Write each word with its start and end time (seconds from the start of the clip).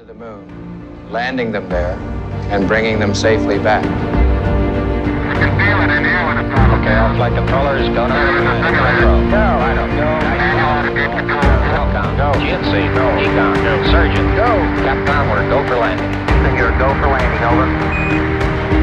to 0.00 0.06
the 0.06 0.14
moon, 0.14 0.48
landing 1.12 1.52
them 1.52 1.68
there, 1.68 1.92
and 2.48 2.66
bringing 2.66 2.98
them 2.98 3.14
safely 3.14 3.58
back. 3.58 3.84
I 3.84 5.36
can 5.36 5.52
feel 5.60 5.76
it 5.84 5.92
in 5.92 6.04
here 6.08 6.24
when 6.24 6.40
it's 6.40 6.48
on. 6.56 6.80
Okay, 6.80 6.96
all 6.96 7.12
flight 7.20 7.36
controllers, 7.36 7.84
go 7.92 8.08
to 8.08 8.16
Go, 9.28 9.44
I 9.60 9.76
don't 9.76 9.92
go. 9.92 10.08
Welcome. 11.76 12.16
Go. 12.16 12.32
GNC, 12.40 12.72
go. 12.96 13.04
Econ, 13.20 13.52
go. 13.60 13.76
Surgeon, 13.92 14.24
go. 14.40 14.48
Captain 14.88 15.12
Onward, 15.12 15.44
go 15.52 15.60
for 15.68 15.76
landing. 15.76 16.08
Here, 16.56 16.72
go 16.80 16.88
for 16.96 17.08
landing, 17.12 17.44
over. 17.44 17.68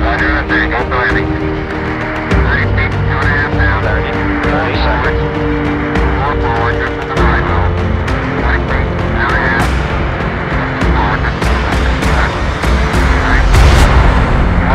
Roger, 0.06 0.30
I 0.30 0.46
say, 0.46 0.70
go 0.70 0.86
for 0.86 1.02
landing. 1.02 1.26
90 2.46 2.78
feet, 2.78 2.94
two 2.94 3.18
and 3.18 3.26
a 3.26 3.34
half 3.34 3.58
down. 3.58 3.82
30, 3.82 4.14
30 4.54 4.76
seconds. 4.86 5.27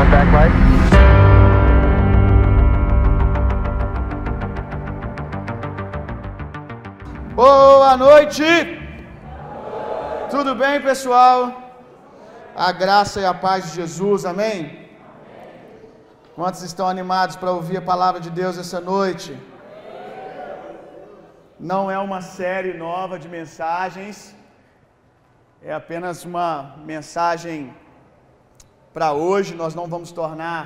Contact 0.02 0.33
light. 0.37 0.55
Boa 7.41 7.97
noite! 7.97 8.48
Tudo 10.33 10.57
bem, 10.62 10.80
pessoal? 10.88 11.37
A 12.66 12.73
graça 12.73 13.20
e 13.20 13.27
a 13.33 13.34
paz 13.45 13.60
de 13.66 13.77
Jesus, 13.80 14.24
amém? 14.33 14.57
Quantos 16.34 16.62
estão 16.62 16.88
animados 16.95 17.37
para 17.37 17.52
ouvir 17.59 17.77
a 17.77 17.88
palavra 17.93 18.21
de 18.27 18.30
Deus 18.41 18.59
essa 18.65 18.80
noite? 18.80 19.30
Não 21.73 21.82
é 21.88 21.98
uma 22.09 22.21
série 22.38 22.74
nova 22.87 23.21
de 23.21 23.29
mensagens, 23.29 24.34
é 25.62 25.73
apenas 25.73 26.24
uma 26.24 26.74
mensagem 26.93 27.59
para 28.92 29.12
hoje. 29.12 29.55
Nós 29.55 29.74
não 29.74 29.87
vamos 29.95 30.12
tornar 30.12 30.60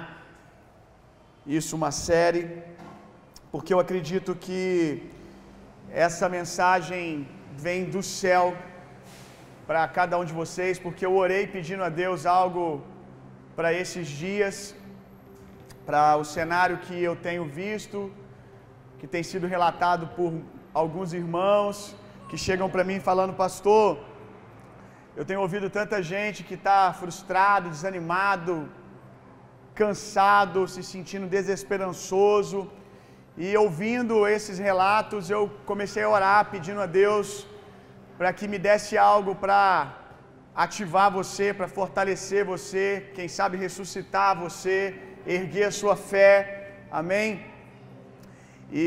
isso 1.46 1.76
uma 1.76 1.90
série, 1.90 2.42
porque 3.52 3.72
eu 3.72 3.80
acredito 3.80 4.34
que 4.34 5.08
essa 5.90 6.28
mensagem 6.28 7.28
vem 7.66 7.84
do 7.84 8.02
céu 8.02 8.44
para 9.66 9.86
cada 9.98 10.18
um 10.18 10.24
de 10.24 10.32
vocês, 10.32 10.78
porque 10.78 11.04
eu 11.06 11.14
orei 11.16 11.46
pedindo 11.46 11.82
a 11.84 11.88
Deus 11.88 12.26
algo 12.26 12.82
para 13.54 13.72
esses 13.72 14.06
dias, 14.08 14.74
para 15.84 16.16
o 16.16 16.24
cenário 16.24 16.78
que 16.78 16.96
eu 17.02 17.14
tenho 17.14 17.44
visto, 17.44 18.12
que 18.98 19.06
tem 19.06 19.22
sido 19.22 19.46
relatado 19.46 20.08
por 20.16 20.32
alguns 20.74 21.12
irmãos 21.12 21.94
que 22.28 22.36
chegam 22.36 22.68
para 22.68 22.84
mim 22.84 22.98
falando, 22.98 23.32
pastor, 23.34 23.98
eu 25.18 25.24
tenho 25.28 25.40
ouvido 25.44 25.68
tanta 25.76 25.98
gente 26.12 26.40
que 26.48 26.56
está 26.60 26.78
frustrado, 27.00 27.70
desanimado, 27.74 28.54
cansado, 29.80 30.68
se 30.72 30.82
sentindo 30.92 31.26
desesperançoso. 31.36 32.58
E 33.44 33.46
ouvindo 33.64 34.14
esses 34.36 34.58
relatos, 34.68 35.30
eu 35.36 35.42
comecei 35.70 36.02
a 36.04 36.12
orar 36.16 36.40
pedindo 36.54 36.82
a 36.86 36.88
Deus 37.00 37.28
para 38.18 38.30
que 38.36 38.46
me 38.52 38.58
desse 38.66 38.94
algo 39.12 39.34
para 39.44 39.62
ativar 40.64 41.08
você, 41.18 41.48
para 41.58 41.68
fortalecer 41.78 42.44
você, 42.52 42.86
quem 43.16 43.28
sabe 43.38 43.64
ressuscitar 43.66 44.30
você, 44.44 44.78
erguer 45.38 45.66
a 45.70 45.76
sua 45.80 45.96
fé. 46.12 46.30
Amém? 47.00 47.28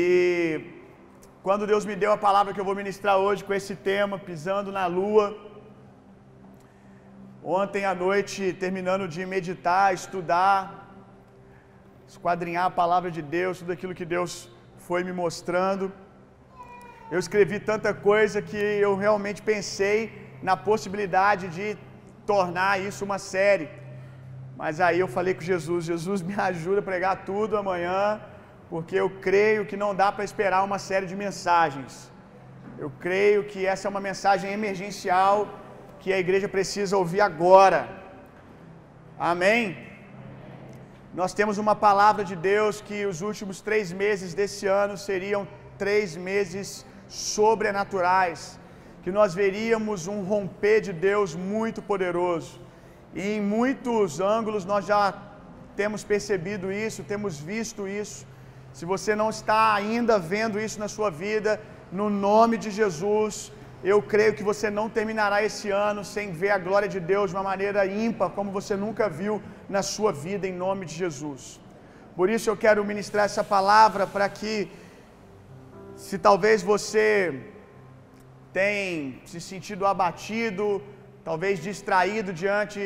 quando 1.42 1.70
Deus 1.72 1.84
me 1.90 1.96
deu 2.04 2.12
a 2.12 2.24
palavra 2.28 2.54
que 2.54 2.62
eu 2.62 2.70
vou 2.70 2.80
ministrar 2.82 3.18
hoje 3.26 3.44
com 3.44 3.54
esse 3.60 3.74
tema, 3.90 4.16
pisando 4.30 4.70
na 4.80 4.86
lua, 4.98 5.49
ontem 7.42 7.84
à 7.84 7.94
noite, 7.94 8.52
terminando 8.52 9.08
de 9.08 9.24
meditar, 9.24 9.94
estudar, 9.94 10.58
esquadrinhar 12.06 12.66
a 12.66 12.78
palavra 12.82 13.10
de 13.10 13.22
Deus, 13.22 13.58
tudo 13.60 13.72
aquilo 13.72 13.94
que 13.94 14.04
Deus 14.04 14.50
foi 14.86 15.02
me 15.02 15.12
mostrando. 15.12 15.92
Eu 17.10 17.18
escrevi 17.18 17.58
tanta 17.58 17.92
coisa 17.92 18.40
que 18.42 18.56
eu 18.56 18.94
realmente 18.96 19.40
pensei 19.42 19.98
na 20.42 20.56
possibilidade 20.56 21.48
de 21.48 21.66
tornar 22.26 22.80
isso 22.80 23.04
uma 23.04 23.18
série. 23.18 23.68
Mas 24.56 24.80
aí 24.86 24.98
eu 25.00 25.08
falei 25.08 25.34
com 25.34 25.40
Jesus: 25.52 25.84
Jesus, 25.92 26.20
me 26.22 26.36
ajuda 26.50 26.80
a 26.80 26.88
pregar 26.90 27.24
tudo 27.30 27.56
amanhã, 27.56 28.20
porque 28.68 28.96
eu 29.02 29.08
creio 29.26 29.64
que 29.70 29.76
não 29.84 29.92
dá 30.02 30.12
para 30.12 30.28
esperar 30.30 30.62
uma 30.62 30.78
série 30.78 31.06
de 31.12 31.16
mensagens. 31.16 32.10
Eu 32.78 32.90
creio 33.04 33.40
que 33.50 33.66
essa 33.72 33.86
é 33.88 33.90
uma 33.94 34.04
mensagem 34.10 34.52
emergencial 34.58 35.48
que 36.00 36.12
a 36.16 36.18
igreja 36.24 36.48
precisa 36.56 36.96
ouvir 37.02 37.22
agora. 37.30 37.80
Amém? 39.32 39.64
Nós 41.20 41.32
temos 41.38 41.56
uma 41.64 41.74
palavra 41.88 42.22
de 42.30 42.36
Deus 42.50 42.74
que 42.88 42.98
os 43.12 43.18
últimos 43.30 43.60
três 43.68 43.86
meses 44.04 44.32
desse 44.40 44.66
ano 44.82 44.96
seriam 45.08 45.42
três 45.84 46.16
meses 46.28 46.68
sobrenaturais, 47.34 48.40
que 49.02 49.12
nós 49.18 49.30
veríamos 49.42 50.06
um 50.12 50.18
romper 50.32 50.78
de 50.88 50.92
Deus 51.08 51.30
muito 51.54 51.80
poderoso. 51.90 52.52
E 53.20 53.22
em 53.36 53.40
muitos 53.56 54.20
ângulos 54.36 54.64
nós 54.72 54.84
já 54.92 55.02
temos 55.80 56.02
percebido 56.12 56.66
isso, 56.86 57.08
temos 57.14 57.34
visto 57.52 57.88
isso. 58.02 58.20
Se 58.78 58.84
você 58.92 59.12
não 59.20 59.28
está 59.36 59.60
ainda 59.80 60.16
vendo 60.32 60.60
isso 60.66 60.78
na 60.84 60.88
sua 60.96 61.10
vida, 61.24 61.60
no 62.00 62.08
nome 62.08 62.56
de 62.64 62.70
Jesus, 62.80 63.34
eu 63.82 64.02
creio 64.02 64.34
que 64.34 64.42
você 64.42 64.68
não 64.68 64.86
terminará 64.96 65.42
esse 65.42 65.70
ano 65.70 66.04
sem 66.04 66.32
ver 66.40 66.50
a 66.50 66.58
glória 66.58 66.88
de 66.94 67.00
Deus 67.00 67.30
de 67.30 67.36
uma 67.36 67.42
maneira 67.42 67.86
ímpar, 67.86 68.30
como 68.30 68.50
você 68.58 68.76
nunca 68.76 69.08
viu 69.08 69.42
na 69.68 69.82
sua 69.82 70.12
vida, 70.12 70.46
em 70.46 70.52
nome 70.52 70.84
de 70.84 70.94
Jesus. 70.94 71.58
Por 72.14 72.28
isso 72.28 72.50
eu 72.50 72.56
quero 72.56 72.84
ministrar 72.84 73.24
essa 73.24 73.42
palavra 73.42 74.06
para 74.06 74.28
que, 74.28 74.68
se 75.96 76.18
talvez 76.18 76.62
você 76.62 77.00
tem 78.52 79.22
se 79.24 79.40
sentido 79.40 79.86
abatido, 79.86 80.82
talvez 81.24 81.62
distraído 81.68 82.32
diante 82.32 82.82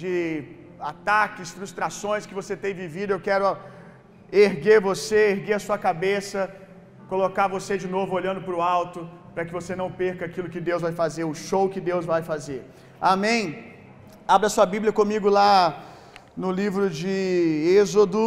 de 0.00 0.44
ataques, 0.92 1.50
frustrações 1.50 2.26
que 2.26 2.34
você 2.40 2.54
tem 2.56 2.74
vivido, 2.74 3.12
eu 3.12 3.20
quero 3.20 3.56
erguer 4.30 4.80
você, 4.80 5.30
erguer 5.36 5.54
a 5.54 5.64
sua 5.66 5.78
cabeça, 5.78 6.40
colocar 7.08 7.46
você 7.48 7.78
de 7.78 7.88
novo 7.88 8.14
olhando 8.14 8.42
para 8.42 8.54
o 8.54 8.62
alto, 8.62 9.08
para 9.34 9.44
que 9.44 9.52
você 9.52 9.74
não 9.76 9.90
perca 9.90 10.24
aquilo 10.26 10.48
que 10.54 10.60
Deus 10.60 10.82
vai 10.82 10.92
fazer, 10.92 11.24
o 11.24 11.34
show 11.34 11.68
que 11.68 11.80
Deus 11.80 12.04
vai 12.04 12.22
fazer. 12.22 12.60
Amém? 13.00 13.42
Abra 14.26 14.48
sua 14.48 14.66
Bíblia 14.66 14.92
comigo 14.92 15.28
lá 15.28 15.84
no 16.36 16.50
livro 16.50 16.88
de 16.88 17.08
Êxodo, 17.78 18.22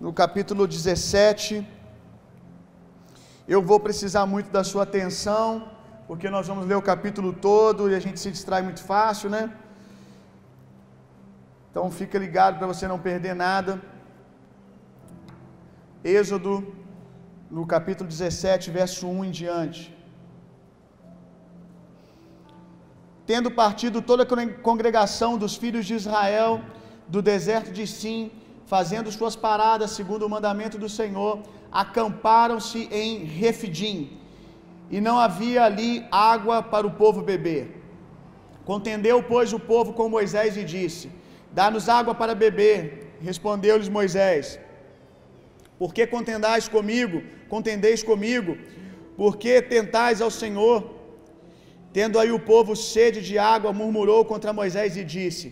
no 0.00 0.12
capítulo 0.12 0.66
17. 0.66 1.66
Eu 3.48 3.62
vou 3.62 3.78
precisar 3.78 4.26
muito 4.26 4.50
da 4.50 4.62
sua 4.64 4.82
atenção, 4.82 5.70
porque 6.08 6.28
nós 6.28 6.46
vamos 6.46 6.66
ler 6.66 6.76
o 6.76 6.88
capítulo 6.92 7.32
todo 7.32 7.90
e 7.90 7.94
a 7.94 8.00
gente 8.00 8.18
se 8.20 8.30
distrai 8.30 8.62
muito 8.62 8.82
fácil, 8.82 9.30
né? 9.30 9.52
Então 11.70 11.90
fica 11.90 12.18
ligado 12.18 12.58
para 12.58 12.66
você 12.66 12.88
não 12.88 12.98
perder 12.98 13.34
nada. 13.34 13.80
Êxodo, 16.02 16.52
no 17.50 17.66
capítulo 17.66 18.08
17, 18.08 18.70
verso 18.70 19.06
1 19.06 19.24
em 19.24 19.30
diante. 19.30 19.94
Tendo 23.26 23.50
partido 23.50 24.00
toda 24.00 24.22
a 24.22 24.48
congregação 24.68 25.36
dos 25.36 25.56
filhos 25.56 25.84
de 25.86 25.94
Israel 25.94 26.60
do 27.08 27.20
deserto 27.22 27.70
de 27.72 27.86
Sim, 27.86 28.30
fazendo 28.66 29.10
suas 29.10 29.36
paradas 29.36 29.92
segundo 29.92 30.26
o 30.26 30.28
mandamento 30.28 30.76
do 30.78 30.88
Senhor, 30.88 31.42
acamparam-se 31.70 32.88
em 32.90 33.24
Refidim, 33.24 34.18
e 34.90 35.00
não 35.00 35.18
havia 35.18 35.64
ali 35.64 36.06
água 36.10 36.62
para 36.62 36.86
o 36.86 36.92
povo 37.02 37.22
beber. 37.22 37.82
Contendeu, 38.64 39.22
pois, 39.22 39.52
o 39.52 39.60
povo 39.60 39.92
com 39.92 40.08
Moisés 40.08 40.56
e 40.56 40.64
disse: 40.64 41.10
Dá-nos 41.52 41.88
água 41.88 42.14
para 42.14 42.34
beber. 42.34 43.16
Respondeu-lhes 43.20 43.88
Moisés: 43.88 44.58
Por 45.78 45.92
que 45.94 46.06
contendais 46.06 46.66
comigo? 46.76 47.22
Contendeis 47.54 48.02
comigo? 48.02 48.52
Por 49.16 49.32
que 49.42 49.54
tentais 49.62 50.20
ao 50.20 50.30
Senhor? 50.42 50.78
Tendo 51.98 52.18
aí 52.20 52.30
o 52.30 52.44
povo 52.52 52.72
sede 52.76 53.20
de 53.28 53.36
água, 53.38 53.72
murmurou 53.80 54.24
contra 54.32 54.52
Moisés 54.60 54.96
e 54.96 55.04
disse: 55.16 55.46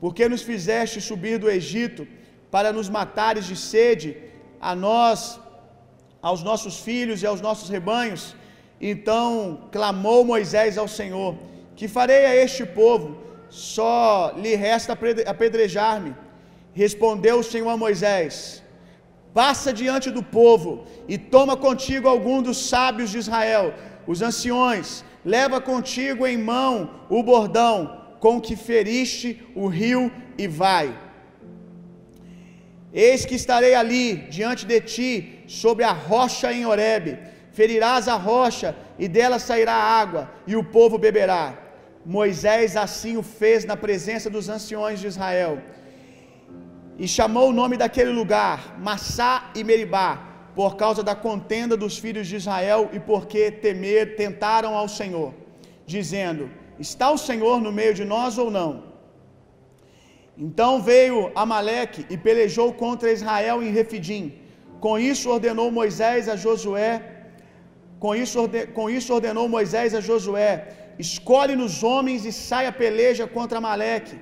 Por 0.00 0.14
que 0.16 0.28
nos 0.32 0.42
fizeste 0.50 1.00
subir 1.00 1.38
do 1.38 1.50
Egito 1.58 2.06
para 2.54 2.72
nos 2.72 2.88
matares 2.88 3.46
de 3.50 3.56
sede, 3.56 4.08
a 4.60 4.74
nós, 4.74 5.40
aos 6.20 6.42
nossos 6.42 6.76
filhos 6.88 7.22
e 7.22 7.26
aos 7.26 7.40
nossos 7.40 7.68
rebanhos? 7.76 8.24
Então 8.80 9.68
clamou 9.72 10.24
Moisés 10.24 10.76
ao 10.76 10.88
Senhor: 10.98 11.36
Que 11.76 11.88
farei 11.88 12.24
a 12.26 12.36
este 12.44 12.64
povo? 12.80 13.06
Só 13.48 14.32
lhe 14.36 14.54
resta 14.54 14.92
apedrejar-me. 15.26 16.14
Respondeu 16.74 17.38
o 17.38 17.48
Senhor 17.52 17.70
a 17.70 17.76
Moisés: 17.76 18.62
Passa 19.40 19.72
diante 19.80 20.08
do 20.10 20.22
povo 20.38 20.70
e 21.12 21.16
toma 21.16 21.56
contigo 21.56 22.06
algum 22.08 22.38
dos 22.46 22.58
sábios 22.70 23.10
de 23.12 23.18
Israel, 23.18 23.66
os 24.04 24.20
anciões, 24.28 25.04
leva 25.34 25.60
contigo 25.60 26.26
em 26.26 26.38
mão 26.52 26.72
o 27.08 27.22
bordão 27.22 27.76
com 28.24 28.40
que 28.40 28.56
feriste 28.56 29.28
o 29.54 29.68
rio 29.68 30.10
e 30.36 30.48
vai. 30.48 30.86
Eis 32.92 33.24
que 33.24 33.36
estarei 33.36 33.74
ali 33.82 34.06
diante 34.38 34.66
de 34.66 34.80
ti, 34.80 35.10
sobre 35.46 35.84
a 35.84 35.92
rocha 35.92 36.52
em 36.52 36.66
Horebe. 36.66 37.12
Ferirás 37.52 38.08
a 38.08 38.16
rocha, 38.16 38.74
e 38.98 39.06
dela 39.06 39.38
sairá 39.38 39.74
água, 39.74 40.22
e 40.48 40.56
o 40.56 40.64
povo 40.64 40.98
beberá. 41.06 41.44
Moisés 42.04 42.76
assim 42.76 43.16
o 43.16 43.22
fez 43.22 43.64
na 43.64 43.76
presença 43.76 44.28
dos 44.28 44.48
anciões 44.48 44.98
de 44.98 45.06
Israel. 45.06 45.54
E 47.02 47.06
chamou 47.16 47.46
o 47.48 47.56
nome 47.60 47.76
daquele 47.82 48.12
lugar, 48.20 48.58
Massá 48.88 49.32
e 49.54 49.62
Meribá, 49.68 50.10
por 50.58 50.72
causa 50.82 51.02
da 51.08 51.14
contenda 51.26 51.76
dos 51.82 51.96
filhos 52.04 52.26
de 52.30 52.36
Israel 52.40 52.90
e 52.96 52.98
porque 53.10 53.42
temer, 53.64 54.16
tentaram 54.22 54.72
ao 54.80 54.88
Senhor, 54.98 55.30
dizendo: 55.94 56.44
Está 56.86 57.08
o 57.16 57.22
Senhor 57.28 57.56
no 57.66 57.72
meio 57.80 57.94
de 58.00 58.04
nós 58.14 58.38
ou 58.44 58.50
não? 58.58 58.70
Então 60.46 60.72
veio 60.90 61.30
Amaleque 61.44 62.02
e 62.12 62.16
pelejou 62.26 62.68
contra 62.82 63.12
Israel 63.18 63.62
em 63.62 63.72
Refidim. 63.78 64.24
Com 64.84 64.94
isso 65.10 65.30
ordenou 65.36 65.68
Moisés 65.78 66.28
a 66.34 66.36
Josué, 66.44 66.92
com 68.02 68.12
isso, 68.22 68.36
orde, 68.42 68.60
com 68.76 68.86
isso 68.96 69.12
ordenou 69.16 69.46
Moisés 69.56 69.94
a 69.98 70.00
Josué: 70.08 70.50
Escolhe-nos 71.06 71.82
homens 71.82 72.24
e 72.30 72.32
saia 72.32 72.72
peleja 72.82 73.26
contra 73.36 73.58
Amaleque. 73.58 74.16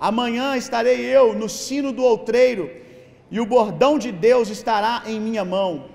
Amanhã 0.00 0.56
estarei 0.56 1.00
eu 1.04 1.34
no 1.34 1.46
sino 1.46 1.92
do 1.92 2.02
outreiro, 2.02 2.70
e 3.30 3.38
o 3.38 3.44
bordão 3.44 3.98
de 3.98 4.10
Deus 4.10 4.48
estará 4.48 5.02
em 5.06 5.20
minha 5.20 5.44
mão. 5.44 5.90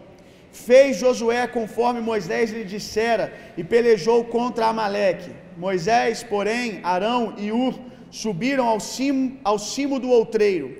Fez 0.52 0.98
Josué 0.98 1.48
conforme 1.48 2.00
Moisés 2.00 2.52
lhe 2.52 2.63
dissera, 2.63 3.34
e 3.57 3.63
pelejou 3.63 4.24
contra 4.25 4.68
Amaleque. 4.68 5.31
Moisés, 5.57 6.24
porém, 6.24 6.80
Arão 6.84 7.34
e 7.36 7.52
Ur 7.52 7.74
subiram 8.12 8.68
ao 8.68 8.80
cimo, 8.80 9.40
ao 9.44 9.57
cimo 9.57 10.00
do 10.00 10.10
outreiro. 10.10 10.78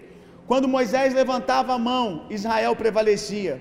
Quando 0.48 0.68
Moisés 0.68 1.14
levantava 1.14 1.74
a 1.74 1.80
mão, 1.80 2.28
Israel 2.30 2.76
prevalecia. 2.76 3.60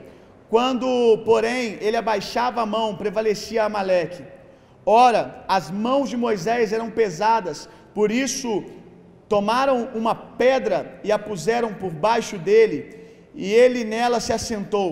Quando, 0.51 0.87
porém, 1.25 1.79
ele 1.81 1.97
abaixava 1.97 2.61
a 2.61 2.67
mão, 2.67 2.97
prevalecia 2.97 3.65
Amaleque. 3.65 4.23
Ora, 4.85 5.43
as 5.49 5.71
mãos 5.71 6.11
de 6.11 6.17
Moisés 6.17 6.73
eram 6.73 6.91
pesadas, 6.91 7.69
por 7.95 8.11
isso 8.11 8.63
tomaram 9.35 9.89
uma 10.01 10.15
pedra 10.15 11.01
e 11.03 11.11
a 11.11 11.19
puseram 11.19 11.71
por 11.75 11.91
baixo 11.91 12.37
dele, 12.39 12.79
e 13.35 13.53
ele 13.53 13.83
nela 13.83 14.21
se 14.21 14.33
assentou. 14.33 14.91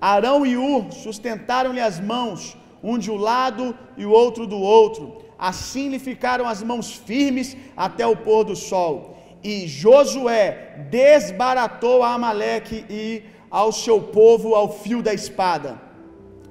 Arão 0.00 0.46
e 0.46 0.56
Ur 0.56 0.90
sustentaram-lhe 0.90 1.82
as 1.88 2.00
mãos, 2.00 2.56
um 2.82 2.96
de 2.96 3.10
um 3.10 3.18
lado 3.30 3.76
e 3.98 4.06
o 4.06 4.10
outro 4.10 4.46
do 4.46 4.58
outro. 4.58 5.02
Assim 5.38 5.90
lhe 5.90 5.98
ficaram 5.98 6.48
as 6.48 6.62
mãos 6.62 6.86
firmes 7.08 7.54
até 7.76 8.06
o 8.06 8.16
pôr 8.16 8.44
do 8.44 8.56
sol. 8.56 9.18
E 9.44 9.66
Josué 9.66 10.86
desbaratou 10.90 12.02
a 12.02 12.14
Amaleque 12.14 12.86
e 12.88 13.22
ao 13.50 13.70
seu 13.72 14.00
povo 14.00 14.54
ao 14.54 14.68
fio 14.82 15.02
da 15.02 15.12
espada. 15.12 15.78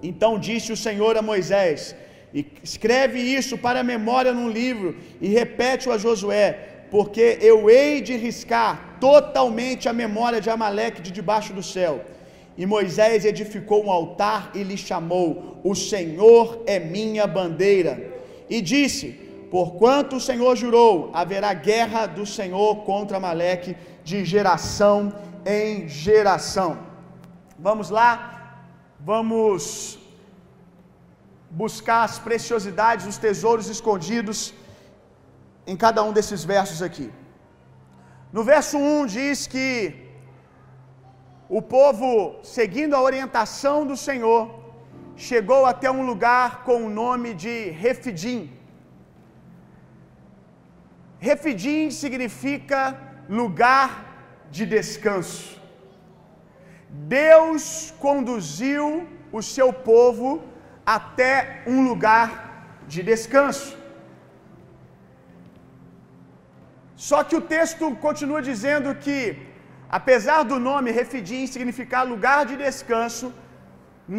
Então 0.04 0.38
disse 0.38 0.72
o 0.72 0.78
Senhor 0.78 1.18
a 1.18 1.24
Moisés: 1.24 1.96
Escreve 2.64 3.20
isso 3.20 3.58
para 3.58 3.80
a 3.80 3.84
memória 3.84 4.32
num 4.32 4.50
livro 4.50 4.96
e 5.20 5.28
repete-o 5.28 5.92
a 5.92 5.98
Josué, 5.98 6.71
porque 6.92 7.38
eu 7.50 7.58
hei 7.70 8.02
de 8.02 8.16
riscar 8.18 8.98
totalmente 9.00 9.88
a 9.88 9.94
memória 9.94 10.42
de 10.42 10.50
Amaleque 10.50 11.02
de 11.02 11.12
debaixo 11.20 11.54
do 11.54 11.64
céu. 11.64 11.94
E 12.58 12.66
Moisés 12.66 13.24
edificou 13.24 13.86
um 13.86 13.92
altar 14.00 14.52
e 14.54 14.62
lhe 14.70 14.78
chamou: 14.78 15.60
O 15.64 15.74
Senhor 15.74 16.62
é 16.68 16.78
minha 16.96 17.26
bandeira. 17.26 17.94
E 18.50 18.62
disse: 18.62 19.08
Porquanto 19.50 20.18
o 20.18 20.26
Senhor 20.30 20.54
jurou, 20.58 21.10
haverá 21.14 21.54
guerra 21.54 22.06
do 22.06 22.26
Senhor 22.26 22.84
contra 22.90 23.18
Amaleque 23.18 23.76
de 24.04 24.26
geração 24.26 25.14
em 25.46 25.88
geração. 25.88 26.78
Vamos 27.58 27.90
lá, 27.90 28.10
vamos 29.00 29.98
buscar 31.50 32.04
as 32.04 32.20
preciosidades, 32.20 33.06
os 33.06 33.18
tesouros 33.18 33.70
escondidos 33.70 34.54
em 35.72 35.78
cada 35.84 36.02
um 36.08 36.12
desses 36.18 36.42
versos 36.54 36.80
aqui. 36.88 37.08
No 38.36 38.44
verso 38.52 38.78
1 38.78 39.06
diz 39.18 39.48
que 39.54 39.68
o 41.58 41.62
povo, 41.76 42.12
seguindo 42.56 42.96
a 42.96 43.02
orientação 43.10 43.78
do 43.90 43.96
Senhor, 44.08 44.42
chegou 45.30 45.62
até 45.72 45.90
um 46.00 46.04
lugar 46.12 46.64
com 46.66 46.78
o 46.86 46.94
nome 47.02 47.30
de 47.44 47.56
Refidim. 47.86 48.42
Refidim 51.30 51.82
significa 52.02 52.80
lugar 53.42 53.90
de 54.56 54.66
descanso. 54.76 55.62
Deus 57.18 57.94
conduziu 58.06 58.86
o 59.40 59.42
seu 59.56 59.70
povo 59.92 60.30
até 60.98 61.34
um 61.74 61.80
lugar 61.90 62.30
de 62.94 63.02
descanso. 63.12 63.81
Só 67.08 67.20
que 67.28 67.36
o 67.40 67.46
texto 67.54 67.86
continua 68.06 68.42
dizendo 68.48 68.90
que, 69.04 69.18
apesar 70.00 70.40
do 70.50 70.58
nome 70.70 70.98
Refidim 70.98 71.44
significar 71.54 72.02
lugar 72.12 72.42
de 72.50 72.56
descanso, 72.66 73.28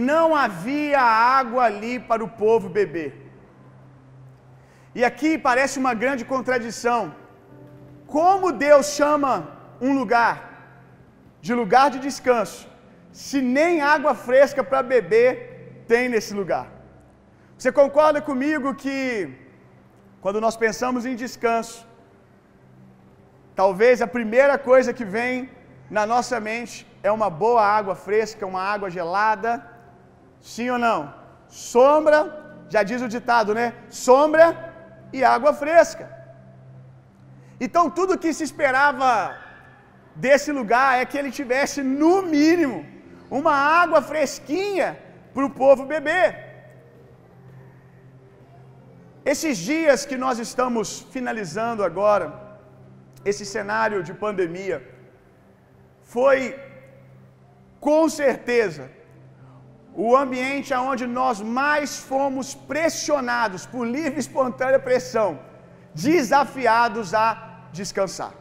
não 0.08 0.26
havia 0.44 1.02
água 1.40 1.62
ali 1.69 1.94
para 2.08 2.25
o 2.26 2.32
povo 2.43 2.69
beber. 2.79 3.11
E 4.99 5.02
aqui 5.11 5.31
parece 5.49 5.76
uma 5.82 5.94
grande 6.02 6.25
contradição. 6.32 7.02
Como 8.17 8.56
Deus 8.67 8.88
chama 8.99 9.32
um 9.87 9.93
lugar 10.00 10.34
de 11.46 11.55
lugar 11.61 11.87
de 11.93 12.00
descanso, 12.08 12.61
se 13.25 13.38
nem 13.56 13.81
água 13.94 14.14
fresca 14.26 14.62
para 14.70 14.82
beber 14.94 15.31
tem 15.93 16.05
nesse 16.14 16.34
lugar? 16.40 16.67
Você 17.56 17.70
concorda 17.81 18.20
comigo 18.31 18.75
que, 18.82 18.96
quando 20.20 20.40
nós 20.46 20.56
pensamos 20.67 21.06
em 21.06 21.17
descanso, 21.25 21.79
talvez 23.60 24.00
a 24.00 24.06
primeira 24.06 24.56
coisa 24.58 24.93
que 24.99 25.04
vem 25.16 25.50
na 25.90 26.04
nossa 26.12 26.38
mente 26.40 26.87
é 27.02 27.10
uma 27.10 27.28
boa 27.28 27.62
água 27.78 27.94
fresca, 27.94 28.50
uma 28.52 28.62
água 28.75 28.88
gelada? 28.96 29.52
Sim 30.40 30.70
ou 30.70 30.78
não? 30.78 31.00
Sombra, 31.49 32.20
já 32.69 32.82
diz 32.82 33.00
o 33.02 33.12
ditado, 33.16 33.52
né? 33.58 33.66
Sombra 33.90 34.46
e 35.12 35.22
água 35.22 35.52
fresca. 35.52 36.04
Então, 37.65 37.84
tudo 37.98 38.20
que 38.22 38.32
se 38.32 38.44
esperava 38.50 39.10
desse 40.24 40.50
lugar 40.60 40.91
é 41.00 41.05
que 41.05 41.19
ele 41.19 41.31
tivesse, 41.31 41.82
no 41.82 42.15
mínimo, 42.22 42.79
uma 43.31 43.55
água 43.82 44.00
fresquinha 44.10 44.88
para 45.34 45.44
o 45.48 45.55
povo 45.62 45.84
beber. 45.84 46.27
Esses 49.32 49.56
dias 49.56 50.05
que 50.05 50.17
nós 50.24 50.38
estamos 50.46 51.06
finalizando 51.15 51.84
agora, 51.84 52.27
esse 53.31 53.44
cenário 53.55 54.00
de 54.08 54.12
pandemia, 54.24 54.79
foi 56.14 56.41
com 57.86 58.02
certeza 58.22 58.84
o 60.06 60.08
ambiente 60.24 60.72
onde 60.91 61.05
nós 61.19 61.38
mais 61.60 61.91
fomos 62.10 62.48
pressionados 62.72 63.62
por 63.72 63.84
livre 63.96 64.19
e 64.19 64.24
espontânea 64.26 64.86
pressão, 64.88 65.31
desafiados 66.08 67.08
a 67.26 67.26
descansar. 67.79 68.32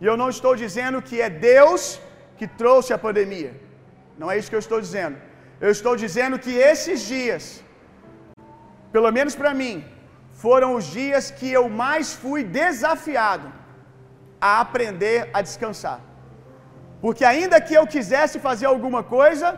E 0.00 0.06
eu 0.10 0.16
não 0.20 0.28
estou 0.36 0.54
dizendo 0.64 1.02
que 1.08 1.16
é 1.26 1.30
Deus 1.52 1.82
que 2.38 2.46
trouxe 2.62 2.92
a 2.92 3.02
pandemia. 3.06 3.52
Não 4.20 4.30
é 4.30 4.38
isso 4.38 4.50
que 4.50 4.58
eu 4.60 4.66
estou 4.66 4.80
dizendo. 4.86 5.16
Eu 5.60 5.70
estou 5.76 5.94
dizendo 6.04 6.38
que 6.44 6.52
esses 6.72 7.00
dias, 7.14 7.44
pelo 8.94 9.10
menos 9.18 9.34
para 9.40 9.52
mim, 9.60 9.76
foram 10.44 10.70
os 10.78 10.86
dias 10.98 11.30
que 11.38 11.50
eu 11.58 11.64
mais 11.82 12.06
fui 12.22 12.40
desafiado 12.62 13.48
a 14.48 14.52
aprender 14.64 15.18
a 15.36 15.40
descansar. 15.48 15.98
Porque 17.02 17.24
ainda 17.32 17.64
que 17.66 17.74
eu 17.78 17.84
quisesse 17.94 18.36
fazer 18.46 18.66
alguma 18.70 19.02
coisa, 19.16 19.48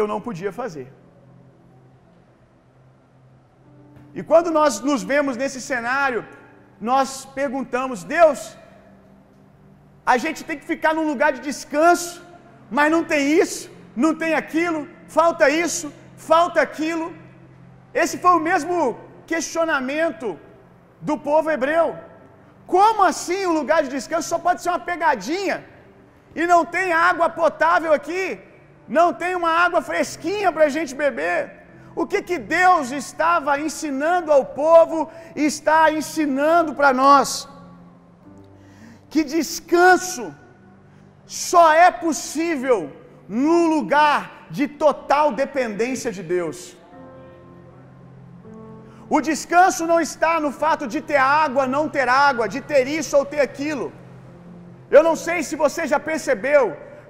eu 0.00 0.06
não 0.10 0.18
podia 0.26 0.52
fazer. 0.60 0.86
E 4.18 4.22
quando 4.30 4.50
nós 4.58 4.72
nos 4.88 5.02
vemos 5.12 5.36
nesse 5.42 5.60
cenário, 5.70 6.20
nós 6.90 7.08
perguntamos: 7.40 8.04
Deus, 8.16 8.40
a 10.12 10.16
gente 10.24 10.40
tem 10.48 10.58
que 10.60 10.70
ficar 10.72 10.92
num 10.98 11.08
lugar 11.12 11.30
de 11.36 11.42
descanso, 11.50 12.14
mas 12.78 12.92
não 12.94 13.02
tem 13.12 13.22
isso, 13.42 13.64
não 14.04 14.12
tem 14.22 14.32
aquilo, 14.42 14.80
falta 15.18 15.48
isso, 15.66 15.88
falta 16.30 16.60
aquilo. 16.68 17.06
Esse 18.02 18.16
foi 18.24 18.34
o 18.38 18.46
mesmo 18.50 18.76
questionamento 19.32 20.28
do 21.08 21.16
povo 21.28 21.50
hebreu. 21.54 21.88
Como 22.66 23.02
assim 23.02 23.40
um 23.46 23.54
lugar 23.60 23.82
de 23.82 23.90
descanso 23.96 24.28
só 24.28 24.38
pode 24.38 24.62
ser 24.62 24.70
uma 24.70 24.86
pegadinha? 24.90 25.56
E 26.34 26.46
não 26.52 26.64
tem 26.64 26.92
água 26.92 27.28
potável 27.28 27.92
aqui? 27.92 28.38
Não 28.98 29.08
tem 29.12 29.34
uma 29.40 29.52
água 29.64 29.80
fresquinha 29.90 30.50
para 30.52 30.64
a 30.64 30.74
gente 30.76 30.94
beber? 30.94 31.38
O 32.00 32.06
que 32.06 32.20
que 32.28 32.38
Deus 32.38 32.90
estava 32.90 33.60
ensinando 33.60 34.32
ao 34.36 34.44
povo 34.44 35.10
e 35.36 35.44
está 35.44 35.80
ensinando 35.92 36.74
para 36.74 36.92
nós? 36.92 37.48
Que 39.08 39.22
descanso 39.22 40.24
só 41.24 41.66
é 41.72 41.90
possível 41.90 42.78
no 43.28 43.66
lugar 43.74 44.46
de 44.50 44.66
total 44.66 45.32
dependência 45.32 46.10
de 46.16 46.22
Deus. 46.22 46.76
O 49.08 49.20
descanso 49.20 49.86
não 49.90 50.00
está 50.00 50.40
no 50.44 50.50
fato 50.62 50.86
de 50.86 51.00
ter 51.00 51.20
água, 51.44 51.66
não 51.66 51.88
ter 51.88 52.08
água, 52.08 52.48
de 52.54 52.60
ter 52.60 52.86
isso 52.86 53.16
ou 53.18 53.24
ter 53.24 53.40
aquilo. 53.40 53.92
Eu 54.90 55.02
não 55.08 55.16
sei 55.26 55.42
se 55.42 55.56
você 55.64 55.86
já 55.92 55.98
percebeu, 56.10 56.64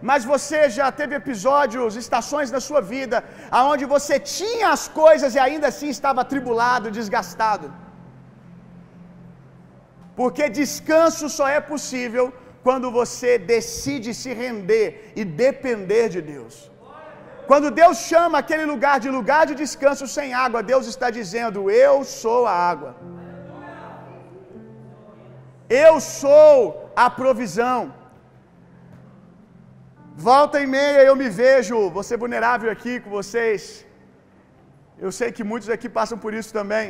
mas 0.09 0.25
você 0.33 0.61
já 0.79 0.91
teve 0.99 1.15
episódios, 1.15 1.97
estações 1.97 2.51
na 2.51 2.61
sua 2.69 2.81
vida, 2.95 3.23
aonde 3.51 3.85
você 3.95 4.19
tinha 4.19 4.69
as 4.77 4.85
coisas 5.03 5.35
e 5.35 5.39
ainda 5.47 5.69
assim 5.69 5.89
estava 5.97 6.21
atribulado, 6.23 6.91
desgastado. 6.99 7.73
Porque 10.19 10.49
descanso 10.49 11.29
só 11.29 11.49
é 11.59 11.61
possível 11.61 12.33
quando 12.63 12.91
você 12.91 13.39
decide 13.39 14.13
se 14.15 14.33
render 14.33 15.13
e 15.17 15.25
depender 15.25 16.09
de 16.09 16.21
Deus. 16.35 16.74
Quando 17.49 17.75
Deus 17.81 17.97
chama 18.11 18.37
aquele 18.43 18.67
lugar 18.73 18.97
de 19.05 19.11
lugar 19.17 19.43
de 19.49 19.55
descanso 19.63 20.07
sem 20.17 20.29
água, 20.45 20.69
Deus 20.73 20.87
está 20.93 21.09
dizendo: 21.19 21.71
Eu 21.87 21.95
sou 22.21 22.41
a 22.53 22.57
água. 22.73 22.93
Eu 25.87 25.95
sou 26.23 26.57
a 27.05 27.09
provisão. 27.21 27.81
Volta 30.29 30.57
e 30.65 30.67
meia 30.77 31.01
eu 31.09 31.17
me 31.23 31.29
vejo, 31.43 31.77
ser 32.09 32.19
vulnerável 32.25 32.71
aqui 32.75 32.95
com 33.03 33.11
vocês. 33.19 33.63
Eu 35.05 35.11
sei 35.19 35.29
que 35.37 35.45
muitos 35.51 35.69
aqui 35.77 35.89
passam 35.99 36.19
por 36.25 36.33
isso 36.41 36.53
também. 36.59 36.89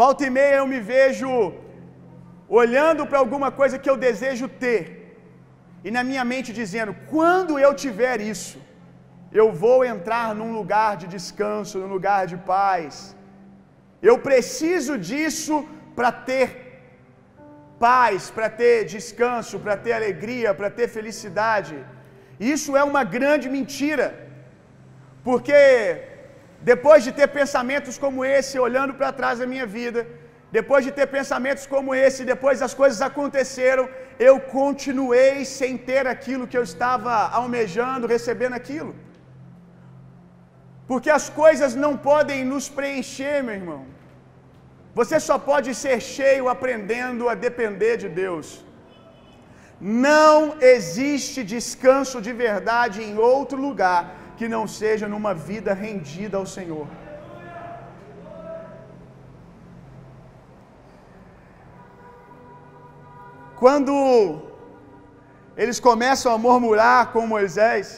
Volta 0.00 0.24
e 0.26 0.30
meia 0.38 0.56
eu 0.60 0.66
me 0.72 0.80
vejo 0.92 1.30
olhando 2.60 3.02
para 3.10 3.18
alguma 3.22 3.50
coisa 3.60 3.80
que 3.82 3.90
eu 3.92 3.96
desejo 4.08 4.46
ter, 4.64 4.82
e 5.86 5.90
na 5.96 6.02
minha 6.10 6.24
mente 6.32 6.58
dizendo: 6.60 6.94
quando 7.14 7.58
eu 7.66 7.72
tiver 7.84 8.20
isso, 8.32 8.59
eu 9.32 9.46
vou 9.64 9.78
entrar 9.84 10.34
num 10.38 10.52
lugar 10.58 10.96
de 11.00 11.06
descanso, 11.16 11.78
num 11.78 11.92
lugar 11.96 12.26
de 12.32 12.36
paz. 12.54 13.14
Eu 14.08 14.16
preciso 14.18 14.92
disso 15.08 15.54
para 15.94 16.10
ter 16.10 16.48
paz, 17.86 18.30
para 18.36 18.48
ter 18.60 18.76
descanso, 18.94 19.58
para 19.64 19.76
ter 19.84 19.92
alegria, 19.92 20.54
para 20.58 20.70
ter 20.78 20.88
felicidade. 20.88 21.74
Isso 22.54 22.76
é 22.80 22.82
uma 22.92 23.02
grande 23.16 23.48
mentira, 23.56 24.06
porque 25.26 25.78
depois 26.72 27.00
de 27.06 27.12
ter 27.18 27.28
pensamentos 27.40 27.96
como 28.04 28.24
esse, 28.24 28.58
olhando 28.58 28.94
para 28.98 29.16
trás 29.20 29.38
da 29.38 29.46
minha 29.52 29.66
vida, 29.78 30.06
depois 30.58 30.84
de 30.86 30.92
ter 30.98 31.06
pensamentos 31.18 31.64
como 31.74 31.94
esse, 31.94 32.24
depois 32.24 32.66
as 32.68 32.74
coisas 32.74 33.00
aconteceram, 33.08 33.84
eu 34.18 34.34
continuei 34.40 35.44
sem 35.44 35.78
ter 35.90 36.06
aquilo 36.14 36.48
que 36.50 36.58
eu 36.58 36.64
estava 36.70 37.12
almejando, 37.40 38.12
recebendo 38.16 38.54
aquilo. 38.54 38.92
Porque 40.90 41.10
as 41.16 41.26
coisas 41.40 41.72
não 41.82 41.92
podem 42.06 42.38
nos 42.52 42.64
preencher, 42.78 43.36
meu 43.46 43.56
irmão. 43.60 43.82
Você 44.98 45.16
só 45.26 45.36
pode 45.50 45.70
ser 45.82 45.98
cheio 46.14 46.48
aprendendo 46.54 47.28
a 47.32 47.34
depender 47.46 47.94
de 48.02 48.08
Deus. 48.22 48.48
Não 50.08 50.38
existe 50.72 51.44
descanso 51.54 52.16
de 52.26 52.32
verdade 52.32 52.98
em 53.04 53.14
outro 53.32 53.58
lugar 53.66 54.00
que 54.38 54.48
não 54.54 54.64
seja 54.80 55.06
numa 55.14 55.32
vida 55.50 55.72
rendida 55.84 56.36
ao 56.38 56.50
Senhor. 56.56 56.88
Quando 63.62 63.94
eles 65.56 65.78
começam 65.88 66.32
a 66.34 66.38
murmurar 66.46 67.02
com 67.12 67.32
Moisés, 67.36 67.88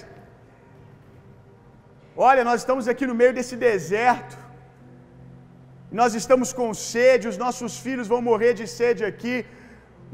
olha, 2.29 2.43
nós 2.49 2.61
estamos 2.63 2.87
aqui 2.93 3.05
no 3.11 3.17
meio 3.21 3.33
desse 3.39 3.57
deserto, 3.69 4.37
nós 6.01 6.13
estamos 6.21 6.51
com 6.59 6.69
sede, 6.91 7.31
os 7.33 7.39
nossos 7.45 7.73
filhos 7.85 8.11
vão 8.13 8.21
morrer 8.31 8.53
de 8.61 8.67
sede 8.79 9.03
aqui. 9.11 9.35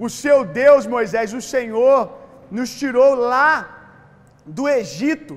O 0.07 0.09
seu 0.23 0.39
Deus, 0.63 0.83
Moisés, 0.95 1.33
o 1.41 1.43
Senhor, 1.55 1.99
nos 2.57 2.71
tirou 2.81 3.11
lá 3.33 3.51
do 4.59 4.65
Egito 4.81 5.35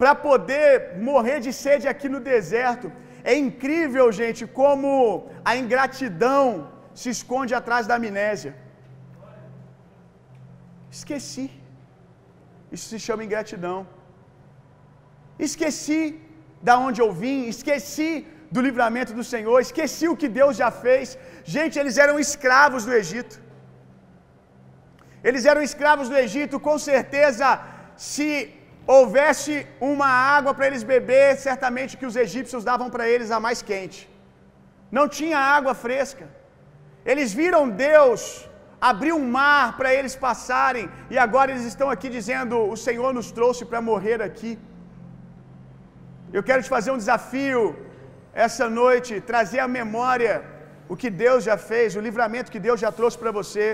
para 0.00 0.12
poder 0.28 0.70
morrer 1.08 1.38
de 1.46 1.52
sede 1.64 1.86
aqui 1.92 2.08
no 2.14 2.20
deserto. 2.32 2.86
É 3.32 3.34
incrível, 3.46 4.06
gente, 4.20 4.42
como 4.60 4.84
a 5.50 5.52
ingratidão 5.62 6.42
se 7.00 7.08
esconde 7.16 7.54
atrás 7.60 7.86
da 7.88 7.96
amnésia. 7.98 8.54
Esqueci. 10.98 11.46
Isso 12.74 12.86
se 12.92 12.98
chama 13.06 13.26
ingratidão. 13.28 13.78
Esqueci 15.48 16.00
da 16.68 16.74
onde 16.86 17.00
eu 17.04 17.10
vim, 17.22 17.38
esqueci 17.54 18.10
do 18.54 18.60
livramento 18.66 19.12
do 19.18 19.24
Senhor, 19.32 19.58
esqueci 19.60 20.06
o 20.08 20.16
que 20.20 20.28
Deus 20.40 20.54
já 20.62 20.70
fez. 20.84 21.18
Gente, 21.54 21.78
eles 21.80 21.96
eram 22.04 22.18
escravos 22.26 22.84
do 22.88 22.94
Egito. 23.02 23.36
Eles 25.28 25.44
eram 25.50 25.62
escravos 25.68 26.08
do 26.10 26.16
Egito, 26.24 26.58
com 26.68 26.76
certeza, 26.90 27.48
se 28.12 28.30
houvesse 28.94 29.52
uma 29.92 30.08
água 30.36 30.52
para 30.54 30.66
eles 30.68 30.82
beber, 30.94 31.28
certamente 31.48 31.96
que 31.98 32.08
os 32.10 32.16
egípcios 32.24 32.66
davam 32.70 32.88
para 32.94 33.06
eles 33.12 33.30
a 33.36 33.40
mais 33.46 33.60
quente. 33.70 34.00
Não 34.96 35.06
tinha 35.18 35.38
água 35.56 35.74
fresca. 35.84 36.26
Eles 37.12 37.32
viram 37.40 37.62
Deus 37.86 38.20
abrir 38.90 39.12
um 39.20 39.26
mar 39.38 39.76
para 39.78 39.90
eles 39.98 40.14
passarem, 40.26 40.86
e 41.14 41.18
agora 41.26 41.50
eles 41.52 41.66
estão 41.72 41.88
aqui 41.94 42.08
dizendo: 42.18 42.56
O 42.74 42.76
Senhor 42.86 43.10
nos 43.18 43.30
trouxe 43.38 43.64
para 43.70 43.80
morrer 43.90 44.20
aqui. 44.28 44.52
Eu 46.36 46.42
quero 46.46 46.62
te 46.64 46.70
fazer 46.76 46.90
um 46.92 47.00
desafio 47.02 47.60
essa 48.44 48.66
noite, 48.80 49.20
trazer 49.32 49.60
à 49.64 49.68
memória 49.80 50.32
o 50.92 50.94
que 51.00 51.10
Deus 51.24 51.40
já 51.48 51.56
fez, 51.70 51.94
o 51.98 52.04
livramento 52.06 52.52
que 52.54 52.62
Deus 52.68 52.78
já 52.84 52.90
trouxe 52.98 53.18
para 53.20 53.32
você. 53.40 53.66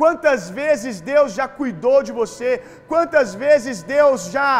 Quantas 0.00 0.42
vezes 0.58 1.00
Deus 1.12 1.30
já 1.38 1.46
cuidou 1.60 1.98
de 2.08 2.12
você? 2.20 2.50
Quantas 2.92 3.28
vezes 3.44 3.82
Deus 3.96 4.20
já, 4.36 4.52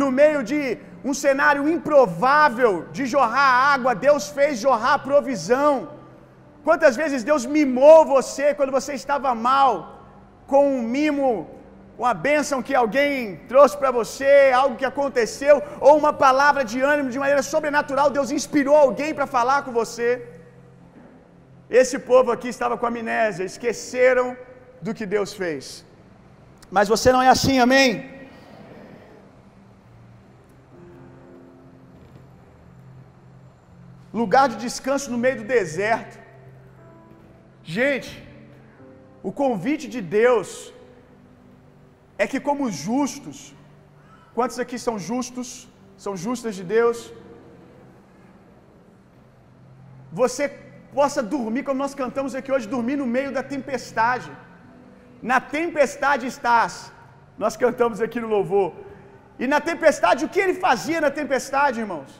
no 0.00 0.08
meio 0.20 0.40
de 0.50 0.62
um 1.10 1.14
cenário 1.24 1.68
improvável 1.74 2.72
de 2.96 3.04
jorrar 3.14 3.50
água, 3.74 4.00
Deus 4.08 4.24
fez 4.38 4.52
jorrar 4.66 5.04
provisão? 5.10 5.74
Quantas 6.68 6.96
vezes 7.02 7.22
Deus 7.30 7.44
mimou 7.58 7.98
você 8.16 8.46
quando 8.58 8.76
você 8.78 8.94
estava 9.02 9.32
mal, 9.50 9.72
com 10.52 10.64
um 10.74 10.82
mimo, 10.96 11.30
uma 12.02 12.12
bênção 12.26 12.58
que 12.66 12.74
alguém 12.80 13.14
trouxe 13.52 13.76
para 13.80 13.90
você, 13.98 14.32
algo 14.62 14.78
que 14.80 14.88
aconteceu, 14.92 15.56
ou 15.86 15.94
uma 16.02 16.12
palavra 16.26 16.62
de 16.70 16.78
ânimo 16.92 17.10
de 17.14 17.20
maneira 17.22 17.42
sobrenatural, 17.52 18.08
Deus 18.16 18.30
inspirou 18.38 18.76
alguém 18.76 19.12
para 19.18 19.26
falar 19.36 19.58
com 19.62 19.72
você. 19.80 20.08
Esse 21.80 21.96
povo 22.10 22.30
aqui 22.34 22.48
estava 22.56 22.78
com 22.78 22.86
amnésia, 22.90 23.50
esqueceram 23.52 24.28
do 24.86 24.94
que 24.98 25.06
Deus 25.16 25.32
fez. 25.40 25.64
Mas 26.76 26.92
você 26.94 27.10
não 27.14 27.22
é 27.26 27.30
assim, 27.36 27.58
amém? 27.66 27.90
Lugar 34.22 34.46
de 34.52 34.56
descanso 34.66 35.10
no 35.10 35.18
meio 35.24 35.38
do 35.40 35.46
deserto. 35.56 36.16
Gente, 37.76 38.10
o 39.28 39.32
convite 39.42 39.86
de 39.94 40.00
Deus 40.20 40.50
é 42.22 42.26
que, 42.30 42.40
como 42.48 42.70
justos, 42.86 43.38
quantos 44.36 44.58
aqui 44.64 44.78
são 44.86 44.96
justos? 45.10 45.48
São 46.04 46.14
justas 46.24 46.54
de 46.58 46.64
Deus? 46.76 46.98
Você 50.20 50.44
possa 50.98 51.22
dormir, 51.36 51.62
como 51.68 51.82
nós 51.84 51.94
cantamos 52.02 52.34
aqui 52.38 52.50
hoje, 52.54 52.74
dormir 52.76 52.96
no 53.02 53.08
meio 53.16 53.30
da 53.36 53.42
tempestade. 53.54 54.30
Na 55.30 55.38
tempestade 55.40 56.26
estás. 56.34 56.74
Nós 57.42 57.56
cantamos 57.64 58.00
aqui 58.06 58.20
no 58.24 58.30
louvor. 58.36 58.68
E 59.42 59.46
na 59.46 59.60
tempestade, 59.70 60.24
o 60.24 60.30
que 60.34 60.40
ele 60.44 60.56
fazia 60.66 61.00
na 61.06 61.10
tempestade, 61.20 61.80
irmãos? 61.84 62.10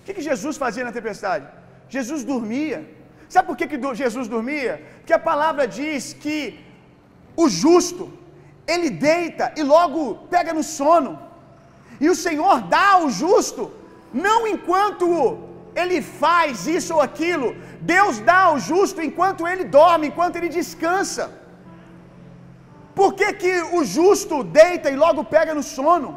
O 0.00 0.04
que, 0.04 0.14
que 0.16 0.24
Jesus 0.30 0.56
fazia 0.64 0.84
na 0.88 0.92
tempestade? 0.98 1.46
Jesus 1.96 2.22
dormia. 2.32 2.78
Sabe 3.28 3.46
por 3.48 3.56
que, 3.58 3.66
que 3.72 3.80
Jesus 4.02 4.26
dormia? 4.36 4.74
Porque 4.98 5.16
a 5.20 5.24
palavra 5.30 5.66
diz 5.80 6.12
que 6.22 6.38
o 7.36 7.48
justo, 7.48 8.04
ele 8.74 8.90
deita 9.08 9.46
e 9.56 9.62
logo 9.74 10.02
pega 10.34 10.52
no 10.58 10.64
sono. 10.78 11.12
E 12.04 12.08
o 12.14 12.18
Senhor 12.26 12.56
dá 12.74 12.86
ao 12.98 13.06
justo, 13.22 13.62
não 14.26 14.40
enquanto 14.54 15.06
ele 15.80 15.98
faz 16.22 16.66
isso 16.76 16.92
ou 16.96 17.00
aquilo, 17.08 17.48
Deus 17.94 18.14
dá 18.30 18.38
ao 18.48 18.56
justo 18.70 19.00
enquanto 19.08 19.48
ele 19.50 19.64
dorme, 19.78 20.08
enquanto 20.08 20.36
ele 20.36 20.50
descansa. 20.60 21.24
Por 22.98 23.10
que, 23.18 23.28
que 23.42 23.52
o 23.78 23.82
justo 23.96 24.36
deita 24.60 24.88
e 24.90 24.96
logo 25.04 25.22
pega 25.34 25.52
no 25.58 25.64
sono? 25.76 26.10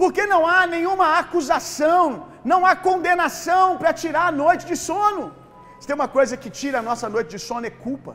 Porque 0.00 0.24
não 0.32 0.42
há 0.52 0.60
nenhuma 0.76 1.06
acusação, 1.22 2.04
não 2.52 2.60
há 2.66 2.72
condenação 2.88 3.66
para 3.80 3.92
tirar 4.02 4.26
a 4.28 4.36
noite 4.44 4.64
de 4.70 4.76
sono. 4.88 5.24
Se 5.78 5.86
tem 5.86 5.96
uma 6.00 6.10
coisa 6.16 6.36
que 6.42 6.50
tira 6.60 6.78
a 6.80 6.86
nossa 6.90 7.08
noite 7.14 7.30
de 7.34 7.40
sono 7.48 7.66
é 7.70 7.74
culpa, 7.86 8.12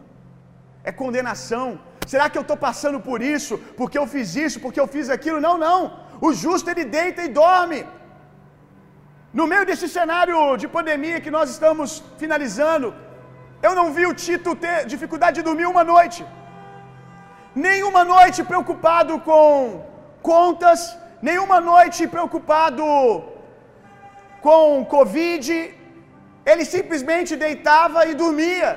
é 0.83 0.91
condenação. 1.03 1.67
Será 2.11 2.25
que 2.29 2.37
eu 2.39 2.45
estou 2.45 2.57
passando 2.67 2.99
por 3.07 3.19
isso, 3.35 3.53
porque 3.79 3.97
eu 4.01 4.07
fiz 4.13 4.35
isso, 4.45 4.59
porque 4.63 4.79
eu 4.83 4.87
fiz 4.95 5.09
aquilo? 5.15 5.39
Não, 5.47 5.55
não. 5.65 5.79
O 6.27 6.29
justo 6.43 6.69
ele 6.71 6.85
deita 6.97 7.21
e 7.23 7.33
dorme. 7.41 7.79
No 9.39 9.45
meio 9.51 9.65
desse 9.69 9.87
cenário 9.97 10.39
de 10.61 10.67
pandemia 10.77 11.23
que 11.25 11.35
nós 11.37 11.49
estamos 11.55 11.89
finalizando, 12.21 12.87
eu 13.67 13.73
não 13.79 13.87
vi 13.95 14.05
o 14.07 14.15
Tito 14.23 14.51
ter 14.63 14.77
dificuldade 14.93 15.37
de 15.37 15.47
dormir 15.49 15.67
uma 15.73 15.83
noite. 15.93 16.21
Nenhuma 17.67 18.03
noite 18.13 18.39
preocupado 18.51 19.13
com 19.29 19.47
contas, 20.31 20.81
nenhuma 21.29 21.59
noite 21.71 22.07
preocupado 22.15 22.85
com 24.45 24.85
Covid. 24.95 25.47
Ele 26.51 26.65
simplesmente 26.75 27.33
deitava 27.45 27.99
e 28.09 28.13
dormia, 28.23 28.69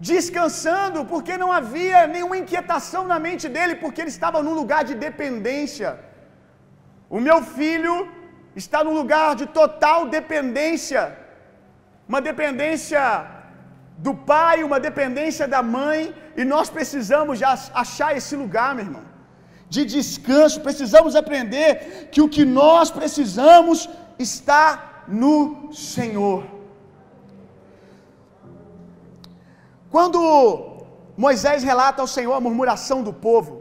descansando, 0.00 1.04
porque 1.04 1.36
não 1.42 1.50
havia 1.58 2.06
nenhuma 2.06 2.38
inquietação 2.42 3.02
na 3.12 3.18
mente 3.18 3.48
dele, 3.48 3.74
porque 3.82 4.00
ele 4.00 4.14
estava 4.16 4.42
num 4.42 4.54
lugar 4.60 4.82
de 4.84 4.94
dependência. 4.94 5.98
O 7.10 7.20
meu 7.20 7.38
filho 7.42 7.94
está 8.54 8.82
num 8.84 8.94
lugar 9.00 9.34
de 9.40 9.46
total 9.46 10.06
dependência, 10.06 11.16
uma 12.08 12.20
dependência 12.20 13.02
do 13.98 14.14
pai, 14.14 14.62
uma 14.62 14.78
dependência 14.88 15.46
da 15.54 15.62
mãe, 15.62 16.14
e 16.36 16.44
nós 16.44 16.70
precisamos 16.70 17.38
já 17.38 17.52
achar 17.74 18.16
esse 18.16 18.36
lugar, 18.36 18.74
meu 18.74 18.84
irmão, 18.84 19.04
de 19.68 19.84
descanso. 19.84 20.60
Precisamos 20.60 21.16
aprender 21.16 22.08
que 22.12 22.20
o 22.20 22.28
que 22.28 22.44
nós 22.44 22.90
precisamos 22.90 23.88
está 24.18 25.04
no 25.08 25.72
Senhor. 25.72 26.57
Quando 29.94 30.20
Moisés 31.16 31.62
relata 31.70 32.00
ao 32.02 32.10
Senhor 32.16 32.34
a 32.34 32.44
murmuração 32.46 33.02
do 33.02 33.12
povo, 33.12 33.52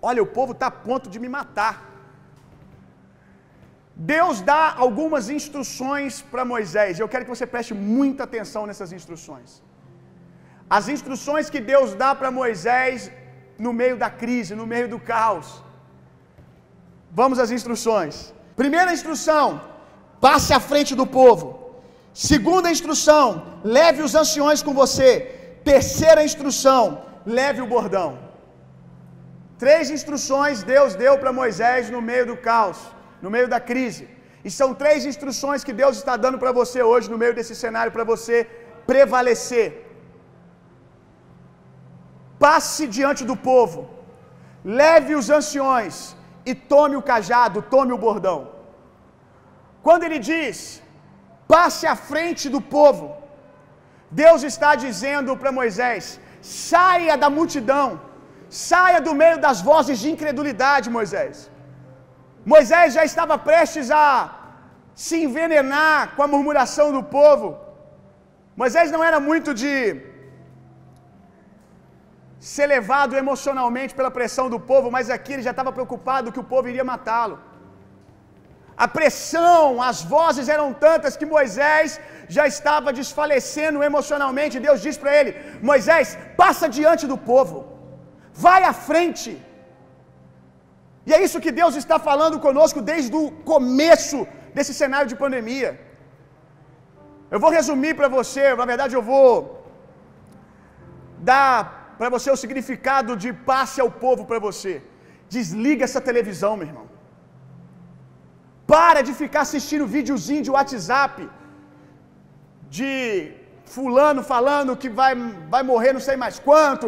olha, 0.00 0.22
o 0.22 0.32
povo 0.38 0.52
está 0.52 0.66
a 0.68 0.78
ponto 0.88 1.08
de 1.14 1.18
me 1.18 1.28
matar. 1.28 1.74
Deus 3.96 4.40
dá 4.50 4.74
algumas 4.86 5.30
instruções 5.30 6.20
para 6.32 6.44
Moisés. 6.44 6.98
Eu 6.98 7.08
quero 7.08 7.24
que 7.24 7.34
você 7.34 7.46
preste 7.54 7.72
muita 7.72 8.24
atenção 8.24 8.66
nessas 8.66 8.92
instruções. 8.92 9.62
As 10.68 10.86
instruções 10.94 11.48
que 11.48 11.60
Deus 11.72 11.94
dá 11.94 12.14
para 12.14 12.30
Moisés 12.30 13.10
no 13.58 13.72
meio 13.72 13.96
da 13.96 14.10
crise, 14.10 14.54
no 14.54 14.66
meio 14.66 14.88
do 14.94 14.98
caos. 14.98 15.48
Vamos 17.10 17.38
às 17.38 17.50
instruções. 17.50 18.34
Primeira 18.54 18.92
instrução: 18.92 19.46
passe 20.20 20.52
à 20.52 20.60
frente 20.60 20.94
do 20.94 21.06
povo. 21.06 21.65
Segunda 22.30 22.70
instrução: 22.76 23.26
leve 23.76 24.00
os 24.06 24.14
anciões 24.22 24.62
com 24.66 24.74
você. 24.82 25.10
Terceira 25.70 26.24
instrução: 26.28 26.82
leve 27.38 27.60
o 27.62 27.70
bordão. 27.74 28.10
Três 29.62 29.90
instruções 29.96 30.62
Deus 30.74 30.94
deu 31.04 31.14
para 31.20 31.38
Moisés 31.40 31.90
no 31.94 32.02
meio 32.10 32.26
do 32.30 32.36
caos 32.48 32.78
no 33.24 33.30
meio 33.36 33.48
da 33.54 33.60
crise. 33.70 34.04
E 34.46 34.50
são 34.58 34.68
três 34.82 35.00
instruções 35.10 35.64
que 35.66 35.74
Deus 35.82 35.94
está 36.00 36.14
dando 36.24 36.38
para 36.42 36.52
você 36.60 36.80
hoje, 36.90 37.10
no 37.12 37.18
meio 37.22 37.34
desse 37.38 37.54
cenário, 37.64 37.94
para 37.96 38.04
você 38.12 38.36
prevalecer. 38.90 39.68
Passe 42.46 42.84
diante 42.98 43.22
do 43.30 43.36
povo, 43.50 43.78
leve 44.82 45.12
os 45.20 45.28
anciões 45.38 45.94
e 46.50 46.54
tome 46.74 46.96
o 46.98 47.06
cajado, 47.10 47.64
tome 47.76 47.92
o 47.96 48.02
bordão. 48.06 48.38
Quando 49.86 50.04
ele 50.06 50.20
diz, 50.30 50.58
passe 51.54 51.84
à 51.92 51.96
frente 52.10 52.44
do 52.54 52.60
povo, 52.76 53.04
Deus 54.22 54.42
está 54.50 54.70
dizendo 54.86 55.36
para 55.40 55.56
Moisés: 55.60 56.04
saia 56.70 57.16
da 57.22 57.28
multidão, 57.38 57.88
saia 58.70 59.00
do 59.06 59.14
meio 59.22 59.38
das 59.46 59.60
vozes 59.70 59.98
de 60.02 60.10
incredulidade, 60.14 60.94
Moisés. 60.98 61.36
Moisés 62.54 62.88
já 62.98 63.04
estava 63.10 63.36
prestes 63.50 63.88
a 63.90 64.08
se 65.04 65.16
envenenar 65.26 66.00
com 66.14 66.22
a 66.24 66.30
murmuração 66.34 66.88
do 66.96 67.02
povo. 67.18 67.48
Moisés 68.62 68.90
não 68.94 69.02
era 69.08 69.18
muito 69.28 69.50
de 69.62 69.72
ser 72.52 72.66
levado 72.74 73.14
emocionalmente 73.22 73.92
pela 73.98 74.10
pressão 74.16 74.46
do 74.54 74.58
povo, 74.70 74.88
mas 74.96 75.10
aqui 75.16 75.32
ele 75.34 75.46
já 75.48 75.52
estava 75.54 75.72
preocupado 75.78 76.32
que 76.34 76.42
o 76.44 76.48
povo 76.52 76.68
iria 76.72 76.90
matá-lo. 76.92 77.36
A 78.84 78.86
pressão, 78.96 79.62
as 79.90 79.98
vozes 80.14 80.46
eram 80.54 80.68
tantas 80.86 81.16
que 81.18 81.28
Moisés 81.34 81.90
já 82.36 82.44
estava 82.52 82.94
desfalecendo 83.00 83.84
emocionalmente. 83.88 84.62
Deus 84.66 84.80
diz 84.86 84.96
para 85.02 85.14
ele: 85.18 85.32
Moisés, 85.70 86.08
passa 86.42 86.68
diante 86.78 87.04
do 87.12 87.18
povo, 87.32 87.58
vai 88.46 88.60
à 88.72 88.74
frente. 88.88 89.30
E 91.08 91.12
é 91.16 91.18
isso 91.24 91.42
que 91.44 91.56
Deus 91.60 91.74
está 91.82 91.96
falando 92.10 92.38
conosco 92.46 92.80
desde 92.92 93.16
o 93.22 93.26
começo 93.52 94.20
desse 94.56 94.74
cenário 94.82 95.10
de 95.12 95.18
pandemia. 95.24 95.70
Eu 97.34 97.40
vou 97.44 97.50
resumir 97.58 97.94
para 97.98 98.08
você, 98.18 98.44
na 98.62 98.66
verdade 98.72 98.94
eu 98.98 99.04
vou 99.12 99.32
dar 101.30 101.58
para 101.98 102.08
você 102.14 102.28
o 102.30 102.40
significado 102.42 103.12
de 103.22 103.30
passe 103.50 103.78
ao 103.84 103.90
povo 104.04 104.24
para 104.30 104.40
você. 104.48 104.74
Desliga 105.36 105.84
essa 105.88 106.00
televisão, 106.10 106.52
meu 106.58 106.68
irmão. 106.70 106.85
Para 108.74 109.00
de 109.06 109.12
ficar 109.22 109.42
assistindo 109.46 109.92
videozinho 109.96 110.44
de 110.46 110.52
WhatsApp 110.56 111.16
de 112.76 112.94
fulano 113.74 114.22
falando 114.32 114.78
que 114.82 114.90
vai, 115.00 115.12
vai 115.54 115.62
morrer 115.70 115.92
não 115.96 116.04
sei 116.08 116.16
mais 116.24 116.36
quanto, 116.46 116.86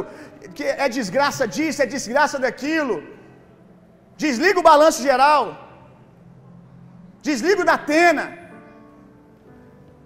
que 0.56 0.64
é 0.84 0.88
desgraça 0.98 1.44
disso, 1.56 1.82
é 1.84 1.94
desgraça 1.96 2.36
daquilo. 2.44 2.96
Desliga 4.24 4.58
o 4.60 4.68
balanço 4.72 5.00
geral. 5.08 5.44
Desliga 7.28 7.62
o 7.62 7.68
da 7.70 7.76
Atena. 7.80 8.26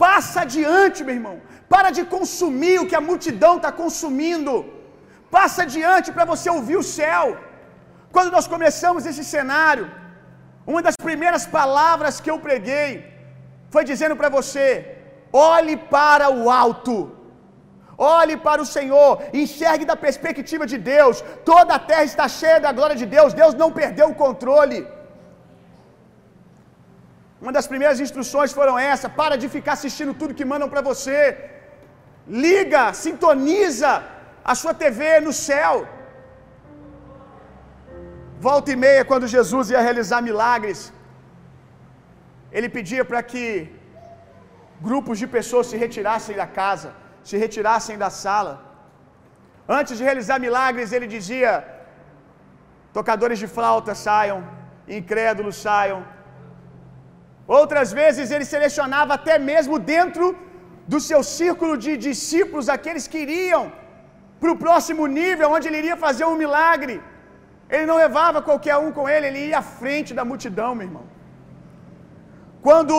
Passa 0.05 0.39
adiante, 0.47 1.01
meu 1.07 1.17
irmão. 1.19 1.37
Para 1.73 1.91
de 1.97 2.03
consumir 2.17 2.77
o 2.81 2.89
que 2.91 2.99
a 3.01 3.07
multidão 3.11 3.55
está 3.57 3.71
consumindo. 3.83 4.55
Passa 5.37 5.61
adiante 5.67 6.09
para 6.17 6.27
você 6.33 6.49
ouvir 6.59 6.79
o 6.81 6.89
céu. 6.99 7.27
Quando 8.15 8.31
nós 8.37 8.47
começamos 8.55 9.07
esse 9.11 9.25
cenário, 9.35 9.85
uma 10.71 10.83
das 10.87 10.97
primeiras 11.09 11.45
palavras 11.59 12.21
que 12.23 12.31
eu 12.33 12.39
preguei 12.47 12.89
foi 13.75 13.85
dizendo 13.91 14.17
para 14.21 14.31
você: 14.39 14.67
olhe 15.51 15.77
para 15.97 16.29
o 16.39 16.51
alto. 16.65 16.97
Olhe 18.19 18.37
para 18.47 18.61
o 18.63 18.69
Senhor, 18.77 19.11
enxergue 19.41 19.85
da 19.91 19.97
perspectiva 20.05 20.65
de 20.73 20.79
Deus. 20.95 21.17
Toda 21.51 21.75
a 21.75 21.85
terra 21.91 22.07
está 22.11 22.27
cheia 22.41 22.59
da 22.65 22.73
glória 22.79 22.97
de 23.03 23.07
Deus. 23.17 23.37
Deus 23.41 23.55
não 23.63 23.71
perdeu 23.81 24.07
o 24.11 24.19
controle. 24.23 24.79
Uma 27.43 27.53
das 27.57 27.69
primeiras 27.73 28.01
instruções 28.05 28.53
foram 28.59 28.77
essa: 28.93 29.09
para 29.21 29.37
de 29.43 29.49
ficar 29.57 29.75
assistindo 29.79 30.15
tudo 30.21 30.39
que 30.39 30.51
mandam 30.53 30.69
para 30.73 30.83
você. 30.91 31.19
Liga, 32.47 32.83
sintoniza 33.05 33.91
a 34.51 34.55
sua 34.61 34.75
TV 34.83 35.21
no 35.27 35.35
céu. 35.49 35.75
Volta 38.49 38.71
e 38.75 38.79
meia, 38.87 39.05
quando 39.11 39.33
Jesus 39.37 39.67
ia 39.73 39.87
realizar 39.89 40.21
milagres, 40.31 40.81
ele 42.57 42.69
pedia 42.77 43.05
para 43.11 43.23
que 43.31 43.45
grupos 44.89 45.17
de 45.23 45.29
pessoas 45.37 45.69
se 45.71 45.77
retirassem 45.85 46.37
da 46.43 46.49
casa 46.61 46.91
se 47.29 47.37
retirassem 47.45 47.97
da 48.05 48.11
sala. 48.23 48.55
Antes 49.79 49.95
de 49.99 50.07
realizar 50.09 50.39
milagres, 50.47 50.93
ele 50.97 51.09
dizia: 51.17 51.51
tocadores 52.97 53.39
de 53.43 53.49
flauta 53.57 53.95
saiam, 54.07 54.39
incrédulos 54.99 55.57
saiam. 55.67 56.01
Outras 57.59 57.89
vezes 58.01 58.31
ele 58.35 58.47
selecionava 58.55 59.13
até 59.19 59.37
mesmo 59.51 59.77
dentro 59.95 60.27
do 60.93 60.99
seu 61.11 61.21
círculo 61.39 61.75
de 61.85 61.93
discípulos 62.09 62.69
aqueles 62.77 63.07
que 63.11 63.23
iriam 63.25 63.65
para 64.41 64.53
o 64.53 64.61
próximo 64.65 65.05
nível, 65.21 65.49
onde 65.57 65.69
ele 65.69 65.81
iria 65.83 65.97
fazer 66.07 66.25
um 66.31 66.39
milagre. 66.45 66.95
Ele 67.75 67.87
não 67.91 67.99
levava 68.05 68.41
qualquer 68.49 68.77
um 68.85 68.91
com 68.97 69.05
ele, 69.13 69.27
ele 69.29 69.43
ia 69.49 69.59
à 69.63 69.67
frente 69.81 70.11
da 70.19 70.25
multidão, 70.31 70.71
meu 70.79 70.87
irmão. 70.89 71.07
Quando 72.67 72.97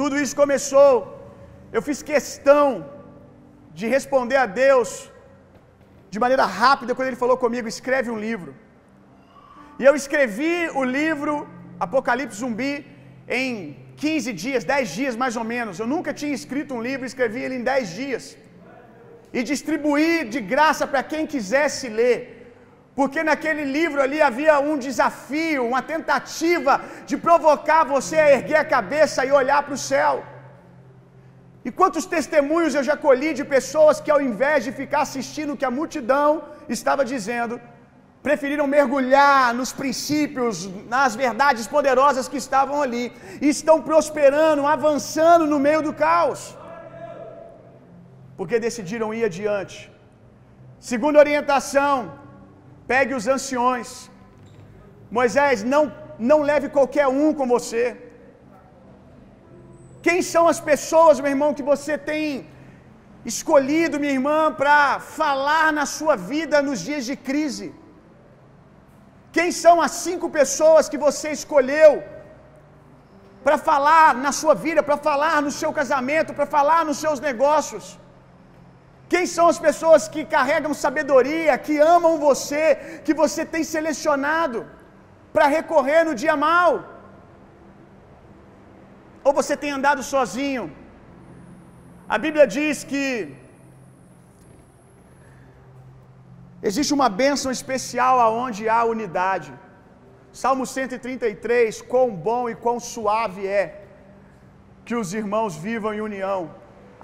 tudo 0.00 0.20
isso 0.22 0.36
começou, 0.42 0.92
eu 1.76 1.82
fiz 1.86 1.98
questão 2.12 2.66
de 3.78 3.86
responder 3.96 4.38
a 4.44 4.46
Deus 4.64 4.90
de 6.12 6.18
maneira 6.24 6.46
rápida 6.60 6.94
quando 6.94 7.08
Ele 7.10 7.22
falou 7.24 7.36
comigo: 7.44 7.74
escreve 7.76 8.08
um 8.14 8.20
livro. 8.28 8.52
E 9.80 9.84
eu 9.88 9.94
escrevi 10.00 10.56
o 10.80 10.84
livro 10.98 11.34
Apocalipse 11.86 12.40
Zumbi 12.42 12.74
em 13.42 13.52
15 13.96 14.32
dias, 14.44 14.64
10 14.64 14.96
dias 14.98 15.14
mais 15.22 15.36
ou 15.40 15.44
menos. 15.54 15.78
Eu 15.82 15.88
nunca 15.94 16.12
tinha 16.20 16.34
escrito 16.40 16.74
um 16.78 16.82
livro, 16.88 17.06
escrevi 17.12 17.40
ele 17.44 17.56
em 17.60 17.64
10 17.72 17.94
dias. 18.00 18.24
E 19.36 19.42
distribuí 19.52 20.12
de 20.34 20.40
graça 20.52 20.86
para 20.92 21.02
quem 21.12 21.24
quisesse 21.34 21.88
ler. 22.00 22.18
Porque 23.00 23.20
naquele 23.28 23.64
livro 23.76 23.98
ali 24.04 24.18
havia 24.26 24.54
um 24.70 24.74
desafio, 24.86 25.60
uma 25.70 25.80
tentativa 25.92 26.72
de 27.10 27.16
provocar 27.26 27.82
você 27.92 28.16
a 28.24 28.32
erguer 28.36 28.58
a 28.60 28.70
cabeça 28.74 29.24
e 29.28 29.30
olhar 29.40 29.60
para 29.66 29.76
o 29.76 29.84
céu. 29.92 30.14
E 31.66 31.70
quantos 31.78 32.04
testemunhos 32.14 32.74
eu 32.74 32.84
já 32.88 32.96
colhi 33.06 33.30
de 33.38 33.44
pessoas 33.54 34.02
que, 34.04 34.12
ao 34.16 34.20
invés 34.28 34.58
de 34.66 34.72
ficar 34.80 35.00
assistindo 35.06 35.54
o 35.54 35.58
que 35.60 35.68
a 35.70 35.74
multidão 35.78 36.28
estava 36.76 37.02
dizendo, 37.14 37.54
preferiram 38.28 38.66
mergulhar 38.76 39.42
nos 39.60 39.72
princípios, 39.80 40.56
nas 40.94 41.14
verdades 41.24 41.66
poderosas 41.76 42.28
que 42.32 42.40
estavam 42.44 42.78
ali, 42.86 43.04
e 43.44 43.48
estão 43.56 43.78
prosperando, 43.90 44.70
avançando 44.76 45.46
no 45.52 45.60
meio 45.68 45.82
do 45.88 45.94
caos, 46.06 46.42
porque 48.38 48.64
decidiram 48.68 49.14
ir 49.18 49.24
adiante. 49.30 49.78
Segunda 50.92 51.18
orientação: 51.26 51.94
pegue 52.92 53.12
os 53.18 53.26
anciões. 53.36 53.88
Moisés, 55.18 55.58
não, 55.72 55.82
não 56.30 56.38
leve 56.50 56.68
qualquer 56.76 57.06
um 57.22 57.28
com 57.38 57.46
você. 57.56 57.84
Quem 60.06 60.18
são 60.32 60.44
as 60.52 60.60
pessoas, 60.70 61.20
meu 61.22 61.32
irmão, 61.34 61.56
que 61.58 61.66
você 61.72 61.94
tem 62.10 62.24
escolhido, 63.32 64.00
minha 64.02 64.16
irmã, 64.18 64.38
para 64.60 64.76
falar 65.18 65.66
na 65.78 65.86
sua 65.96 66.16
vida 66.32 66.62
nos 66.68 66.80
dias 66.88 67.04
de 67.10 67.16
crise? 67.28 67.68
Quem 69.36 69.50
são 69.64 69.74
as 69.86 69.94
cinco 70.06 70.28
pessoas 70.40 70.88
que 70.92 71.00
você 71.06 71.28
escolheu 71.40 71.92
para 73.44 73.58
falar 73.70 74.08
na 74.24 74.32
sua 74.40 74.54
vida, 74.66 74.82
para 74.88 74.98
falar 75.08 75.36
no 75.46 75.52
seu 75.60 75.72
casamento, 75.80 76.36
para 76.38 76.48
falar 76.56 76.80
nos 76.88 77.00
seus 77.04 77.20
negócios? 77.28 77.84
Quem 79.12 79.24
são 79.34 79.46
as 79.52 79.58
pessoas 79.66 80.02
que 80.12 80.22
carregam 80.34 80.72
sabedoria, 80.82 81.62
que 81.66 81.76
amam 81.94 82.12
você, 82.26 82.64
que 83.06 83.14
você 83.22 83.42
tem 83.54 83.64
selecionado 83.74 84.58
para 85.34 85.46
recorrer 85.56 86.02
no 86.08 86.14
dia 86.22 86.36
mal? 86.48 86.70
Ou 89.24 89.32
você 89.38 89.54
tem 89.62 89.72
andado 89.78 90.02
sozinho? 90.14 90.64
A 92.14 92.18
Bíblia 92.24 92.46
diz 92.56 92.76
que 92.92 93.04
existe 96.68 96.94
uma 96.98 97.08
bênção 97.22 97.50
especial 97.58 98.14
aonde 98.28 98.62
há 98.68 98.80
unidade. 98.94 99.50
Salmo 100.44 100.64
133, 100.76 101.82
quão 101.92 102.08
bom 102.28 102.42
e 102.52 102.56
quão 102.64 102.78
suave 102.92 103.44
é 103.60 103.64
que 104.86 104.96
os 105.02 105.12
irmãos 105.22 105.54
vivam 105.68 105.92
em 105.94 106.02
união. 106.10 106.40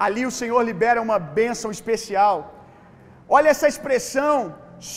Ali 0.05 0.23
o 0.31 0.35
Senhor 0.41 0.61
libera 0.71 1.05
uma 1.07 1.19
bênção 1.41 1.71
especial. 1.77 2.37
Olha 3.37 3.51
essa 3.55 3.69
expressão 3.73 4.37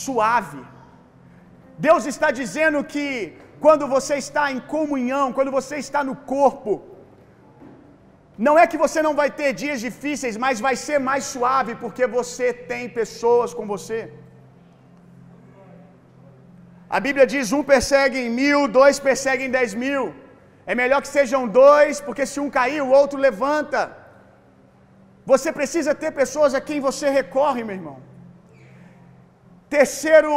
suave. 0.04 0.62
Deus 1.88 2.06
está 2.14 2.30
dizendo 2.42 2.80
que 2.94 3.06
quando 3.66 3.86
você 3.96 4.16
está 4.26 4.46
em 4.54 4.62
comunhão, 4.76 5.26
quando 5.38 5.52
você 5.58 5.76
está 5.86 6.02
no 6.10 6.16
corpo, 6.36 6.74
não 8.48 8.56
é 8.62 8.66
que 8.72 8.82
você 8.84 9.00
não 9.06 9.14
vai 9.20 9.30
ter 9.40 9.50
dias 9.64 9.80
difíceis, 9.88 10.36
mas 10.46 10.64
vai 10.68 10.76
ser 10.86 10.98
mais 11.10 11.24
suave 11.34 11.74
porque 11.84 12.06
você 12.18 12.48
tem 12.72 12.84
pessoas 13.00 13.54
com 13.58 13.66
você. 13.74 14.00
A 16.98 17.00
Bíblia 17.06 17.26
diz: 17.34 17.52
um 17.58 17.64
persegue 17.74 18.20
em 18.26 18.32
mil, 18.42 18.60
dois 18.80 19.00
perseguem 19.08 19.56
dez 19.58 19.74
mil. 19.86 20.04
É 20.72 20.76
melhor 20.82 21.00
que 21.04 21.16
sejam 21.18 21.42
dois, 21.62 22.00
porque 22.06 22.26
se 22.32 22.40
um 22.44 22.50
cair, 22.58 22.82
o 22.84 22.94
outro 23.02 23.20
levanta. 23.28 23.82
Você 25.32 25.50
precisa 25.58 25.92
ter 26.02 26.12
pessoas 26.20 26.54
a 26.58 26.62
quem 26.68 26.80
você 26.88 27.08
recorre, 27.20 27.64
meu 27.68 27.76
irmão. 27.80 27.98
Terceiro, 29.76 30.34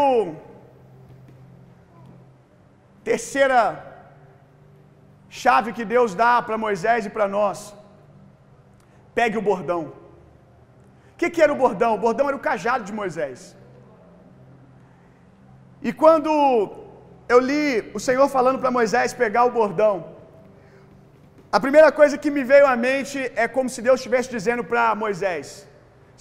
terceira 3.10 3.58
chave 5.40 5.72
que 5.76 5.86
Deus 5.94 6.10
dá 6.22 6.32
para 6.46 6.62
Moisés 6.66 7.06
e 7.06 7.14
para 7.16 7.26
nós. 7.38 7.58
Pegue 9.18 9.38
o 9.38 9.46
bordão. 9.50 9.82
O 11.12 11.16
que, 11.22 11.30
que 11.34 11.42
era 11.44 11.54
o 11.56 11.60
bordão? 11.64 11.92
O 11.94 12.02
bordão 12.06 12.28
era 12.28 12.38
o 12.40 12.46
cajado 12.48 12.84
de 12.88 12.94
Moisés. 13.00 13.40
E 15.88 15.92
quando 16.02 16.30
eu 17.32 17.40
li 17.50 17.66
o 17.98 18.00
Senhor 18.08 18.28
falando 18.36 18.60
para 18.62 18.76
Moisés 18.78 19.20
pegar 19.24 19.44
o 19.46 19.56
bordão, 19.60 19.94
a 21.56 21.58
primeira 21.64 21.90
coisa 21.98 22.20
que 22.22 22.30
me 22.36 22.42
veio 22.50 22.66
à 22.72 22.76
mente 22.88 23.18
é 23.44 23.46
como 23.54 23.72
se 23.72 23.80
Deus 23.86 23.98
estivesse 24.00 24.30
dizendo 24.36 24.64
para 24.70 24.84
Moisés: 25.02 25.48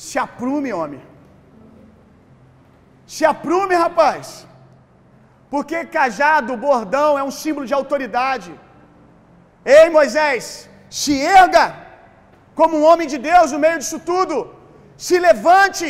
se 0.05 0.17
aprume, 0.25 0.71
homem. 0.79 1.03
Se 3.13 3.23
aprume, 3.33 3.75
rapaz. 3.85 4.25
Porque 5.53 5.77
cajado, 5.95 6.59
bordão 6.67 7.11
é 7.21 7.23
um 7.29 7.33
símbolo 7.41 7.65
de 7.69 7.75
autoridade. 7.79 8.51
Ei, 9.77 9.87
Moisés, 9.97 10.43
se 10.99 11.13
erga 11.41 11.65
como 12.59 12.77
um 12.77 12.85
homem 12.89 13.07
de 13.13 13.19
Deus 13.31 13.51
no 13.53 13.59
meio 13.65 13.79
disso 13.81 13.99
tudo. 14.11 14.37
Se 15.07 15.17
levante, 15.27 15.89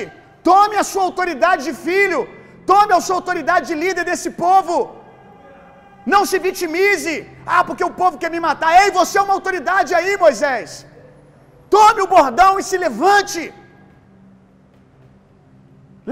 tome 0.49 0.75
a 0.81 0.87
sua 0.91 1.03
autoridade 1.09 1.61
de 1.67 1.73
filho, 1.87 2.21
tome 2.73 2.93
a 2.97 3.03
sua 3.05 3.17
autoridade 3.19 3.65
de 3.69 3.77
líder 3.83 4.05
desse 4.11 4.31
povo. 4.45 4.75
Não 6.05 6.21
se 6.29 6.37
vitimize. 6.45 7.15
Ah, 7.45 7.63
porque 7.63 7.83
o 7.83 7.95
povo 8.01 8.17
quer 8.21 8.31
me 8.35 8.39
matar. 8.39 8.71
Ei, 8.81 8.91
você 8.99 9.17
é 9.17 9.21
uma 9.21 9.33
autoridade 9.33 9.93
aí, 9.99 10.17
Moisés. 10.25 10.85
Tome 11.69 12.01
o 12.01 12.11
bordão 12.15 12.51
e 12.59 12.63
se 12.69 12.77
levante. 12.85 13.43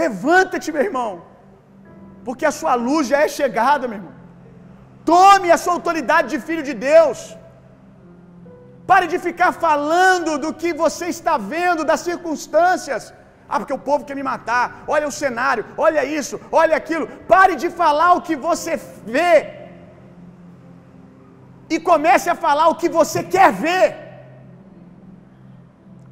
Levanta-te, 0.02 0.72
meu 0.72 0.84
irmão. 0.90 1.12
Porque 2.28 2.46
a 2.46 2.56
sua 2.60 2.76
luz 2.76 3.08
já 3.12 3.20
é 3.26 3.28
chegada, 3.40 3.88
meu 3.88 4.00
irmão. 4.00 4.16
Tome 5.14 5.50
a 5.52 5.60
sua 5.64 5.74
autoridade 5.78 6.28
de 6.34 6.40
filho 6.48 6.64
de 6.70 6.76
Deus. 6.92 7.20
Pare 8.90 9.08
de 9.14 9.18
ficar 9.28 9.52
falando 9.66 10.32
do 10.44 10.52
que 10.62 10.70
você 10.84 11.06
está 11.16 11.36
vendo, 11.38 11.88
das 11.90 12.02
circunstâncias. 12.10 13.04
Ah, 13.48 13.58
porque 13.60 13.76
o 13.78 13.86
povo 13.90 14.06
quer 14.06 14.16
me 14.20 14.26
matar. 14.32 14.66
Olha 14.96 15.08
o 15.12 15.16
cenário, 15.22 15.66
olha 15.86 16.04
isso, 16.20 16.36
olha 16.52 16.76
aquilo. 16.82 17.08
Pare 17.34 17.56
de 17.64 17.70
falar 17.82 18.14
o 18.14 18.22
que 18.28 18.36
você 18.36 18.74
vê. 19.16 19.59
E 21.74 21.78
comece 21.90 22.28
a 22.34 22.38
falar 22.46 22.68
o 22.70 22.78
que 22.82 22.90
você 23.00 23.22
quer 23.36 23.50
ver. 23.66 23.88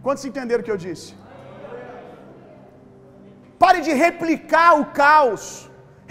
Quantos 0.03 0.25
entenderam 0.29 0.61
o 0.61 0.67
que 0.67 0.75
eu 0.75 0.83
disse? 0.87 1.09
Pare 3.63 3.79
de 3.87 3.93
replicar 4.05 4.69
o 4.81 4.85
caos, 5.03 5.41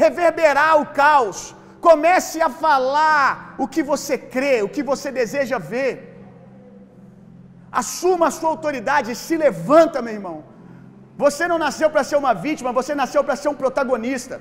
reverberar 0.05 0.73
o 0.83 0.87
caos. 1.03 1.39
Comece 1.89 2.39
a 2.47 2.51
falar 2.65 3.27
o 3.63 3.67
que 3.75 3.83
você 3.91 4.15
crê, 4.35 4.57
o 4.67 4.73
que 4.75 4.83
você 4.91 5.09
deseja 5.21 5.59
ver. 5.73 5.93
Assuma 7.81 8.27
a 8.29 8.37
sua 8.39 8.51
autoridade 8.55 9.15
se 9.25 9.37
levanta, 9.47 10.03
meu 10.07 10.15
irmão. 10.19 10.39
Você 11.25 11.45
não 11.51 11.59
nasceu 11.67 11.89
para 11.95 12.05
ser 12.09 12.17
uma 12.23 12.35
vítima, 12.47 12.79
você 12.81 12.95
nasceu 13.03 13.23
para 13.27 13.37
ser 13.43 13.49
um 13.53 13.59
protagonista. 13.63 14.37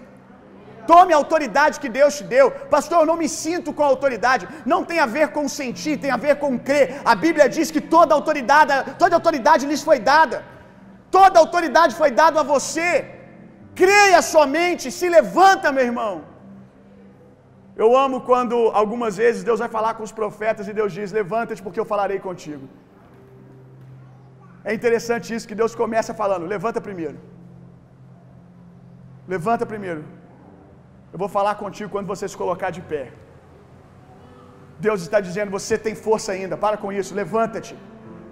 Tome 0.92 1.14
a 1.14 1.20
autoridade 1.22 1.80
que 1.84 1.92
Deus 1.98 2.18
te 2.18 2.26
deu. 2.36 2.48
Pastor, 2.76 2.98
eu 3.00 3.10
não 3.12 3.18
me 3.22 3.30
sinto 3.44 3.74
com 3.78 3.84
a 3.86 3.92
autoridade. 3.94 4.48
Não 4.74 4.82
tem 4.90 5.00
a 5.06 5.10
ver 5.18 5.28
com 5.36 5.54
sentir, 5.60 5.96
tem 6.04 6.12
a 6.16 6.22
ver 6.26 6.36
com 6.44 6.60
crer. 6.68 6.88
A 7.14 7.16
Bíblia 7.24 7.48
diz 7.58 7.70
que 7.76 7.84
toda 7.96 8.18
autoridade, 8.20 8.74
toda 9.02 9.20
autoridade 9.20 9.70
lhes 9.72 9.84
foi 9.90 10.00
dada. 10.14 10.38
Toda 11.18 11.42
autoridade 11.44 11.94
foi 12.02 12.12
dada 12.22 12.40
a 12.42 12.50
você. 12.54 12.90
Creia 13.82 14.22
somente, 14.36 14.86
se 15.00 15.08
levanta, 15.18 15.76
meu 15.78 15.86
irmão. 15.92 16.14
Eu 17.84 17.90
amo 18.06 18.18
quando 18.30 18.56
algumas 18.82 19.14
vezes 19.22 19.48
Deus 19.50 19.62
vai 19.64 19.70
falar 19.78 19.94
com 19.96 20.04
os 20.08 20.14
profetas 20.20 20.68
e 20.68 20.76
Deus 20.80 20.92
diz: 20.98 21.12
Levanta-te, 21.20 21.64
porque 21.66 21.82
eu 21.82 21.88
falarei 21.94 22.20
contigo. 22.28 22.66
É 24.70 24.74
interessante 24.78 25.28
isso 25.36 25.50
que 25.50 25.60
Deus 25.62 25.74
começa 25.82 26.20
falando: 26.22 26.52
Levanta 26.56 26.82
primeiro. 26.90 27.18
Levanta 29.34 29.66
primeiro. 29.74 30.04
Eu 31.16 31.20
vou 31.24 31.30
falar 31.36 31.54
contigo 31.62 31.90
quando 31.94 32.12
você 32.14 32.26
se 32.32 32.38
colocar 32.40 32.70
de 32.78 32.82
pé. 32.90 33.04
Deus 34.86 35.00
está 35.06 35.20
dizendo: 35.28 35.50
Você 35.58 35.76
tem 35.86 35.96
força 36.08 36.30
ainda, 36.34 36.56
para 36.64 36.78
com 36.82 36.90
isso, 37.00 37.12
levanta-te. 37.22 37.76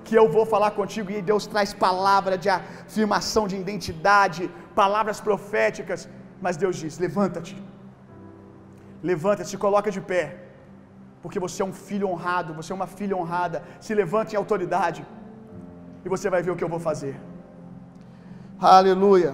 Que 0.07 0.15
eu 0.21 0.25
vou 0.35 0.45
falar 0.53 0.71
contigo. 0.79 1.09
E 1.15 1.21
Deus 1.29 1.43
traz 1.53 1.69
palavra 1.85 2.35
de 2.43 2.49
afirmação 2.57 3.43
de 3.51 3.55
identidade, 3.63 4.43
palavras 4.81 5.21
proféticas. 5.27 6.01
Mas 6.45 6.57
Deus 6.63 6.75
diz: 6.83 6.99
Levanta-te. 7.05 7.55
Levanta-te, 9.11 9.51
se 9.53 9.61
coloca 9.65 9.89
de 9.97 10.01
pé. 10.11 10.25
Porque 11.23 11.39
você 11.47 11.61
é 11.63 11.69
um 11.71 11.77
filho 11.87 12.09
honrado, 12.11 12.57
você 12.59 12.71
é 12.73 12.79
uma 12.81 12.91
filha 12.99 13.15
honrada. 13.21 13.63
Se 13.79 13.93
levante 14.03 14.33
em 14.35 14.41
autoridade. 14.43 15.01
E 16.05 16.09
você 16.15 16.29
vai 16.35 16.43
ver 16.45 16.51
o 16.51 16.57
que 16.59 16.65
eu 16.67 16.73
vou 16.77 16.83
fazer. 16.91 17.15
Aleluia. 18.77 19.33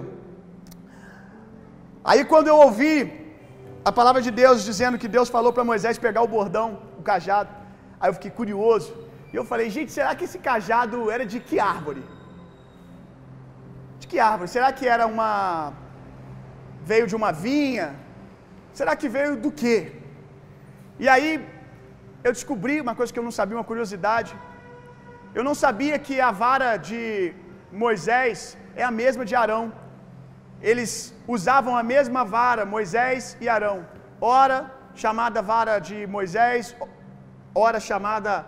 Aí 2.10 2.22
quando 2.32 2.46
eu 2.52 2.58
ouvi 2.68 3.19
a 3.88 3.92
palavra 3.98 4.20
de 4.26 4.30
Deus 4.30 4.64
dizendo 4.70 4.98
que 5.02 5.08
Deus 5.16 5.28
falou 5.36 5.52
para 5.52 5.64
Moisés 5.72 5.98
pegar 6.06 6.22
o 6.22 6.32
bordão, 6.36 6.68
o 6.98 7.02
cajado, 7.10 7.50
aí 8.00 8.08
eu 8.10 8.14
fiquei 8.18 8.32
curioso. 8.40 8.92
E 9.32 9.36
eu 9.36 9.44
falei, 9.50 9.68
gente, 9.76 9.92
será 9.98 10.14
que 10.14 10.24
esse 10.28 10.38
cajado 10.48 11.10
era 11.10 11.24
de 11.32 11.38
que 11.48 11.58
árvore? 11.58 12.02
De 14.00 14.06
que 14.10 14.18
árvore? 14.18 14.50
Será 14.56 14.72
que 14.72 14.86
era 14.94 15.06
uma 15.06 15.72
Veio 16.90 17.06
de 17.10 17.16
uma 17.20 17.30
vinha? 17.46 17.88
Será 18.78 18.92
que 19.00 19.08
veio 19.16 19.32
do 19.44 19.50
quê? 19.60 19.76
E 21.02 21.06
aí 21.14 21.30
eu 22.26 22.32
descobri 22.36 22.76
uma 22.80 22.94
coisa 22.98 23.12
que 23.12 23.20
eu 23.20 23.28
não 23.28 23.36
sabia, 23.38 23.56
uma 23.58 23.70
curiosidade. 23.72 24.32
Eu 25.38 25.44
não 25.48 25.54
sabia 25.64 25.98
que 26.06 26.16
a 26.28 26.30
vara 26.42 26.70
de 26.88 27.00
Moisés 27.82 28.56
é 28.74 28.84
a 28.88 28.90
mesma 29.02 29.24
de 29.30 29.34
Arão. 29.42 29.64
Eles 30.62 31.14
usavam 31.26 31.74
a 31.76 31.82
mesma 31.82 32.22
vara, 32.24 32.64
Moisés 32.66 33.36
e 33.40 33.48
Arão. 33.48 33.86
Ora 34.20 34.58
chamada 34.94 35.40
vara 35.40 35.78
de 35.78 36.06
Moisés, 36.06 36.76
ora 37.54 37.80
chamada 37.80 38.44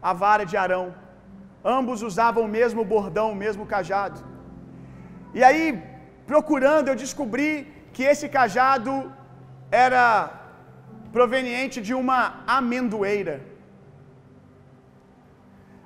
a 0.00 0.12
vara 0.12 0.44
de 0.44 0.56
Arão. 0.56 0.94
Ambos 1.62 2.02
usavam 2.02 2.44
o 2.44 2.52
mesmo 2.58 2.84
bordão, 2.84 3.32
o 3.32 3.40
mesmo 3.44 3.66
cajado. 3.66 4.18
E 5.34 5.44
aí, 5.44 5.66
procurando, 6.26 6.88
eu 6.88 6.96
descobri 6.96 7.52
que 7.92 8.02
esse 8.02 8.28
cajado 8.28 9.12
era 9.70 10.04
proveniente 11.12 11.80
de 11.82 11.92
uma 11.92 12.42
amendoeira. 12.46 13.36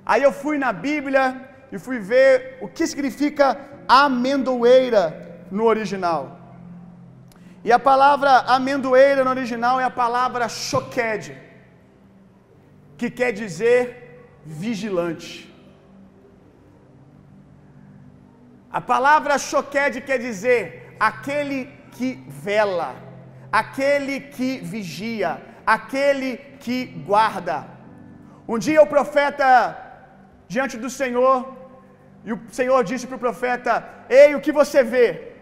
Aí 0.05 0.21
eu 0.23 0.31
fui 0.31 0.57
na 0.57 0.71
Bíblia 0.71 1.25
e 1.71 1.77
fui 1.77 1.99
ver 1.99 2.59
o 2.61 2.67
que 2.67 2.87
significa 2.87 3.57
amendoeira 3.87 5.25
no 5.51 5.65
original. 5.65 6.39
E 7.63 7.71
a 7.71 7.79
palavra 7.79 8.31
amendoeira 8.55 9.23
no 9.23 9.31
original 9.31 9.79
é 9.79 9.83
a 9.83 9.89
palavra 9.89 10.47
choked, 10.47 11.35
que 12.97 13.09
quer 13.09 13.31
dizer 13.31 13.79
vigilante. 14.45 15.51
A 18.71 18.81
palavra 18.81 19.37
choked 19.37 20.01
quer 20.01 20.19
dizer 20.19 20.95
aquele 20.99 21.71
que 21.91 22.23
vela, 22.27 22.95
aquele 23.51 24.19
que 24.19 24.59
vigia, 24.59 25.41
aquele 25.65 26.37
que 26.59 26.85
guarda. 26.85 27.65
Um 28.47 28.59
dia 28.59 28.81
o 28.81 28.87
profeta 28.87 29.49
diante 30.47 30.77
do 30.77 30.89
Senhor, 30.89 31.55
e 32.23 32.33
o 32.33 32.39
Senhor 32.51 32.83
disse 32.83 33.07
para 33.07 33.15
o 33.15 33.25
profeta: 33.27 33.73
Ei, 34.07 34.35
o 34.35 34.41
que 34.41 34.51
você 34.51 34.83
vê? 34.83 35.34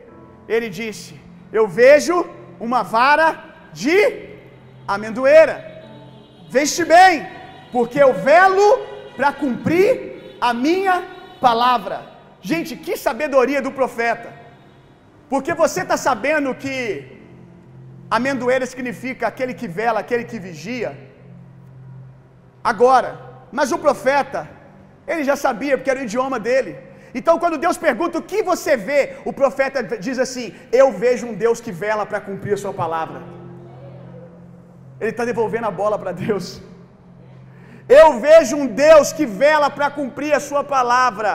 Ele 0.47 0.69
disse: 0.69 1.19
Eu 1.51 1.67
vejo 1.67 2.15
uma 2.59 2.81
vara 2.83 3.27
de 3.73 3.97
amendoeira. 4.87 5.55
Veste 6.49 6.83
bem, 6.85 7.27
porque 7.71 7.99
eu 8.01 8.13
velo 8.13 8.67
para 9.15 9.31
cumprir 9.31 10.37
a 10.39 10.53
minha 10.53 10.95
palavra. 11.39 11.97
Gente, 12.41 12.75
que 12.75 12.95
sabedoria 12.97 13.61
do 13.61 13.71
profeta. 13.71 14.29
Porque 15.29 15.53
você 15.53 15.81
está 15.81 15.97
sabendo 15.97 16.53
que 16.53 16.73
amendoeira 18.17 18.65
significa 18.65 19.27
aquele 19.27 19.53
que 19.53 19.67
vela, 19.67 19.99
aquele 20.01 20.25
que 20.31 20.39
vigia. 20.47 20.91
Agora, 22.71 23.09
mas 23.51 23.71
o 23.71 23.77
profeta, 23.77 24.41
ele 25.07 25.23
já 25.23 25.35
sabia, 25.35 25.77
porque 25.77 25.89
era 25.93 26.01
o 26.01 26.03
idioma 26.03 26.39
dele. 26.39 26.73
Então, 27.19 27.37
quando 27.41 27.61
Deus 27.65 27.77
pergunta 27.77 28.17
o 28.17 28.27
que 28.31 28.41
você 28.51 28.75
vê, 28.75 29.01
o 29.29 29.33
profeta 29.41 29.83
diz 30.05 30.17
assim: 30.25 30.47
Eu 30.71 30.87
vejo 31.03 31.27
um 31.27 31.35
Deus 31.45 31.59
que 31.65 31.71
vela 31.83 32.05
para 32.05 32.21
cumprir 32.27 32.53
a 32.55 32.61
sua 32.63 32.73
palavra. 32.81 33.21
Ele 34.99 35.11
está 35.11 35.25
devolvendo 35.31 35.67
a 35.67 35.77
bola 35.81 35.97
para 35.99 36.11
Deus. 36.11 36.61
Eu 38.01 38.19
vejo 38.19 38.55
um 38.55 38.67
Deus 38.67 39.11
que 39.17 39.25
vela 39.25 39.69
para 39.69 39.89
cumprir 39.91 40.33
a 40.33 40.39
sua 40.49 40.63
palavra. 40.63 41.31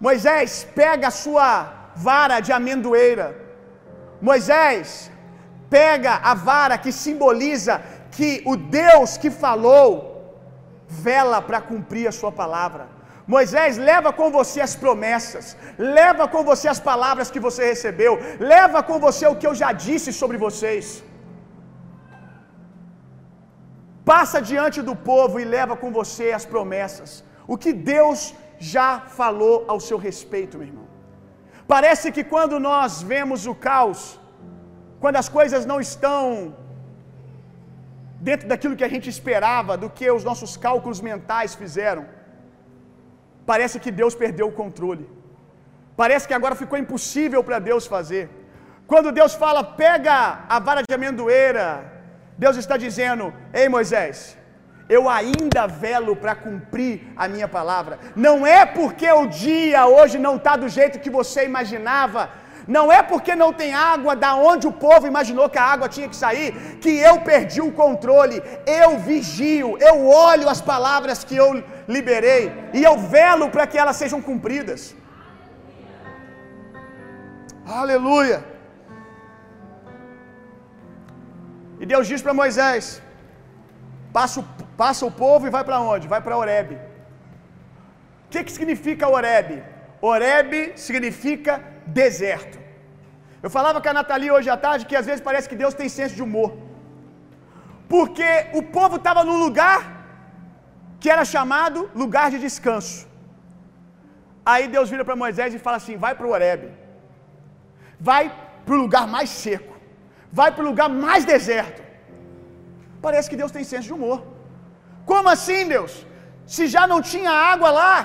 Moisés 0.00 0.66
pega 0.74 1.08
a 1.08 1.16
sua 1.24 1.48
vara 1.94 2.40
de 2.40 2.52
amendoeira. 2.58 3.28
Moisés 4.20 5.10
pega 5.68 6.12
a 6.30 6.34
vara 6.34 6.78
que 6.78 6.92
simboliza 7.04 7.82
que 8.10 8.42
o 8.46 8.56
Deus 8.56 9.16
que 9.16 9.30
falou 9.30 9.88
vela 10.88 11.40
para 11.42 11.60
cumprir 11.60 12.06
a 12.08 12.12
sua 12.20 12.32
palavra. 12.32 12.97
Moisés 13.34 13.76
leva 13.90 14.10
com 14.18 14.28
você 14.36 14.58
as 14.66 14.74
promessas, 14.82 15.46
leva 15.98 16.24
com 16.34 16.42
você 16.50 16.66
as 16.74 16.80
palavras 16.90 17.30
que 17.34 17.44
você 17.46 17.62
recebeu, 17.72 18.12
leva 18.54 18.80
com 18.88 18.98
você 19.06 19.24
o 19.26 19.36
que 19.40 19.48
eu 19.48 19.54
já 19.62 19.70
disse 19.86 20.12
sobre 20.20 20.38
vocês. 20.46 20.86
Passa 24.12 24.38
diante 24.50 24.80
do 24.88 24.94
povo 25.10 25.36
e 25.42 25.50
leva 25.56 25.74
com 25.82 25.90
você 26.00 26.26
as 26.38 26.46
promessas, 26.52 27.10
o 27.52 27.58
que 27.62 27.72
Deus 27.94 28.20
já 28.74 28.88
falou 29.20 29.56
ao 29.72 29.80
seu 29.88 29.98
respeito, 30.08 30.56
meu 30.58 30.68
irmão. 30.70 30.86
Parece 31.74 32.06
que 32.16 32.24
quando 32.32 32.56
nós 32.70 33.02
vemos 33.12 33.40
o 33.52 33.54
caos, 33.68 34.00
quando 35.02 35.18
as 35.22 35.28
coisas 35.38 35.64
não 35.70 35.78
estão 35.88 36.22
dentro 38.28 38.46
daquilo 38.52 38.78
que 38.78 38.86
a 38.88 38.92
gente 38.94 39.08
esperava, 39.16 39.76
do 39.82 39.90
que 39.98 40.06
os 40.18 40.24
nossos 40.30 40.54
cálculos 40.66 41.00
mentais 41.08 41.54
fizeram, 41.62 42.04
parece 43.50 43.76
que 43.84 43.92
Deus 44.00 44.14
perdeu 44.22 44.46
o 44.48 44.56
controle. 44.62 45.04
Parece 46.00 46.26
que 46.28 46.36
agora 46.38 46.60
ficou 46.62 46.78
impossível 46.84 47.40
para 47.46 47.58
Deus 47.70 47.84
fazer. 47.94 48.24
Quando 48.90 49.14
Deus 49.20 49.32
fala, 49.42 49.62
pega 49.84 50.16
a 50.54 50.58
vara 50.66 50.82
de 50.88 50.94
amendoeira, 50.98 51.66
Deus 52.44 52.56
está 52.62 52.76
dizendo: 52.86 53.24
Ei 53.60 53.68
Moisés, 53.76 54.16
eu 54.96 55.02
ainda 55.18 55.62
velo 55.84 56.14
para 56.22 56.34
cumprir 56.44 56.94
a 57.22 57.26
minha 57.32 57.48
palavra. 57.56 57.98
Não 58.26 58.36
é 58.58 58.60
porque 58.78 59.08
o 59.22 59.26
dia 59.26 59.80
hoje 59.96 60.18
não 60.26 60.36
está 60.36 60.54
do 60.62 60.68
jeito 60.76 61.02
que 61.04 61.16
você 61.18 61.40
imaginava, 61.50 62.22
não 62.76 62.86
é 62.96 63.00
porque 63.10 63.34
não 63.42 63.50
tem 63.60 63.70
água 63.72 64.14
da 64.24 64.30
onde 64.50 64.66
o 64.70 64.74
povo 64.86 65.04
imaginou 65.12 65.46
que 65.52 65.60
a 65.60 65.68
água 65.74 65.88
tinha 65.94 66.08
que 66.12 66.18
sair, 66.24 66.48
que 66.82 66.92
eu 67.08 67.14
perdi 67.28 67.60
o 67.66 67.72
controle. 67.80 68.36
Eu 68.80 68.90
vigio, 69.08 69.68
eu 69.88 69.96
olho 70.30 70.46
as 70.54 70.60
palavras 70.72 71.24
que 71.28 71.36
eu 71.42 71.48
liberei 71.96 72.42
e 72.78 72.82
eu 72.88 72.94
velo 73.14 73.48
para 73.54 73.66
que 73.66 73.78
elas 73.82 73.96
sejam 74.02 74.20
cumpridas. 74.28 74.82
Aleluia. 77.80 78.38
E 81.80 81.86
Deus 81.92 82.06
diz 82.10 82.20
para 82.26 82.38
Moisés: 82.42 83.00
passa 84.18 84.40
o, 84.40 84.44
passa 84.82 85.06
o 85.06 85.14
povo 85.24 85.46
e 85.46 85.54
vai 85.56 85.64
para 85.70 85.80
onde? 85.80 86.12
Vai 86.14 86.20
para 86.20 86.36
Oreb. 86.42 86.70
O 86.74 88.30
que, 88.30 88.44
que 88.44 88.54
significa 88.58 89.08
Oreb? 89.16 89.50
Oreb 90.12 90.52
significa 90.86 91.52
deserto. 92.00 92.58
Eu 93.44 93.50
falava 93.56 93.80
com 93.80 93.90
a 93.90 93.96
Nathalie 93.98 94.30
hoje 94.36 94.48
à 94.54 94.58
tarde 94.66 94.86
que 94.88 94.96
às 95.00 95.06
vezes 95.08 95.22
parece 95.28 95.48
que 95.50 95.60
Deus 95.62 95.74
tem 95.80 95.88
senso 95.98 96.14
de 96.18 96.24
humor. 96.26 96.50
Porque 97.94 98.30
o 98.60 98.62
povo 98.76 98.96
estava 98.96 99.22
num 99.28 99.38
lugar 99.44 99.80
que 101.00 101.10
era 101.14 101.24
chamado 101.34 101.78
lugar 102.02 102.26
de 102.32 102.38
descanso. 102.46 102.98
Aí 104.52 104.64
Deus 104.74 104.90
vira 104.92 105.04
para 105.06 105.22
Moisés 105.24 105.54
e 105.54 105.64
fala 105.66 105.78
assim: 105.80 105.96
vai 106.04 106.14
para 106.18 106.26
o 106.28 106.32
Oreb. 106.36 106.62
Vai 108.08 108.24
para 108.64 108.74
o 108.74 108.80
lugar 108.84 109.06
mais 109.16 109.30
seco. 109.44 109.74
Vai 110.40 110.50
para 110.52 110.64
o 110.64 110.68
lugar 110.70 110.88
mais 111.06 111.24
deserto. 111.34 111.80
Parece 113.06 113.28
que 113.30 113.40
Deus 113.42 113.52
tem 113.56 113.64
senso 113.72 113.88
de 113.90 113.96
humor. 113.98 114.18
Como 115.10 115.28
assim, 115.34 115.62
Deus? 115.74 115.92
Se 116.54 116.66
já 116.74 116.84
não 116.92 117.00
tinha 117.12 117.32
água 117.52 117.70
lá, 117.80 117.96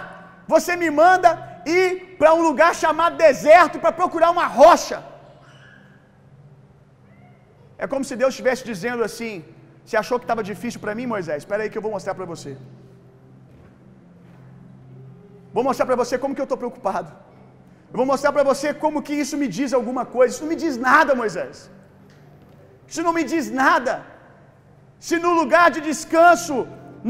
você 0.54 0.76
me 0.84 0.90
manda 1.02 1.30
ir 1.78 1.88
para 2.24 2.34
um 2.40 2.44
lugar 2.50 2.72
chamado 2.82 3.16
deserto 3.28 3.78
para 3.84 3.98
procurar 4.02 4.30
uma 4.36 4.46
rocha. 4.60 4.98
É 7.84 7.86
como 7.94 8.06
se 8.10 8.16
Deus 8.22 8.32
estivesse 8.34 8.64
dizendo 8.72 9.02
assim: 9.08 9.32
Você 9.86 9.98
achou 10.02 10.18
que 10.20 10.28
estava 10.28 10.44
difícil 10.52 10.80
para 10.84 10.94
mim, 11.00 11.08
Moisés? 11.14 11.40
Espera 11.42 11.62
aí 11.64 11.72
que 11.72 11.80
eu 11.80 11.86
vou 11.86 11.94
mostrar 11.96 12.14
para 12.20 12.28
você. 12.34 12.52
Vou 15.56 15.64
mostrar 15.70 15.88
para 15.90 15.98
você 16.04 16.18
como 16.22 16.36
que 16.36 16.44
eu 16.44 16.50
estou 16.50 16.60
preocupado. 16.64 17.10
Eu 17.92 17.98
vou 18.02 18.08
mostrar 18.12 18.32
para 18.36 18.46
você 18.52 18.68
como 18.84 19.04
que 19.08 19.16
isso 19.24 19.36
me 19.42 19.50
diz 19.58 19.74
alguma 19.80 20.06
coisa. 20.16 20.30
Isso 20.34 20.46
não 20.46 20.54
me 20.54 20.60
diz 20.64 20.78
nada, 20.88 21.14
Moisés. 21.24 21.58
Isso 22.92 23.04
não 23.08 23.14
me 23.20 23.26
diz 23.34 23.52
nada. 23.64 23.94
Se 25.08 25.18
no 25.26 25.34
lugar 25.42 25.68
de 25.76 25.82
descanso 25.90 26.58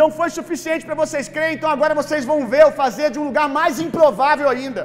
não 0.02 0.10
foi 0.18 0.32
suficiente 0.40 0.86
para 0.88 1.00
vocês 1.04 1.28
crerem, 1.36 1.56
então 1.60 1.72
agora 1.76 2.00
vocês 2.02 2.26
vão 2.34 2.42
ver 2.56 2.64
eu 2.66 2.74
fazer 2.84 3.08
de 3.14 3.22
um 3.22 3.28
lugar 3.30 3.48
mais 3.60 3.80
improvável 3.88 4.50
ainda. 4.56 4.84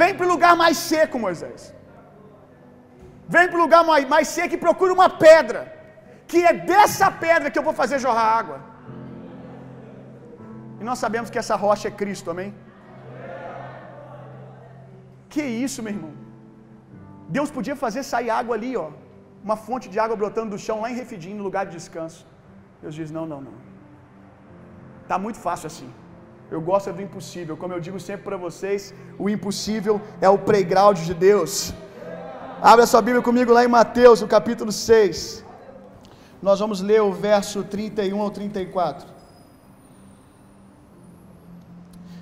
Vem 0.00 0.12
para 0.16 0.26
o 0.26 0.32
lugar 0.34 0.54
mais 0.62 0.76
seco, 0.90 1.18
Moisés. 1.26 1.62
Vem 3.34 3.46
para 3.48 3.58
o 3.58 3.64
lugar 3.64 3.82
mais, 3.90 4.04
mais 4.14 4.28
seco 4.36 4.54
e 4.56 4.64
procura 4.66 4.92
uma 4.98 5.08
pedra. 5.26 5.60
Que 6.30 6.38
é 6.50 6.52
dessa 6.70 7.08
pedra 7.24 7.50
que 7.50 7.58
eu 7.60 7.66
vou 7.68 7.74
fazer 7.80 7.98
jorrar 8.04 8.28
água. 8.40 8.58
E 10.80 10.84
nós 10.88 10.98
sabemos 11.04 11.30
que 11.32 11.40
essa 11.42 11.56
rocha 11.64 11.88
é 11.88 11.98
Cristo, 12.02 12.30
amém? 12.34 12.50
Que 15.32 15.44
isso, 15.66 15.82
meu 15.84 15.94
irmão? 15.96 16.14
Deus 17.36 17.50
podia 17.56 17.76
fazer 17.84 18.02
sair 18.12 18.30
água 18.40 18.54
ali, 18.58 18.72
ó. 18.84 18.88
Uma 19.46 19.56
fonte 19.66 19.86
de 19.92 19.98
água 20.04 20.16
brotando 20.22 20.52
do 20.54 20.58
chão 20.66 20.78
lá 20.82 20.88
em 20.90 20.98
Refidim, 21.02 21.34
no 21.38 21.46
lugar 21.48 21.64
de 21.66 21.74
descanso. 21.78 22.22
Deus 22.82 22.94
diz: 22.98 23.10
não, 23.16 23.26
não, 23.32 23.40
não. 23.46 23.56
Tá 25.10 25.18
muito 25.24 25.38
fácil 25.46 25.68
assim. 25.72 25.90
Eu 26.50 26.60
gosto 26.60 26.92
do 26.92 27.02
impossível. 27.02 27.56
Como 27.56 27.74
eu 27.74 27.80
digo 27.80 27.98
sempre 27.98 28.22
para 28.22 28.36
vocês, 28.36 28.94
o 29.18 29.28
impossível 29.28 30.00
é 30.20 30.28
o 30.28 30.38
playground 30.38 30.98
de 30.98 31.14
Deus. 31.14 31.72
Abra 32.62 32.86
sua 32.86 33.02
Bíblia 33.02 33.22
comigo 33.22 33.52
lá 33.52 33.64
em 33.64 33.68
Mateus, 33.68 34.20
no 34.20 34.28
capítulo 34.28 34.70
6. 34.70 35.44
Nós 36.40 36.60
vamos 36.60 36.80
ler 36.80 37.02
o 37.02 37.12
verso 37.12 37.64
31 37.64 38.20
ao 38.20 38.30
34. 38.30 39.08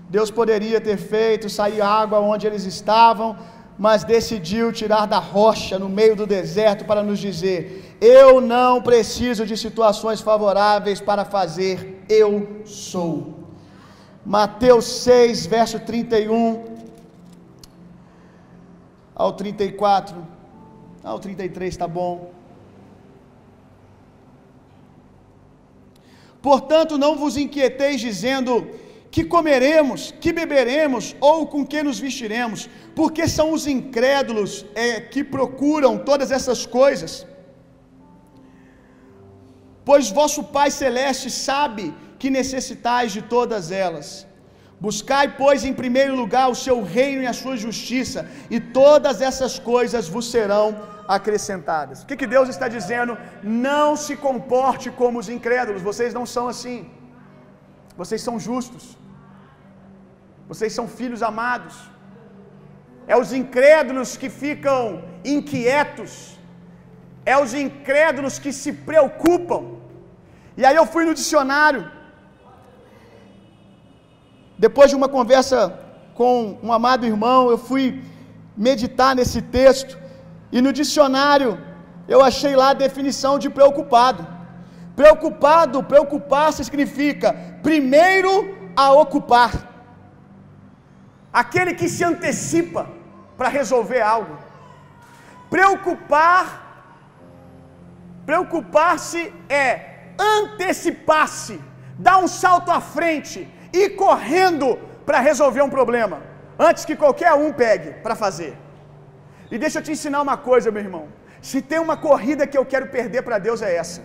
Deus 0.09 0.31
poderia 0.31 0.81
ter 0.81 0.97
feito 0.97 1.51
sair 1.51 1.83
água 1.83 2.21
onde 2.21 2.47
eles 2.47 2.65
estavam, 2.65 3.37
mas 3.77 4.05
decidiu 4.05 4.73
tirar 4.73 5.07
da 5.07 5.19
rocha 5.19 5.79
no 5.79 5.89
meio 5.89 6.17
do 6.17 6.27
deserto 6.27 6.85
para 6.85 7.03
nos 7.03 7.19
dizer: 7.19 7.97
Eu 8.01 8.41
não 8.41 8.81
preciso 8.81 9.45
de 9.45 9.57
situações 9.57 10.21
favoráveis 10.21 11.01
para 11.01 11.25
fazer, 11.25 12.03
eu 12.09 12.63
sou. 12.65 13.44
Mateus 14.25 14.87
6, 15.03 15.47
verso 15.47 15.79
31 15.81 16.65
ao 19.15 19.33
34. 19.33 20.17
Ao 21.03 21.19
33 21.19 21.75
está 21.75 21.87
bom. 21.87 22.33
Portanto, 26.41 26.97
não 26.97 27.17
vos 27.17 27.37
inquieteis 27.37 28.01
dizendo: 28.01 28.67
que 29.15 29.25
comeremos, 29.25 30.13
que 30.23 30.33
beberemos 30.33 31.15
ou 31.21 31.47
com 31.47 31.65
que 31.65 31.83
nos 31.83 32.01
vestiremos, 32.01 32.69
porque 32.97 33.29
são 33.29 33.53
os 33.53 33.65
incrédulos 33.67 34.65
é, 34.75 35.01
que 35.01 35.23
procuram 35.23 35.93
todas 35.99 36.31
essas 36.33 36.67
coisas. 36.67 37.13
Pois 39.85 40.11
vosso 40.11 40.43
Pai 40.57 40.69
Celeste 40.71 41.31
sabe 41.31 41.95
que 42.25 42.31
necessitais 42.41 43.13
de 43.17 43.23
todas 43.35 43.65
elas. 43.85 44.07
Buscai, 44.85 45.27
pois, 45.41 45.61
em 45.69 45.75
primeiro 45.81 46.15
lugar 46.21 46.47
o 46.53 46.59
seu 46.67 46.77
reino 46.97 47.21
e 47.23 47.29
a 47.33 47.37
sua 47.41 47.55
justiça, 47.65 48.21
e 48.55 48.59
todas 48.79 49.17
essas 49.29 49.55
coisas 49.71 50.09
vos 50.15 50.27
serão 50.35 50.67
acrescentadas. 51.17 51.97
O 52.03 52.07
que, 52.09 52.17
que 52.21 52.29
Deus 52.35 52.49
está 52.55 52.67
dizendo? 52.77 53.13
Não 53.65 53.89
se 54.05 54.15
comporte 54.27 54.87
como 55.01 55.19
os 55.23 55.29
incrédulos, 55.37 55.83
vocês 55.91 56.13
não 56.19 56.27
são 56.35 56.45
assim. 56.53 56.79
Vocês 58.01 58.23
são 58.27 58.37
justos. 58.49 58.85
Vocês 60.51 60.73
são 60.79 60.87
filhos 61.01 61.23
amados. 61.31 61.75
É 63.13 63.17
os 63.23 63.33
incrédulos 63.41 64.13
que 64.23 64.31
ficam 64.45 64.81
inquietos. 65.37 66.13
É 67.33 67.37
os 67.45 67.53
incrédulos 67.67 68.39
que 68.45 68.55
se 68.63 68.73
preocupam. 68.89 69.63
E 70.61 70.65
aí 70.65 70.79
eu 70.83 70.87
fui 70.95 71.05
no 71.11 71.17
dicionário. 71.23 71.85
Depois 74.59 74.91
de 74.91 74.97
uma 74.97 75.09
conversa 75.09 75.79
com 76.15 76.59
um 76.63 76.73
amado 76.73 77.05
irmão, 77.05 77.51
eu 77.51 77.59
fui 77.59 78.03
meditar 78.57 79.15
nesse 79.15 79.43
texto. 79.43 79.99
E 80.53 80.61
no 80.61 80.73
dicionário 80.73 81.59
eu 82.07 82.23
achei 82.23 82.55
lá 82.55 82.71
a 82.71 82.75
definição 82.75 83.39
de 83.39 83.51
preocupado. 83.51 84.27
Preocupado, 84.95 85.83
preocupar-se 85.83 86.65
significa 86.65 87.35
primeiro 87.63 88.33
a 88.77 88.93
ocupar. 88.93 89.53
Aquele 91.33 91.75
que 91.75 91.89
se 91.89 92.05
antecipa 92.05 92.87
para 93.37 93.49
resolver 93.49 94.01
algo. 94.01 94.39
Preocupar, 95.51 96.45
preocupar-se 98.25 99.33
é 99.49 99.69
antecipar-se, 100.19 101.61
dar 101.99 102.19
um 102.19 102.29
salto 102.29 102.71
à 102.71 102.81
frente 102.81 103.49
ir 103.83 103.89
correndo 104.05 104.69
para 105.07 105.19
resolver 105.29 105.63
um 105.67 105.73
problema, 105.79 106.19
antes 106.69 106.85
que 106.89 106.97
qualquer 107.03 107.33
um 107.45 107.51
pegue 107.65 107.91
para 108.05 108.17
fazer. 108.25 108.53
E 109.53 109.59
deixa 109.63 109.79
eu 109.79 109.85
te 109.87 109.93
ensinar 109.97 110.21
uma 110.27 110.37
coisa, 110.51 110.75
meu 110.77 110.85
irmão. 110.89 111.05
Se 111.49 111.59
tem 111.71 111.81
uma 111.87 111.97
corrida 112.09 112.47
que 112.51 112.59
eu 112.61 112.67
quero 112.73 112.87
perder 112.97 113.23
para 113.27 113.39
Deus 113.47 113.61
é 113.69 113.71
essa. 113.83 114.01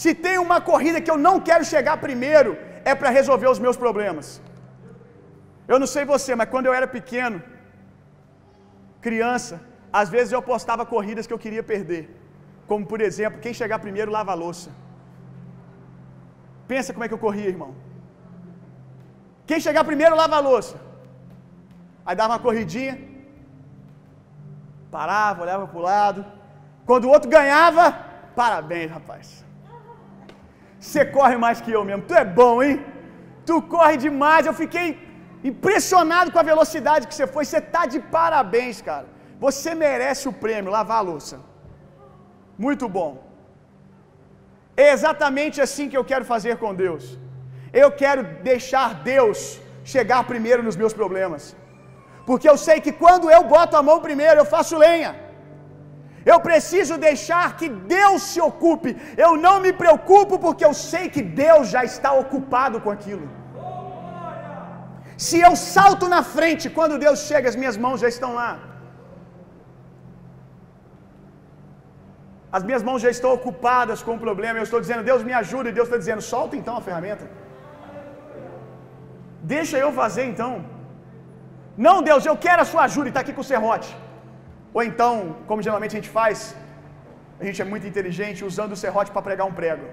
Se 0.00 0.10
tem 0.26 0.36
uma 0.46 0.58
corrida 0.70 1.00
que 1.04 1.12
eu 1.14 1.18
não 1.26 1.36
quero 1.48 1.64
chegar 1.72 1.96
primeiro, 2.06 2.50
é 2.90 2.94
para 3.00 3.10
resolver 3.18 3.48
os 3.54 3.60
meus 3.64 3.76
problemas. 3.84 4.28
Eu 5.72 5.78
não 5.82 5.88
sei 5.94 6.04
você, 6.14 6.34
mas 6.40 6.50
quando 6.52 6.66
eu 6.66 6.74
era 6.78 6.86
pequeno, 6.98 7.38
criança, 9.06 9.54
às 10.00 10.08
vezes 10.14 10.32
eu 10.32 10.40
apostava 10.44 10.84
corridas 10.94 11.26
que 11.26 11.34
eu 11.36 11.42
queria 11.44 11.64
perder. 11.72 12.02
Como 12.70 12.84
por 12.92 13.00
exemplo, 13.08 13.42
quem 13.44 13.54
chegar 13.60 13.78
primeiro 13.86 14.10
lava 14.16 14.32
a 14.32 14.40
louça. 14.44 14.70
Pensa 16.70 16.92
como 16.94 17.04
é 17.04 17.08
que 17.08 17.16
eu 17.16 17.24
corria, 17.26 17.52
irmão. 17.54 17.70
Quem 19.48 19.58
chegar 19.64 19.82
primeiro 19.90 20.18
lava 20.20 20.36
a 20.36 20.44
louça. 20.48 20.76
Aí 22.06 22.14
dava 22.20 22.34
uma 22.34 22.42
corridinha, 22.46 22.94
parava, 24.96 25.42
olhava 25.44 25.64
para 25.70 25.80
o 25.80 25.86
lado. 25.92 26.20
Quando 26.88 27.06
o 27.06 27.12
outro 27.14 27.28
ganhava, 27.38 27.84
parabéns, 28.40 28.90
rapaz. 28.98 29.26
Você 30.78 31.04
corre 31.16 31.36
mais 31.44 31.60
que 31.64 31.72
eu 31.76 31.82
mesmo. 31.88 32.04
Tu 32.10 32.14
é 32.22 32.24
bom, 32.40 32.62
hein? 32.62 32.76
Tu 33.48 33.56
corre 33.74 33.96
demais. 34.06 34.46
Eu 34.50 34.54
fiquei 34.62 34.86
impressionado 35.50 36.30
com 36.30 36.40
a 36.42 36.48
velocidade 36.52 37.08
que 37.08 37.16
você 37.16 37.26
foi. 37.34 37.44
Você 37.44 37.60
tá 37.74 37.84
de 37.94 38.00
parabéns, 38.18 38.80
cara. 38.90 39.08
Você 39.46 39.74
merece 39.86 40.24
o 40.30 40.36
prêmio, 40.44 40.76
lavar 40.78 40.98
a 40.98 41.08
louça. 41.10 41.38
Muito 42.66 42.88
bom. 42.98 43.10
É 44.76 44.92
exatamente 44.92 45.60
assim 45.60 45.88
que 45.88 45.96
eu 45.96 46.04
quero 46.04 46.24
fazer 46.24 46.56
com 46.56 46.74
Deus. 46.74 47.18
Eu 47.72 47.90
quero 48.02 48.22
deixar 48.50 48.88
Deus 49.12 49.60
chegar 49.84 50.24
primeiro 50.24 50.62
nos 50.62 50.76
meus 50.76 50.92
problemas. 50.92 51.56
Porque 52.28 52.48
eu 52.48 52.56
sei 52.66 52.80
que 52.80 52.92
quando 52.92 53.30
eu 53.30 53.42
boto 53.44 53.76
a 53.76 53.82
mão 53.82 53.98
primeiro, 54.00 54.40
eu 54.40 54.44
faço 54.44 54.76
lenha. 54.76 55.10
Eu 56.24 56.38
preciso 56.48 56.94
deixar 56.98 57.56
que 57.58 57.68
Deus 57.68 58.22
se 58.30 58.40
ocupe. 58.40 58.90
Eu 59.16 59.36
não 59.36 59.56
me 59.64 59.72
preocupo 59.72 60.38
porque 60.38 60.64
eu 60.64 60.74
sei 60.74 61.08
que 61.08 61.22
Deus 61.44 61.68
já 61.74 61.82
está 61.84 62.12
ocupado 62.12 62.80
com 62.80 62.90
aquilo. 62.90 63.26
Se 65.26 65.38
eu 65.46 65.54
salto 65.54 66.08
na 66.08 66.22
frente, 66.22 66.70
quando 66.70 66.98
Deus 66.98 67.20
chega, 67.20 67.48
as 67.48 67.56
minhas 67.56 67.76
mãos 67.76 68.00
já 68.00 68.08
estão 68.08 68.34
lá. 68.34 68.50
As 72.56 72.62
minhas 72.68 72.82
mãos 72.88 73.00
já 73.04 73.10
estão 73.16 73.30
ocupadas 73.38 74.02
com 74.06 74.14
o 74.14 74.22
problema. 74.26 74.58
Eu 74.58 74.66
estou 74.68 74.80
dizendo, 74.84 75.02
Deus 75.10 75.22
me 75.28 75.34
ajuda. 75.42 75.68
E 75.68 75.76
Deus 75.78 75.88
está 75.88 75.98
dizendo, 76.02 76.22
solta 76.32 76.56
então 76.60 76.76
a 76.76 76.82
ferramenta. 76.88 77.24
Deixa 79.54 79.76
eu 79.84 79.90
fazer 80.00 80.24
então. 80.32 80.52
Não, 81.86 81.96
Deus, 82.08 82.24
eu 82.30 82.36
quero 82.46 82.60
a 82.62 82.68
sua 82.72 82.82
ajuda 82.88 83.08
e 83.08 83.12
está 83.12 83.20
aqui 83.20 83.32
com 83.36 83.44
o 83.46 83.50
serrote. 83.52 83.90
Ou 84.74 84.82
então, 84.88 85.12
como 85.48 85.62
geralmente 85.66 85.92
a 85.94 85.98
gente 86.00 86.12
faz, 86.18 86.38
a 87.40 87.44
gente 87.44 87.60
é 87.62 87.66
muito 87.72 87.86
inteligente 87.86 88.44
usando 88.50 88.72
o 88.72 88.80
serrote 88.84 89.10
para 89.14 89.22
pregar 89.28 89.46
um 89.46 89.56
prego. 89.60 89.86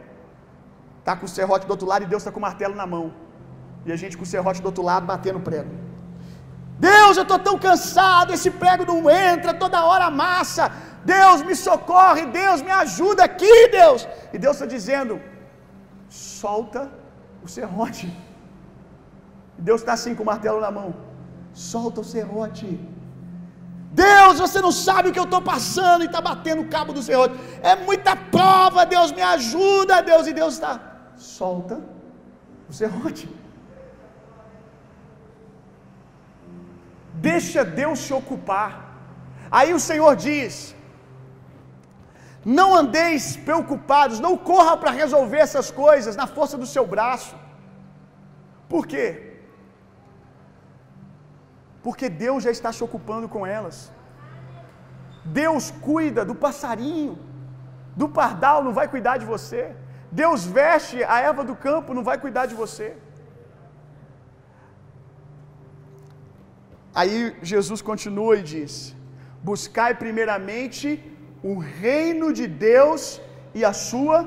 Está 0.99 1.15
com 1.15 1.25
o 1.25 1.33
serrote 1.37 1.65
do 1.65 1.71
outro 1.71 1.87
lado 1.87 2.03
e 2.03 2.07
Deus 2.13 2.21
está 2.23 2.31
com 2.31 2.39
o 2.39 2.47
martelo 2.49 2.75
na 2.75 2.87
mão. 2.95 3.05
E 3.85 3.91
a 3.91 3.95
gente 3.95 4.17
com 4.17 4.23
o 4.23 4.31
serrote 4.35 4.61
do 4.61 4.65
outro 4.65 4.83
lado 4.83 5.05
batendo 5.05 5.39
o 5.39 5.45
prego. 5.49 5.86
Deus, 6.79 7.17
eu 7.17 7.23
estou 7.23 7.39
tão 7.39 7.57
cansado, 7.57 8.33
esse 8.33 8.51
prego 8.51 8.85
não 8.85 9.09
entra, 9.09 9.53
toda 9.53 9.85
hora 9.85 10.05
amassa. 10.05 10.71
Deus 11.03 11.41
me 11.41 11.55
socorre, 11.55 12.25
Deus 12.25 12.61
me 12.61 12.71
ajuda 12.71 13.23
aqui, 13.23 13.57
Deus. 13.79 14.07
E 14.33 14.37
Deus 14.37 14.55
está 14.57 14.65
dizendo: 14.65 15.21
solta 16.09 16.91
o 17.43 17.47
serrote. 17.47 18.07
Deus 19.57 19.81
está 19.81 19.93
assim 19.93 20.13
com 20.13 20.23
o 20.23 20.25
martelo 20.25 20.59
na 20.61 20.71
mão. 20.79 20.93
Solta 21.53 22.01
o 22.01 22.03
serrote. 22.03 22.79
Deus, 23.91 24.37
você 24.37 24.59
não 24.61 24.71
sabe 24.71 25.09
o 25.09 25.13
que 25.13 25.19
eu 25.23 25.23
estou 25.23 25.41
passando 25.41 26.03
e 26.03 26.05
está 26.05 26.21
batendo 26.21 26.61
o 26.61 26.69
cabo 26.75 26.93
do 26.93 27.01
serrote. 27.01 27.35
É 27.63 27.75
muita 27.75 28.15
prova, 28.15 28.85
Deus 28.85 29.11
me 29.11 29.21
ajuda, 29.21 30.01
Deus. 30.01 30.27
E 30.27 30.33
Deus 30.33 30.53
está, 30.55 30.79
solta 31.15 31.79
o 32.69 32.73
serrote. 32.73 33.27
Deixa 37.31 37.63
Deus 37.81 37.99
se 38.05 38.13
ocupar. 38.21 38.71
Aí 39.59 39.73
o 39.73 39.79
Senhor 39.89 40.15
diz: 40.15 40.75
Não 42.59 42.69
andeis 42.81 43.35
preocupados, 43.47 44.19
não 44.19 44.33
corra 44.51 44.75
para 44.77 44.91
resolver 44.91 45.41
essas 45.47 45.69
coisas 45.71 46.15
na 46.15 46.27
força 46.27 46.57
do 46.57 46.67
seu 46.75 46.85
braço. 46.95 47.35
Por 48.69 48.85
quê? 48.91 49.05
Porque 51.81 52.07
Deus 52.09 52.43
já 52.43 52.51
está 52.51 52.71
se 52.77 52.83
ocupando 52.87 53.27
com 53.33 53.45
elas. 53.45 53.77
Deus 55.23 55.65
cuida 55.87 56.23
do 56.29 56.35
passarinho, 56.35 57.17
do 57.95 58.07
pardal, 58.07 58.63
não 58.63 58.73
vai 58.79 58.87
cuidar 58.87 59.17
de 59.17 59.25
você. 59.25 59.75
Deus 60.11 60.45
veste 60.45 61.03
a 61.03 61.19
erva 61.19 61.43
do 61.43 61.55
campo, 61.55 61.93
não 61.93 62.03
vai 62.03 62.17
cuidar 62.17 62.45
de 62.45 62.55
você. 62.55 62.95
Aí 66.99 67.17
Jesus 67.51 67.81
continua 67.89 68.33
e 68.37 68.43
diz: 68.53 68.73
Buscai 69.49 69.91
primeiramente 70.03 70.85
o 71.51 71.53
reino 71.83 72.27
de 72.39 72.45
Deus 72.69 73.01
e 73.59 73.63
a 73.71 73.73
sua 73.87 74.17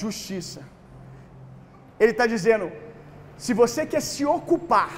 justiça. 0.00 0.60
Ele 2.00 2.12
está 2.16 2.26
dizendo: 2.34 2.66
se 3.44 3.52
você 3.62 3.82
quer 3.92 4.02
se 4.12 4.24
ocupar, 4.38 4.92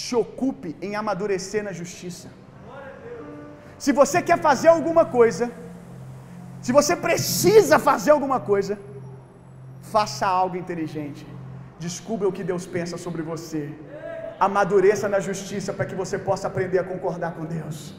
se 0.00 0.14
ocupe 0.22 0.70
em 0.86 0.94
amadurecer 1.02 1.62
na 1.68 1.72
justiça. 1.80 2.28
Se 3.84 3.92
você 4.00 4.20
quer 4.28 4.38
fazer 4.48 4.68
alguma 4.76 5.04
coisa, 5.18 5.46
se 6.66 6.72
você 6.78 6.94
precisa 7.08 7.78
fazer 7.88 8.12
alguma 8.16 8.38
coisa, 8.52 8.74
faça 9.94 10.26
algo 10.26 10.56
inteligente. 10.62 11.24
Descubra 11.86 12.28
o 12.28 12.36
que 12.36 12.44
Deus 12.52 12.66
pensa 12.76 12.96
sobre 13.06 13.22
você. 13.32 13.62
Amadureça 14.38 15.08
na 15.08 15.20
justiça 15.20 15.72
para 15.72 15.86
que 15.86 15.94
você 15.94 16.18
possa 16.18 16.48
aprender 16.48 16.78
a 16.78 16.84
concordar 16.84 17.32
com 17.32 17.44
Deus. 17.44 17.94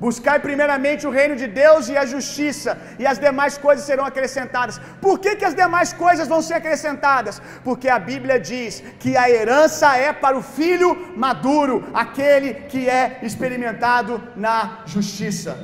Buscai 0.00 0.38
primeiramente 0.40 1.06
o 1.06 1.10
reino 1.10 1.36
de 1.36 1.46
Deus 1.46 1.88
e 1.88 1.96
a 1.96 2.04
justiça, 2.04 2.76
e 2.98 3.06
as 3.06 3.18
demais 3.18 3.56
coisas 3.56 3.84
serão 3.84 4.04
acrescentadas. 4.04 4.80
Por 5.00 5.18
que, 5.20 5.36
que 5.36 5.44
as 5.44 5.54
demais 5.54 5.92
coisas 5.92 6.26
vão 6.26 6.42
ser 6.42 6.54
acrescentadas? 6.54 7.40
Porque 7.62 7.88
a 7.88 7.98
Bíblia 7.98 8.38
diz 8.40 8.82
que 8.98 9.16
a 9.16 9.30
herança 9.30 9.96
é 9.96 10.12
para 10.12 10.36
o 10.36 10.42
filho 10.42 10.90
maduro, 11.16 11.88
aquele 11.94 12.54
que 12.72 12.88
é 12.88 13.20
experimentado 13.22 14.20
na 14.34 14.80
justiça. 14.84 15.56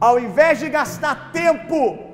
Ao 0.00 0.18
invés 0.18 0.58
de 0.58 0.68
gastar 0.68 1.30
tempo 1.30 2.09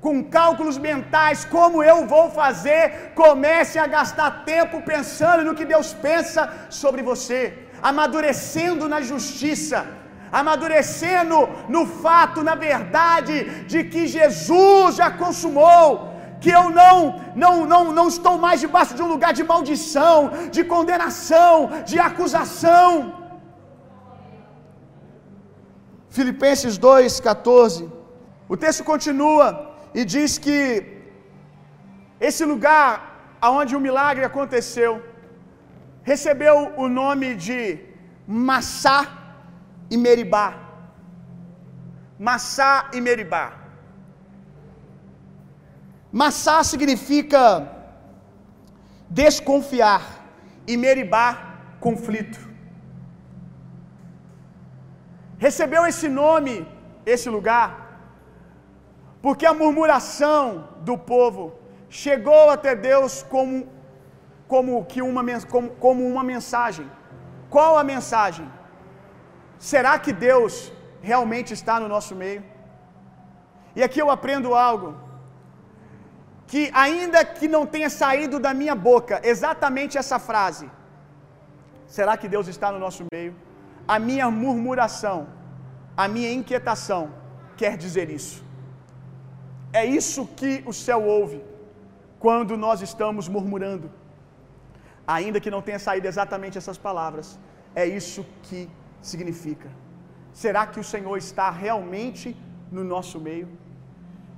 com 0.00 0.24
cálculos 0.24 0.78
mentais, 0.78 1.44
como 1.44 1.82
eu 1.82 2.06
vou 2.06 2.30
fazer, 2.30 3.12
comece 3.14 3.78
a 3.78 3.86
gastar 3.86 4.44
tempo 4.44 4.82
pensando 4.82 5.44
no 5.44 5.54
que 5.54 5.66
Deus 5.74 5.92
pensa 5.92 6.50
sobre 6.70 7.02
você 7.02 7.40
amadurecendo 7.82 8.88
na 8.92 9.00
justiça, 9.10 9.78
amadurecendo 10.40 11.36
no 11.68 11.82
fato, 11.86 12.42
na 12.48 12.54
verdade, 12.54 13.64
de 13.72 13.84
que 13.84 14.06
Jesus 14.06 14.96
já 14.96 15.10
consumou, 15.10 15.86
que 16.40 16.50
eu 16.50 16.70
não, 16.70 17.20
não, 17.34 17.54
não, 17.66 17.82
não 17.92 18.08
estou 18.08 18.36
mais 18.38 18.60
debaixo 18.60 18.94
de 18.94 19.02
um 19.02 19.12
lugar 19.14 19.32
de 19.32 19.44
maldição, 19.52 20.18
de 20.50 20.62
condenação, 20.64 21.54
de 21.84 21.98
acusação. 21.98 23.14
Filipenses 26.08 26.78
2,14. 26.78 27.90
O 28.48 28.56
texto 28.56 28.82
continua 28.82 29.69
e 29.94 30.04
diz 30.04 30.38
que 30.38 30.56
esse 32.28 32.44
lugar 32.44 32.88
aonde 33.40 33.74
o 33.76 33.84
milagre 33.86 34.24
aconteceu 34.24 34.92
recebeu 36.10 36.56
o 36.82 36.88
nome 36.88 37.28
de 37.46 37.60
Massá 38.48 38.98
e 39.90 39.96
Meribá. 39.96 40.46
Massá 42.28 42.90
e 42.92 43.00
Meribá. 43.00 43.44
Massá 46.20 46.62
significa 46.72 47.40
desconfiar 49.08 50.02
e 50.66 50.76
Meribá 50.76 51.26
conflito. 51.80 52.40
Recebeu 55.38 55.86
esse 55.86 56.08
nome, 56.08 56.54
esse 57.06 57.28
lugar, 57.36 57.68
porque 59.22 59.46
a 59.46 59.54
murmuração 59.54 60.68
do 60.88 60.96
povo 61.12 61.52
chegou 61.88 62.44
até 62.50 62.74
Deus 62.74 63.22
como 63.34 63.54
como, 64.52 64.84
que 64.92 65.00
uma, 65.10 65.22
como, 65.52 65.68
como 65.84 66.00
uma 66.12 66.24
mensagem. 66.32 66.86
Qual 67.54 67.72
a 67.78 67.84
mensagem? 67.92 68.46
Será 69.70 69.92
que 70.04 70.12
Deus 70.12 70.54
realmente 71.10 71.50
está 71.58 71.74
no 71.82 71.88
nosso 71.94 72.14
meio? 72.22 72.42
E 73.76 73.80
aqui 73.86 74.00
eu 74.04 74.10
aprendo 74.16 74.54
algo. 74.68 74.90
Que 76.50 76.62
ainda 76.84 77.24
que 77.38 77.46
não 77.54 77.64
tenha 77.74 77.90
saído 78.02 78.36
da 78.46 78.52
minha 78.60 78.74
boca 78.74 79.20
exatamente 79.32 79.96
essa 80.02 80.18
frase, 80.28 80.66
será 81.96 82.16
que 82.20 82.28
Deus 82.34 82.48
está 82.54 82.72
no 82.72 82.80
nosso 82.86 83.04
meio? 83.12 83.32
A 83.94 83.98
minha 84.08 84.28
murmuração, 84.42 85.18
a 85.96 86.08
minha 86.14 86.32
inquietação 86.38 87.02
quer 87.60 87.76
dizer 87.84 88.10
isso. 88.18 88.49
É 89.72 89.84
isso 89.84 90.26
que 90.38 90.62
o 90.66 90.72
céu 90.72 91.02
ouve 91.04 91.40
quando 92.18 92.56
nós 92.56 92.80
estamos 92.82 93.28
murmurando 93.28 93.88
ainda 95.16 95.42
que 95.44 95.54
não 95.54 95.62
tenha 95.66 95.80
saído 95.86 96.06
exatamente 96.12 96.58
essas 96.60 96.78
palavras, 96.86 97.26
é 97.82 97.84
isso 98.00 98.22
que 98.46 98.60
significa. 99.10 99.68
Será 100.42 100.62
que 100.72 100.80
o 100.82 100.88
Senhor 100.92 101.16
está 101.24 101.46
realmente 101.64 102.28
no 102.76 102.82
nosso 102.94 103.18
meio? 103.28 103.48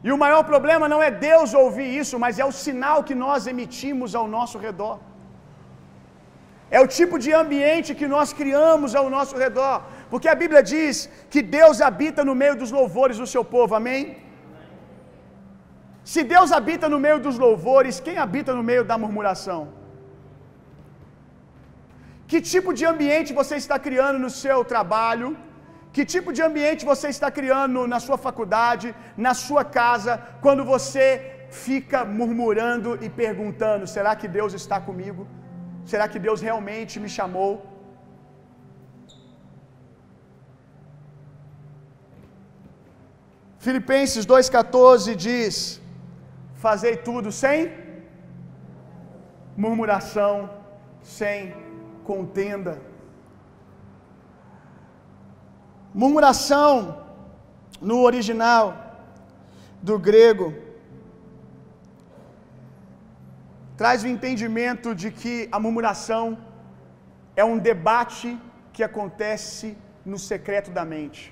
E 0.06 0.10
o 0.14 0.18
maior 0.24 0.42
problema 0.52 0.86
não 0.92 1.00
é 1.06 1.10
Deus 1.30 1.50
ouvir 1.62 1.88
isso, 2.02 2.16
mas 2.24 2.38
é 2.42 2.46
o 2.50 2.56
sinal 2.64 2.98
que 3.08 3.16
nós 3.24 3.46
emitimos 3.52 4.14
ao 4.20 4.26
nosso 4.36 4.58
redor. 4.66 4.96
É 6.76 6.80
o 6.84 6.88
tipo 6.98 7.16
de 7.24 7.30
ambiente 7.42 7.96
que 8.00 8.08
nós 8.14 8.28
criamos 8.40 8.92
ao 9.00 9.08
nosso 9.16 9.36
redor. 9.44 9.76
Porque 10.10 10.28
a 10.32 10.36
Bíblia 10.42 10.62
diz 10.74 10.94
que 11.32 11.42
Deus 11.58 11.80
habita 11.88 12.24
no 12.28 12.34
meio 12.42 12.56
dos 12.62 12.70
louvores 12.78 13.18
do 13.22 13.28
seu 13.34 13.44
povo, 13.56 13.74
amém? 13.80 14.02
Se 16.04 16.22
Deus 16.32 16.50
habita 16.58 16.88
no 16.94 16.98
meio 17.04 17.18
dos 17.26 17.38
louvores, 17.44 18.00
quem 18.06 18.18
habita 18.24 18.52
no 18.58 18.64
meio 18.70 18.84
da 18.90 18.96
murmuração? 19.02 19.60
Que 22.30 22.40
tipo 22.52 22.70
de 22.78 22.84
ambiente 22.92 23.38
você 23.40 23.56
está 23.62 23.78
criando 23.86 24.18
no 24.24 24.30
seu 24.42 24.58
trabalho? 24.72 25.28
Que 25.94 26.04
tipo 26.14 26.30
de 26.36 26.42
ambiente 26.48 26.82
você 26.92 27.08
está 27.14 27.28
criando 27.38 27.80
na 27.92 28.00
sua 28.06 28.18
faculdade, 28.26 28.94
na 29.26 29.34
sua 29.46 29.62
casa, 29.78 30.12
quando 30.44 30.64
você 30.64 31.06
fica 31.66 32.00
murmurando 32.20 32.90
e 33.04 33.10
perguntando: 33.22 33.92
será 33.96 34.14
que 34.20 34.28
Deus 34.38 34.54
está 34.60 34.80
comigo? 34.88 35.22
Será 35.92 36.06
que 36.12 36.18
Deus 36.26 36.40
realmente 36.48 36.98
me 37.04 37.10
chamou? 37.18 37.52
Filipenses 43.66 44.24
2,14 44.26 45.14
diz: 45.28 45.81
Fazei 46.64 46.94
tudo 47.06 47.28
sem 47.42 47.58
murmuração, 49.62 50.34
sem 51.18 51.38
contenda. 52.08 52.74
Murmuração, 56.02 56.72
no 57.88 57.96
original 58.10 58.64
do 59.88 59.98
grego, 60.08 60.48
traz 63.76 64.04
o 64.04 64.12
entendimento 64.14 64.94
de 65.02 65.10
que 65.20 65.34
a 65.50 65.58
murmuração 65.64 66.24
é 67.34 67.44
um 67.52 67.58
debate 67.70 68.28
que 68.72 68.84
acontece 68.90 69.76
no 70.12 70.18
secreto 70.30 70.70
da 70.78 70.84
mente. 70.94 71.22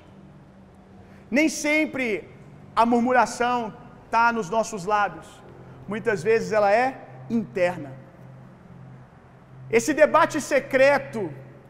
Nem 1.39 1.49
sempre 1.49 2.07
a 2.75 2.85
murmuração 2.95 3.59
está 4.11 4.27
nos 4.37 4.49
nossos 4.57 4.85
lábios, 4.95 5.29
muitas 5.93 6.21
vezes 6.29 6.49
ela 6.59 6.71
é 6.85 6.89
interna. 7.39 7.91
Esse 9.79 9.93
debate 10.03 10.37
secreto 10.53 11.21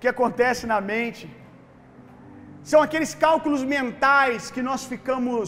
que 0.00 0.08
acontece 0.14 0.62
na 0.72 0.80
mente 0.92 1.24
são 2.70 2.80
aqueles 2.86 3.12
cálculos 3.26 3.62
mentais 3.76 4.50
que 4.54 4.62
nós 4.68 4.82
ficamos 4.92 5.42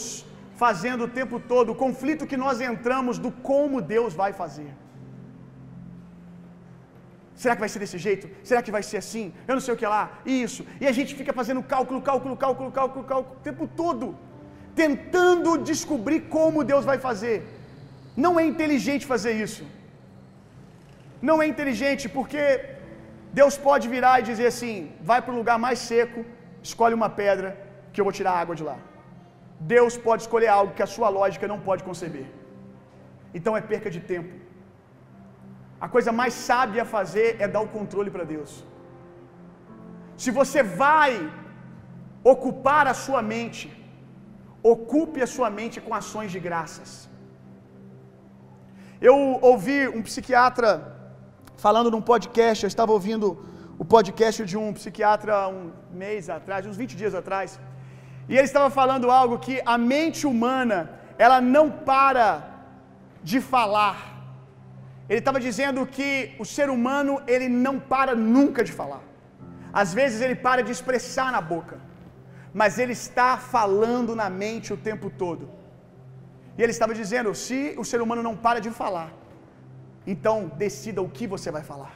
fazendo 0.63 1.05
o 1.05 1.13
tempo 1.21 1.37
todo, 1.53 1.73
o 1.73 1.81
conflito 1.85 2.29
que 2.31 2.43
nós 2.45 2.61
entramos 2.71 3.17
do 3.25 3.31
como 3.51 3.87
Deus 3.95 4.13
vai 4.23 4.33
fazer. 4.43 4.71
Será 7.43 7.55
que 7.57 7.65
vai 7.65 7.71
ser 7.73 7.81
desse 7.83 7.99
jeito? 8.07 8.27
Será 8.49 8.61
que 8.65 8.75
vai 8.77 8.83
ser 8.89 8.99
assim? 9.05 9.25
Eu 9.49 9.55
não 9.57 9.65
sei 9.65 9.73
o 9.75 9.81
que 9.81 9.89
lá. 9.95 10.03
Isso. 10.25 10.63
E 10.83 10.87
a 10.91 10.93
gente 10.99 11.13
fica 11.21 11.33
fazendo 11.41 11.63
cálculo, 11.75 12.01
cálculo, 12.11 12.37
cálculo, 12.45 12.71
cálculo, 12.79 13.05
cálculo 13.13 13.37
o 13.39 13.45
tempo 13.49 13.67
todo, 13.83 14.07
tentando 14.81 15.51
descobrir 15.71 16.21
como 16.37 16.69
Deus 16.73 16.85
vai 16.91 16.99
fazer. 17.09 17.37
Não 18.25 18.33
é 18.41 18.45
inteligente 18.53 19.11
fazer 19.15 19.35
isso. 19.47 19.65
Não 21.29 21.37
é 21.43 21.47
inteligente 21.53 22.05
porque 22.17 22.43
Deus 23.41 23.57
pode 23.67 23.87
virar 23.95 24.15
e 24.21 24.29
dizer 24.31 24.47
assim: 24.53 24.75
vai 25.11 25.21
para 25.23 25.35
um 25.35 25.41
lugar 25.43 25.59
mais 25.67 25.79
seco, 25.91 26.21
escolhe 26.69 26.95
uma 27.01 27.11
pedra 27.23 27.51
que 27.93 28.01
eu 28.01 28.07
vou 28.09 28.15
tirar 28.19 28.33
a 28.35 28.43
água 28.45 28.57
de 28.61 28.65
lá. 28.71 28.79
Deus 29.75 29.97
pode 30.07 30.23
escolher 30.25 30.51
algo 30.59 30.75
que 30.77 30.85
a 30.87 30.93
sua 30.95 31.09
lógica 31.19 31.47
não 31.53 31.61
pode 31.69 31.83
conceber. 31.89 32.27
Então 33.39 33.57
é 33.57 33.63
perca 33.73 33.91
de 33.97 34.01
tempo. 34.13 34.33
A 35.85 35.89
coisa 35.95 36.11
mais 36.21 36.35
sábia 36.49 36.83
a 36.83 36.91
fazer 36.97 37.29
é 37.45 37.49
dar 37.55 37.63
o 37.67 37.73
controle 37.77 38.11
para 38.15 38.25
Deus. 38.35 38.53
Se 40.23 40.31
você 40.41 40.61
vai 40.63 41.13
ocupar 42.33 42.85
a 42.87 42.95
sua 43.05 43.21
mente, 43.35 43.65
ocupe 44.63 45.21
a 45.23 45.27
sua 45.35 45.49
mente 45.59 45.81
com 45.81 45.95
ações 46.03 46.31
de 46.35 46.41
graças. 46.49 46.91
Eu 49.09 49.17
ouvi 49.51 49.79
um 49.89 50.03
psiquiatra 50.09 50.71
falando 51.65 51.91
num 51.95 52.05
podcast, 52.13 52.65
eu 52.65 52.73
estava 52.75 52.93
ouvindo 52.93 53.27
o 53.83 53.85
podcast 53.85 54.45
de 54.51 54.57
um 54.63 54.73
psiquiatra 54.79 55.49
um 55.49 55.73
mês 56.03 56.31
atrás, 56.39 56.67
uns 56.71 56.77
20 56.77 56.97
dias 57.01 57.15
atrás, 57.21 57.59
e 58.29 58.35
ele 58.37 58.49
estava 58.51 58.71
falando 58.71 59.11
algo 59.11 59.39
que 59.47 59.55
a 59.75 59.77
mente 59.77 60.23
humana, 60.33 60.79
ela 61.19 61.41
não 61.41 61.67
para 61.71 62.29
de 63.31 63.41
falar. 63.41 63.99
Ele 65.09 65.19
estava 65.19 65.41
dizendo 65.49 65.81
que 65.87 66.09
o 66.43 66.45
ser 66.45 66.69
humano, 66.77 67.21
ele 67.27 67.49
não 67.49 67.75
para 67.93 68.15
nunca 68.15 68.63
de 68.69 68.73
falar. 68.81 69.03
Às 69.73 69.93
vezes 69.99 70.21
ele 70.21 70.37
para 70.47 70.63
de 70.63 70.73
expressar 70.77 71.29
na 71.37 71.41
boca, 71.41 71.77
mas 72.61 72.79
ele 72.79 72.93
está 72.93 73.31
falando 73.55 74.15
na 74.23 74.29
mente 74.29 74.73
o 74.73 74.77
tempo 74.77 75.09
todo. 75.25 75.49
E 76.57 76.63
ele 76.63 76.75
estava 76.77 76.95
dizendo: 76.95 77.35
se 77.35 77.75
o 77.83 77.85
ser 77.85 78.01
humano 78.03 78.23
não 78.29 78.37
para 78.37 78.61
de 78.61 78.71
falar, 78.71 79.11
então 80.07 80.51
decida 80.65 81.01
o 81.03 81.09
que 81.17 81.27
você 81.35 81.51
vai 81.51 81.65
falar. 81.73 81.95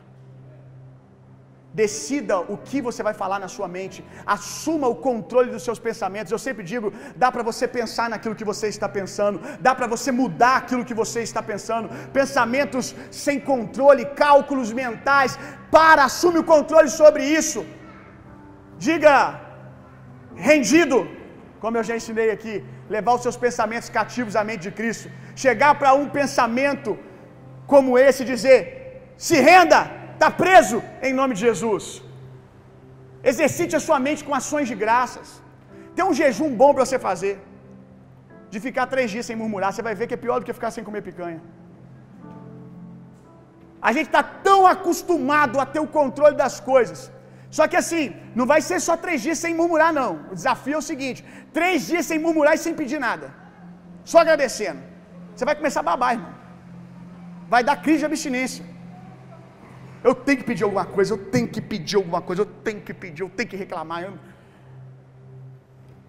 Decida 1.81 2.35
o 2.55 2.57
que 2.69 2.79
você 2.87 3.03
vai 3.07 3.13
falar 3.13 3.39
na 3.43 3.49
sua 3.55 3.69
mente. 3.69 3.99
Assuma 4.35 4.87
o 4.93 4.97
controle 5.07 5.51
dos 5.55 5.65
seus 5.67 5.79
pensamentos. 5.79 6.33
Eu 6.33 6.39
sempre 6.47 6.65
digo: 6.73 6.91
dá 7.23 7.31
para 7.31 7.43
você 7.43 7.69
pensar 7.69 8.09
naquilo 8.13 8.39
que 8.41 8.49
você 8.53 8.69
está 8.69 8.89
pensando, 8.89 9.41
dá 9.67 9.75
para 9.75 9.89
você 9.95 10.11
mudar 10.11 10.57
aquilo 10.57 10.87
que 10.91 10.99
você 11.03 11.21
está 11.29 11.43
pensando. 11.53 11.91
Pensamentos 12.21 12.95
sem 13.11 13.39
controle, 13.39 14.07
cálculos 14.25 14.73
mentais. 14.73 15.39
Para, 15.71 16.05
assume 16.05 16.39
o 16.39 16.49
controle 16.55 16.89
sobre 16.89 17.25
isso. 17.41 17.63
Diga, 18.79 19.17
rendido, 20.49 20.99
como 21.63 21.77
eu 21.79 21.85
já 21.89 21.95
ensinei 22.01 22.29
aqui, 22.37 22.55
levar 22.95 23.13
os 23.15 23.23
seus 23.27 23.39
pensamentos 23.45 23.89
cativos 23.99 24.37
à 24.41 24.45
mente 24.49 24.65
de 24.69 24.73
Cristo. 24.79 25.09
Chegar 25.45 25.73
para 25.81 25.93
um 26.01 26.09
pensamento 26.19 26.93
como 27.73 27.99
esse 28.07 28.23
e 28.23 28.31
dizer: 28.35 28.61
se 29.27 29.37
renda, 29.51 29.81
está 30.15 30.31
preso 30.45 30.79
em 31.07 31.13
nome 31.21 31.35
de 31.37 31.43
Jesus. 31.49 31.85
Exercite 33.33 33.75
a 33.79 33.83
sua 33.87 33.99
mente 34.07 34.23
com 34.27 34.35
ações 34.41 34.69
de 34.71 34.77
graças. 34.85 35.29
Tem 35.97 36.05
um 36.11 36.17
jejum 36.21 36.51
bom 36.63 36.71
para 36.75 36.87
você 36.87 36.99
fazer. 37.09 37.35
De 38.53 38.59
ficar 38.67 38.87
três 38.93 39.09
dias 39.13 39.27
sem 39.29 39.37
murmurar, 39.41 39.71
você 39.73 39.83
vai 39.89 39.95
ver 39.99 40.07
que 40.09 40.17
é 40.19 40.25
pior 40.25 40.37
do 40.39 40.47
que 40.47 40.59
ficar 40.59 40.71
sem 40.75 40.85
comer 40.89 41.03
picanha. 41.09 41.41
A 43.89 43.93
gente 43.97 44.09
está 44.11 44.23
tão 44.49 44.61
acostumado 44.75 45.59
a 45.63 45.67
ter 45.75 45.81
o 45.87 45.91
controle 45.99 46.37
das 46.45 46.57
coisas. 46.73 47.01
Só 47.57 47.65
que 47.71 47.79
assim, 47.83 48.05
não 48.39 48.47
vai 48.51 48.61
ser 48.69 48.79
só 48.87 48.95
três 49.05 49.19
dias 49.25 49.39
sem 49.43 49.53
murmurar, 49.59 49.91
não. 49.99 50.11
O 50.31 50.35
desafio 50.39 50.75
é 50.75 50.81
o 50.83 50.89
seguinte: 50.91 51.21
três 51.59 51.87
dias 51.91 52.05
sem 52.11 52.19
murmurar 52.25 52.55
e 52.57 52.63
sem 52.65 52.75
pedir 52.81 53.01
nada. 53.09 53.29
Só 54.11 54.19
agradecendo. 54.23 54.81
Você 55.35 55.45
vai 55.49 55.55
começar 55.61 55.81
a 55.81 55.89
babar, 55.91 56.13
irmão. 56.17 56.33
Vai 57.53 57.63
dar 57.69 57.77
crise 57.85 58.01
de 58.03 58.09
abstinência. 58.11 58.65
Eu 60.09 60.15
tenho 60.27 60.39
que 60.41 60.47
pedir 60.51 60.65
alguma 60.67 60.85
coisa, 60.97 61.11
eu 61.15 61.21
tenho 61.35 61.49
que 61.55 61.63
pedir 61.73 61.97
alguma 62.01 62.21
coisa, 62.29 62.43
eu 62.43 62.51
tenho 62.67 62.83
que 62.87 62.95
pedir, 63.05 63.23
eu 63.23 63.31
tenho 63.39 63.49
que 63.53 63.59
reclamar. 63.65 64.03
Eu... 64.07 64.13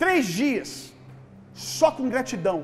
Três 0.04 0.26
dias, 0.42 0.70
só 1.54 1.90
com 1.98 2.14
gratidão, 2.16 2.58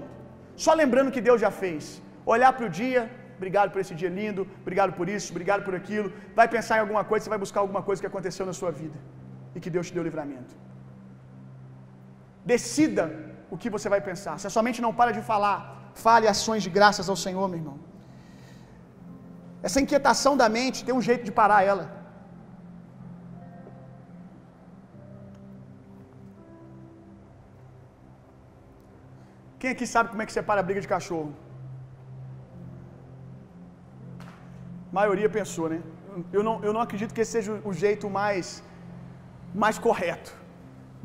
só 0.66 0.74
lembrando 0.82 1.14
que 1.16 1.26
Deus 1.30 1.40
já 1.46 1.52
fez. 1.64 2.02
Olhar 2.34 2.52
para 2.58 2.68
o 2.68 2.74
dia, 2.82 3.02
obrigado 3.40 3.70
por 3.74 3.80
esse 3.84 3.96
dia 4.02 4.12
lindo, 4.20 4.42
obrigado 4.64 4.94
por 5.00 5.08
isso, 5.16 5.28
obrigado 5.34 5.64
por 5.68 5.76
aquilo. 5.80 6.10
Vai 6.40 6.48
pensar 6.56 6.76
em 6.78 6.84
alguma 6.86 7.04
coisa, 7.10 7.22
você 7.24 7.34
vai 7.36 7.42
buscar 7.46 7.62
alguma 7.66 7.84
coisa 7.88 8.02
que 8.04 8.10
aconteceu 8.12 8.46
na 8.52 8.56
sua 8.62 8.72
vida 8.82 8.98
e 9.56 9.60
que 9.64 9.72
Deus 9.76 9.88
te 9.88 9.96
deu 9.98 10.04
livramento. 10.10 10.54
Decida 12.54 13.06
o 13.54 13.58
que 13.62 13.70
você 13.76 13.88
vai 13.94 14.02
pensar. 14.10 14.36
Se 14.42 14.48
a 14.50 14.54
sua 14.54 14.64
mente 14.68 14.82
não 14.86 14.94
para 15.00 15.12
de 15.18 15.24
falar, 15.32 15.60
fale 16.06 16.28
ações 16.36 16.62
de 16.66 16.72
graças 16.78 17.08
ao 17.14 17.18
Senhor, 17.26 17.46
meu 17.52 17.60
irmão. 17.62 17.78
Essa 19.68 19.82
inquietação 19.84 20.34
da 20.42 20.48
mente 20.58 20.86
tem 20.86 20.96
um 21.00 21.06
jeito 21.10 21.24
de 21.28 21.34
parar 21.42 21.62
ela. 21.72 21.86
Quem 29.60 29.72
aqui 29.74 29.86
sabe 29.92 30.10
como 30.12 30.22
é 30.22 30.26
que 30.28 30.38
separa 30.38 30.60
a 30.62 30.68
briga 30.70 30.82
de 30.86 30.90
cachorro? 30.96 31.32
Maioria 35.00 35.30
pensou, 35.38 35.68
né? 35.74 35.80
Eu 36.38 36.44
não, 36.48 36.56
eu 36.68 36.72
não 36.76 36.82
acredito 36.86 37.14
que 37.16 37.22
esse 37.24 37.34
seja 37.36 37.54
o 37.70 37.74
jeito 37.84 38.08
mais, 38.20 38.64
mais 39.64 39.78
correto. 39.86 40.32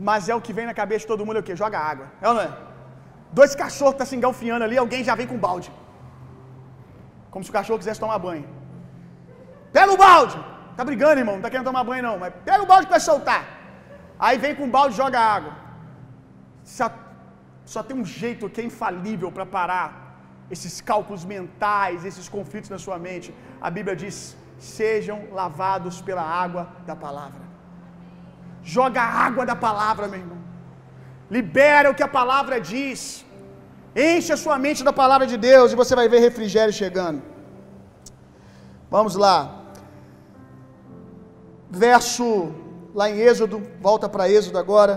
Mas 0.09 0.29
é 0.29 0.35
o 0.35 0.43
que 0.47 0.53
vem 0.57 0.67
na 0.71 0.75
cabeça 0.81 1.03
de 1.05 1.11
todo 1.13 1.25
mundo, 1.27 1.39
é 1.39 1.41
o 1.41 1.49
quê? 1.49 1.57
Joga 1.63 1.79
água. 1.93 2.07
É 2.21 2.29
ou 2.29 2.35
não 2.35 2.43
é? 2.49 2.51
Dois 3.39 3.55
cachorros 3.63 3.95
estão 3.95 4.07
tá 4.07 4.11
se 4.11 4.17
engalfinhando 4.19 4.65
ali, 4.67 4.77
alguém 4.77 5.03
já 5.09 5.15
vem 5.21 5.27
com 5.27 5.39
balde. 5.47 5.73
Como 7.31 7.45
se 7.45 7.51
o 7.51 7.57
cachorro 7.59 7.79
quisesse 7.79 8.01
tomar 8.05 8.19
banho. 8.19 8.47
Pega 9.73 9.93
o 9.93 9.97
balde! 9.97 10.39
Tá 10.77 10.85
brigando, 10.85 11.21
irmão, 11.23 11.35
não 11.37 11.43
tá 11.43 11.51
querendo 11.51 11.67
tomar 11.71 11.83
banho 11.83 12.03
não, 12.03 12.19
mas 12.19 12.33
pega 12.45 12.63
o 12.63 12.67
balde 12.67 12.87
para 12.87 13.01
soltar. 13.01 13.43
Aí 14.19 14.37
vem 14.39 14.55
com 14.55 14.65
o 14.67 14.75
balde 14.77 14.95
e 14.95 14.97
joga 14.97 15.19
água. 15.19 15.53
Só, 16.63 16.91
só 17.65 17.83
tem 17.83 17.97
um 17.97 18.05
jeito 18.05 18.51
que 18.51 18.61
é 18.61 18.65
infalível 18.65 19.33
para 19.33 19.47
parar 19.47 20.08
esses 20.55 20.81
cálculos 20.91 21.25
mentais, 21.25 22.05
esses 22.11 22.29
conflitos 22.37 22.71
na 22.75 22.79
sua 22.87 22.99
mente. 23.07 23.35
A 23.61 23.71
Bíblia 23.77 23.97
diz: 24.03 24.17
sejam 24.59 25.19
lavados 25.41 26.01
pela 26.09 26.23
água 26.45 26.65
da 26.87 26.97
palavra. 26.97 27.43
Joga 28.63 29.01
a 29.03 29.13
água 29.27 29.45
da 29.51 29.57
palavra, 29.57 30.09
meu 30.09 30.21
irmão. 30.21 30.39
Libera 31.37 31.91
o 31.91 31.95
que 31.99 32.03
a 32.03 32.15
palavra 32.21 32.61
diz. 32.61 33.25
Enche 33.95 34.33
a 34.33 34.37
sua 34.45 34.57
mente 34.65 34.83
da 34.89 34.93
palavra 34.93 35.27
de 35.27 35.37
Deus 35.37 35.73
e 35.73 35.77
você 35.77 35.95
vai 36.01 36.09
ver 36.09 36.21
refrigério 36.21 36.73
chegando. 36.73 37.23
Vamos 38.91 39.15
lá. 39.25 39.37
Verso 41.71 42.27
lá 42.95 43.09
em 43.11 43.19
Êxodo, 43.19 43.63
volta 43.81 44.09
para 44.09 44.31
Êxodo 44.31 44.59
agora. 44.59 44.93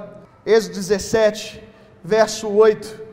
Êxodo 0.45 0.75
17, 0.75 1.63
verso 2.03 2.47
8. 2.49 3.10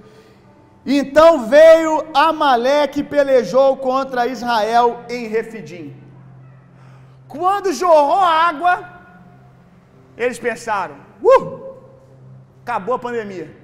Então 0.97 1.47
veio 1.47 1.93
Amaleque 2.15 3.01
e 3.01 3.05
pelejou 3.05 3.77
contra 3.77 4.27
Israel 4.27 5.05
em 5.11 5.27
Refidim. 5.27 5.95
Quando 7.35 7.75
jorrou 7.75 8.21
água, 8.21 8.75
eles 10.17 10.39
pensaram: 10.39 10.97
uh, 11.23 11.75
acabou 12.63 12.95
a 12.95 12.99
pandemia, 12.99 13.55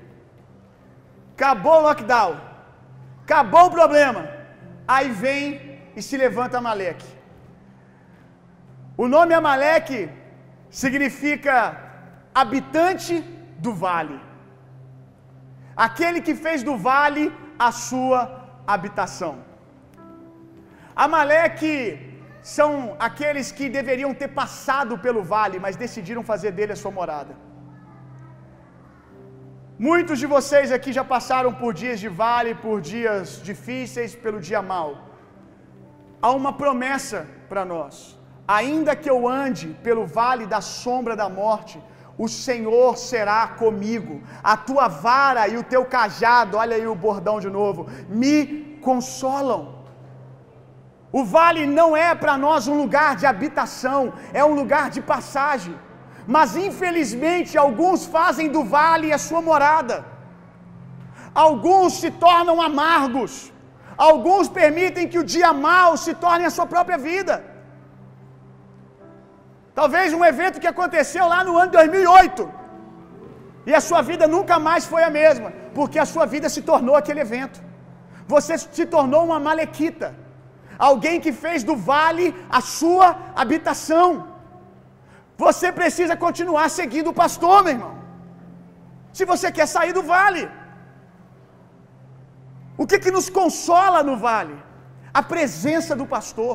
acabou 1.34 1.78
o 1.78 1.84
lockdown, 1.88 2.38
acabou 3.22 3.64
o 3.68 3.70
problema. 3.70 4.28
Aí 4.86 5.08
vem 5.10 5.80
e 5.96 6.02
se 6.02 6.18
levanta 6.18 6.58
Amaleque. 6.58 7.10
O 8.98 9.08
nome 9.08 9.32
Amaleque 9.32 10.10
significa 10.68 11.56
habitante 12.34 13.20
do 13.64 13.72
vale. 13.72 14.20
Aquele 15.76 16.20
que 16.26 16.34
fez 16.34 16.62
do 16.62 16.76
vale 16.76 17.24
a 17.58 17.70
sua 17.72 18.20
habitação. 18.66 19.34
Amaleque 20.94 21.74
são 22.56 22.94
aqueles 23.08 23.50
que 23.50 23.68
deveriam 23.78 24.12
ter 24.14 24.28
passado 24.28 24.96
pelo 24.98 25.22
vale, 25.34 25.58
mas 25.58 25.76
decidiram 25.84 26.22
fazer 26.22 26.52
dele 26.52 26.72
a 26.74 26.80
sua 26.82 26.92
morada. 26.98 27.34
Muitos 29.88 30.18
de 30.22 30.26
vocês 30.34 30.70
aqui 30.76 30.92
já 30.98 31.04
passaram 31.14 31.52
por 31.60 31.70
dias 31.82 31.98
de 31.98 32.08
vale, 32.08 32.54
por 32.54 32.80
dias 32.80 33.40
difíceis, 33.42 34.14
pelo 34.14 34.40
dia 34.48 34.62
mau. 34.62 34.90
Há 36.22 36.30
uma 36.40 36.52
promessa 36.52 37.26
para 37.48 37.64
nós. 37.64 38.16
Ainda 38.46 38.94
que 38.94 39.10
eu 39.14 39.26
ande 39.26 39.68
pelo 39.82 40.06
vale 40.06 40.46
da 40.46 40.60
sombra 40.60 41.16
da 41.16 41.28
morte, 41.28 41.76
o 42.16 42.28
Senhor 42.28 42.96
será 42.96 43.46
comigo. 43.62 44.22
A 44.42 44.56
tua 44.56 44.86
vara 44.88 45.48
e 45.48 45.56
o 45.56 45.64
teu 45.72 45.84
cajado, 45.84 46.56
olha 46.56 46.76
aí 46.76 46.86
o 46.86 46.94
bordão 46.94 47.38
de 47.40 47.50
novo, 47.50 47.88
me 48.08 48.78
consolam. 48.80 49.74
O 51.12 51.24
vale 51.24 51.64
não 51.66 51.96
é 51.96 52.14
para 52.14 52.36
nós 52.36 52.66
um 52.66 52.76
lugar 52.82 53.10
de 53.16 53.26
habitação, 53.26 54.12
é 54.32 54.44
um 54.44 54.54
lugar 54.60 54.90
de 54.90 55.00
passagem. 55.00 55.74
Mas 56.26 56.56
infelizmente 56.56 57.58
alguns 57.58 58.04
fazem 58.04 58.48
do 58.48 58.64
vale 58.64 59.12
a 59.12 59.18
sua 59.18 59.42
morada. 59.42 59.96
Alguns 61.34 61.94
se 62.00 62.10
tornam 62.10 62.60
amargos. 62.62 63.52
Alguns 63.96 64.48
permitem 64.48 65.08
que 65.08 65.18
o 65.18 65.28
dia 65.34 65.52
mau 65.52 65.96
se 65.96 66.14
torne 66.14 66.44
a 66.44 66.50
sua 66.50 66.66
própria 66.66 66.98
vida. 66.98 67.53
Talvez 69.78 70.08
um 70.18 70.24
evento 70.32 70.60
que 70.62 70.72
aconteceu 70.72 71.24
lá 71.32 71.40
no 71.46 71.54
ano 71.62 71.72
2008. 71.78 72.42
E 73.68 73.72
a 73.78 73.82
sua 73.88 74.00
vida 74.10 74.26
nunca 74.34 74.56
mais 74.68 74.84
foi 74.92 75.02
a 75.04 75.14
mesma, 75.20 75.48
porque 75.76 75.98
a 75.98 76.08
sua 76.12 76.26
vida 76.34 76.48
se 76.54 76.62
tornou 76.70 76.94
aquele 76.96 77.20
evento. 77.26 77.58
Você 78.34 78.56
se 78.58 78.86
tornou 78.94 79.22
uma 79.28 79.40
malequita. 79.48 80.08
Alguém 80.88 81.16
que 81.24 81.32
fez 81.44 81.62
do 81.68 81.76
vale 81.92 82.26
a 82.58 82.60
sua 82.60 83.08
habitação. 83.42 84.08
Você 85.44 85.68
precisa 85.80 86.14
continuar 86.26 86.68
seguindo 86.78 87.10
o 87.10 87.18
pastor, 87.22 87.56
meu 87.64 87.72
irmão. 87.76 87.94
Se 89.12 89.24
você 89.32 89.50
quer 89.56 89.66
sair 89.76 89.92
do 89.98 90.02
vale. 90.02 90.44
O 92.82 92.86
que 92.86 92.98
que 92.98 93.10
nos 93.16 93.28
consola 93.40 94.02
no 94.08 94.16
vale? 94.16 94.56
A 95.12 95.22
presença 95.34 95.94
do 96.00 96.06
pastor. 96.14 96.54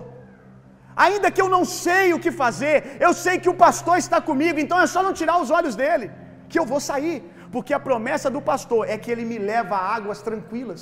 Ainda 1.06 1.28
que 1.34 1.42
eu 1.44 1.50
não 1.56 1.64
sei 1.86 2.06
o 2.14 2.22
que 2.24 2.32
fazer, 2.44 2.78
eu 3.06 3.12
sei 3.24 3.36
que 3.44 3.52
o 3.52 3.60
pastor 3.66 3.98
está 4.04 4.18
comigo, 4.30 4.58
então 4.64 4.78
é 4.86 4.88
só 4.94 5.02
não 5.06 5.14
tirar 5.20 5.36
os 5.44 5.52
olhos 5.58 5.76
dele, 5.82 6.08
que 6.52 6.60
eu 6.62 6.66
vou 6.72 6.82
sair, 6.88 7.18
porque 7.54 7.74
a 7.78 7.86
promessa 7.88 8.30
do 8.36 8.42
pastor 8.50 8.82
é 8.94 8.98
que 9.02 9.12
ele 9.14 9.26
me 9.32 9.38
leva 9.52 9.76
a 9.78 9.88
águas 9.98 10.22
tranquilas, 10.28 10.82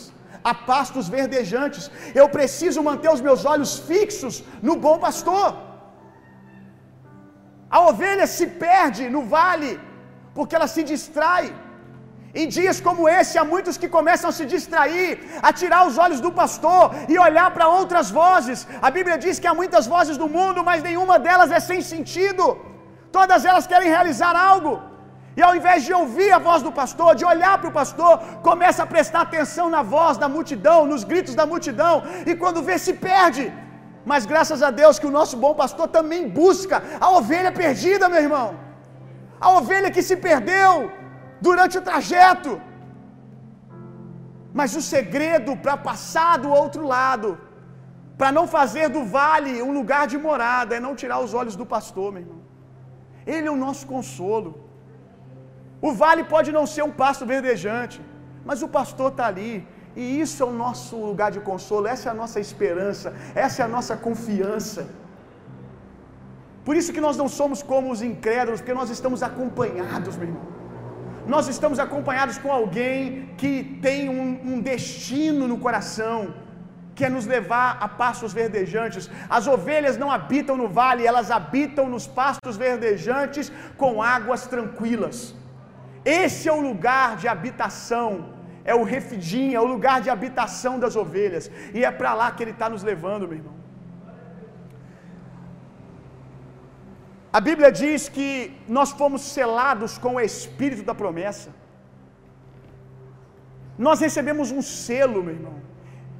a 0.51 0.53
pastos 0.71 1.07
verdejantes. 1.17 1.85
Eu 2.21 2.27
preciso 2.37 2.85
manter 2.89 3.11
os 3.15 3.21
meus 3.27 3.43
olhos 3.53 3.73
fixos 3.91 4.35
no 4.69 4.75
bom 4.87 4.97
pastor. 5.05 5.47
A 7.75 7.79
ovelha 7.91 8.27
se 8.37 8.47
perde 8.65 9.03
no 9.15 9.23
vale 9.37 9.71
porque 10.35 10.55
ela 10.57 10.69
se 10.75 10.83
distrai. 10.93 11.45
Em 12.33 12.47
dias 12.47 12.79
como 12.87 13.07
esse, 13.07 13.37
há 13.37 13.43
muitos 13.53 13.77
que 13.81 13.89
começam 13.97 14.29
a 14.29 14.33
se 14.39 14.45
distrair, 14.53 15.09
a 15.41 15.51
tirar 15.53 15.81
os 15.89 15.97
olhos 15.97 16.19
do 16.25 16.31
pastor 16.31 16.83
e 17.07 17.17
olhar 17.27 17.49
para 17.55 17.67
outras 17.67 18.09
vozes. 18.11 18.67
A 18.87 18.91
Bíblia 18.97 19.17
diz 19.25 19.39
que 19.39 19.47
há 19.47 19.53
muitas 19.61 19.87
vozes 19.87 20.17
no 20.23 20.27
mundo, 20.37 20.63
mas 20.69 20.83
nenhuma 20.89 21.17
delas 21.27 21.51
é 21.51 21.59
sem 21.59 21.81
sentido. 21.93 22.45
Todas 23.17 23.45
elas 23.45 23.65
querem 23.71 23.89
realizar 23.95 24.35
algo. 24.35 24.73
E 25.37 25.41
ao 25.47 25.53
invés 25.57 25.79
de 25.87 25.93
ouvir 26.01 26.31
a 26.35 26.39
voz 26.47 26.61
do 26.67 26.71
pastor, 26.79 27.09
de 27.19 27.25
olhar 27.31 27.55
para 27.59 27.69
o 27.71 27.77
pastor, 27.81 28.13
começa 28.49 28.81
a 28.83 28.91
prestar 28.93 29.21
atenção 29.21 29.69
na 29.75 29.81
voz 29.95 30.17
da 30.17 30.27
multidão, 30.35 30.79
nos 30.91 31.03
gritos 31.11 31.35
da 31.39 31.45
multidão, 31.51 31.95
e 32.29 32.33
quando 32.41 32.63
vê, 32.69 32.77
se 32.85 32.93
perde. 33.09 33.45
Mas 34.11 34.25
graças 34.31 34.61
a 34.67 34.71
Deus 34.81 34.97
que 34.99 35.09
o 35.09 35.15
nosso 35.17 35.35
bom 35.37 35.53
pastor 35.53 35.87
também 35.97 36.23
busca 36.27 36.77
a 37.05 37.09
ovelha 37.19 37.51
perdida, 37.51 38.09
meu 38.13 38.21
irmão. 38.27 38.47
A 39.39 39.51
ovelha 39.59 39.91
que 39.95 40.01
se 40.09 40.15
perdeu 40.27 40.71
durante 41.47 41.77
o 41.79 41.85
trajeto. 41.89 42.61
Mas 44.59 44.75
o 44.79 44.81
segredo 44.93 45.51
para 45.65 45.75
passar 45.89 46.33
do 46.43 46.49
outro 46.61 46.83
lado, 46.95 47.29
para 48.17 48.31
não 48.37 48.45
fazer 48.57 48.87
do 48.89 49.03
vale 49.17 49.61
um 49.61 49.71
lugar 49.79 50.03
de 50.11 50.17
morada, 50.27 50.75
é 50.75 50.79
não 50.87 50.95
tirar 51.01 51.19
os 51.25 51.33
olhos 51.33 51.55
do 51.61 51.65
pastor, 51.75 52.07
meu 52.11 52.23
irmão. 52.23 52.41
Ele 53.33 53.47
é 53.47 53.51
o 53.51 53.61
nosso 53.65 53.85
consolo. 53.93 54.51
O 55.87 55.91
vale 56.01 56.23
pode 56.33 56.51
não 56.57 56.65
ser 56.73 56.83
um 56.89 56.93
pasto 57.01 57.25
verdejante, 57.25 57.99
mas 58.49 58.61
o 58.67 58.69
pastor 58.77 59.09
está 59.11 59.27
ali. 59.27 59.67
E 59.95 60.05
isso 60.23 60.37
é 60.43 60.45
o 60.45 60.55
nosso 60.65 60.95
lugar 61.09 61.29
de 61.35 61.39
consolo, 61.39 61.87
essa 61.93 62.05
é 62.09 62.11
a 62.11 62.19
nossa 62.23 62.39
esperança, 62.39 63.15
essa 63.45 63.61
é 63.61 63.65
a 63.65 63.71
nossa 63.75 63.95
confiança. 63.97 64.81
Por 66.65 66.75
isso 66.79 66.93
que 66.95 67.01
nós 67.05 67.17
não 67.21 67.27
somos 67.39 67.59
como 67.71 67.91
os 67.91 68.01
incrédulos, 68.01 68.59
porque 68.61 68.79
nós 68.81 68.89
estamos 68.95 69.23
acompanhados, 69.23 70.15
meu 70.15 70.27
irmão. 70.29 70.56
Nós 71.33 71.47
estamos 71.53 71.77
acompanhados 71.77 72.37
com 72.37 72.51
alguém 72.59 73.29
que 73.37 73.51
tem 73.85 74.07
um, 74.07 74.27
um 74.51 74.61
destino 74.61 75.45
no 75.51 75.57
coração, 75.65 76.33
que 76.95 77.03
é 77.07 77.09
nos 77.09 77.25
levar 77.25 77.77
a 77.85 77.87
pastos 78.01 78.31
verdejantes. 78.41 79.09
As 79.37 79.45
ovelhas 79.55 79.97
não 79.97 80.09
habitam 80.09 80.55
no 80.61 80.69
vale, 80.79 81.05
elas 81.05 81.29
habitam 81.29 81.85
nos 81.95 82.07
pastos 82.07 82.55
verdejantes 82.55 83.51
com 83.81 84.01
águas 84.01 84.47
tranquilas. 84.53 85.35
Esse 86.05 86.47
é 86.47 86.53
o 86.53 86.61
lugar 86.69 87.17
de 87.17 87.27
habitação, 87.27 88.09
é 88.63 88.73
o 88.73 88.85
refidim, 88.95 89.53
é 89.53 89.59
o 89.59 89.71
lugar 89.73 89.99
de 89.99 90.09
habitação 90.09 90.79
das 90.79 90.95
ovelhas, 90.95 91.51
e 91.73 91.83
é 91.83 91.91
para 91.91 92.13
lá 92.13 92.31
que 92.31 92.41
Ele 92.41 92.51
está 92.51 92.69
nos 92.69 92.83
levando, 92.83 93.27
meu 93.27 93.37
irmão. 93.39 93.56
A 97.37 97.41
Bíblia 97.47 97.69
diz 97.81 98.01
que 98.15 98.27
nós 98.75 98.89
fomos 98.99 99.21
selados 99.35 99.91
com 100.03 100.11
o 100.15 100.21
Espírito 100.27 100.83
da 100.89 100.95
promessa. 101.01 101.49
Nós 103.85 103.99
recebemos 104.05 104.47
um 104.57 104.63
selo, 104.69 105.19
meu 105.25 105.35
irmão. 105.37 105.57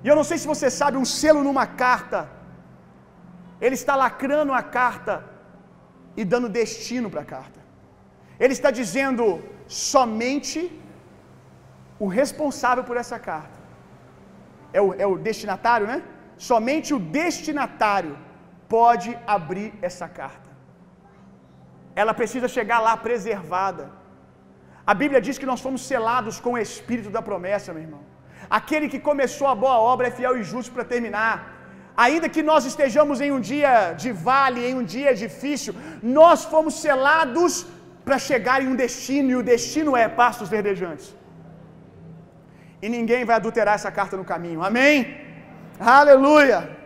E 0.03 0.07
eu 0.11 0.15
não 0.19 0.25
sei 0.29 0.37
se 0.37 0.51
você 0.53 0.69
sabe, 0.79 0.95
um 1.03 1.07
selo 1.19 1.41
numa 1.47 1.65
carta. 1.83 2.19
Ele 3.65 3.77
está 3.81 3.95
lacrando 4.03 4.53
a 4.59 4.61
carta 4.79 5.15
e 6.19 6.23
dando 6.33 6.55
destino 6.59 7.09
para 7.13 7.23
a 7.25 7.29
carta. 7.35 7.59
Ele 8.43 8.53
está 8.57 8.69
dizendo: 8.79 9.25
somente 9.67 10.59
o 12.05 12.09
responsável 12.19 12.83
por 12.89 12.97
essa 13.03 13.19
carta 13.31 13.59
é 14.71 14.81
o, 14.87 14.93
é 15.05 15.07
o 15.13 15.17
destinatário, 15.29 15.87
né? 15.93 15.99
Somente 16.51 16.93
o 16.97 16.99
destinatário 16.99 18.15
pode 18.75 19.11
abrir 19.37 19.71
essa 19.89 20.07
carta. 20.21 20.46
Ela 22.01 22.13
precisa 22.19 22.47
chegar 22.57 22.79
lá 22.87 22.93
preservada. 23.07 23.85
A 24.91 24.93
Bíblia 25.01 25.21
diz 25.25 25.37
que 25.41 25.49
nós 25.51 25.61
fomos 25.65 25.81
selados 25.91 26.35
com 26.43 26.51
o 26.53 26.61
espírito 26.67 27.09
da 27.15 27.21
promessa, 27.29 27.73
meu 27.75 27.83
irmão. 27.87 28.03
Aquele 28.59 28.87
que 28.93 28.99
começou 29.09 29.47
a 29.53 29.55
boa 29.63 29.77
obra 29.93 30.07
é 30.07 30.17
fiel 30.19 30.35
e 30.39 30.43
justo 30.51 30.71
para 30.75 30.85
terminar. 30.93 31.35
Ainda 32.05 32.29
que 32.35 32.43
nós 32.49 32.63
estejamos 32.71 33.19
em 33.25 33.31
um 33.35 33.41
dia 33.51 33.73
de 34.03 34.11
vale, 34.27 34.61
em 34.69 34.75
um 34.81 34.85
dia 34.95 35.13
difícil, 35.23 35.73
nós 36.19 36.45
fomos 36.53 36.75
selados 36.85 37.53
para 38.05 38.19
chegar 38.29 38.57
em 38.61 38.69
um 38.73 38.77
destino, 38.85 39.29
e 39.31 39.37
o 39.41 39.47
destino 39.53 39.97
é 40.03 40.07
pastos 40.07 40.49
verdejantes. 40.55 41.07
E 42.81 42.87
ninguém 42.95 43.25
vai 43.29 43.35
adulterar 43.37 43.75
essa 43.79 43.91
carta 43.99 44.15
no 44.15 44.29
caminho. 44.33 44.61
Amém? 44.69 44.95
Aleluia! 45.79 46.76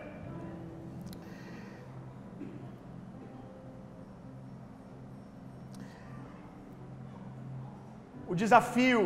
O 8.32 8.36
desafio 8.42 9.00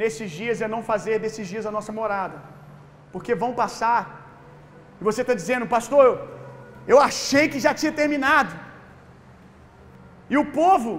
nesses 0.00 0.28
dias 0.38 0.60
é 0.64 0.68
não 0.72 0.80
fazer 0.88 1.16
desses 1.24 1.46
dias 1.52 1.66
a 1.68 1.74
nossa 1.76 1.92
morada, 1.98 2.38
porque 3.12 3.40
vão 3.42 3.52
passar, 3.60 4.02
e 5.00 5.04
você 5.08 5.20
está 5.22 5.34
dizendo, 5.40 5.70
pastor, 5.76 6.02
eu, 6.08 6.16
eu 6.92 6.98
achei 7.08 7.44
que 7.52 7.60
já 7.66 7.72
tinha 7.80 7.92
terminado, 8.00 8.52
e 10.32 10.36
o 10.42 10.46
povo 10.60 10.92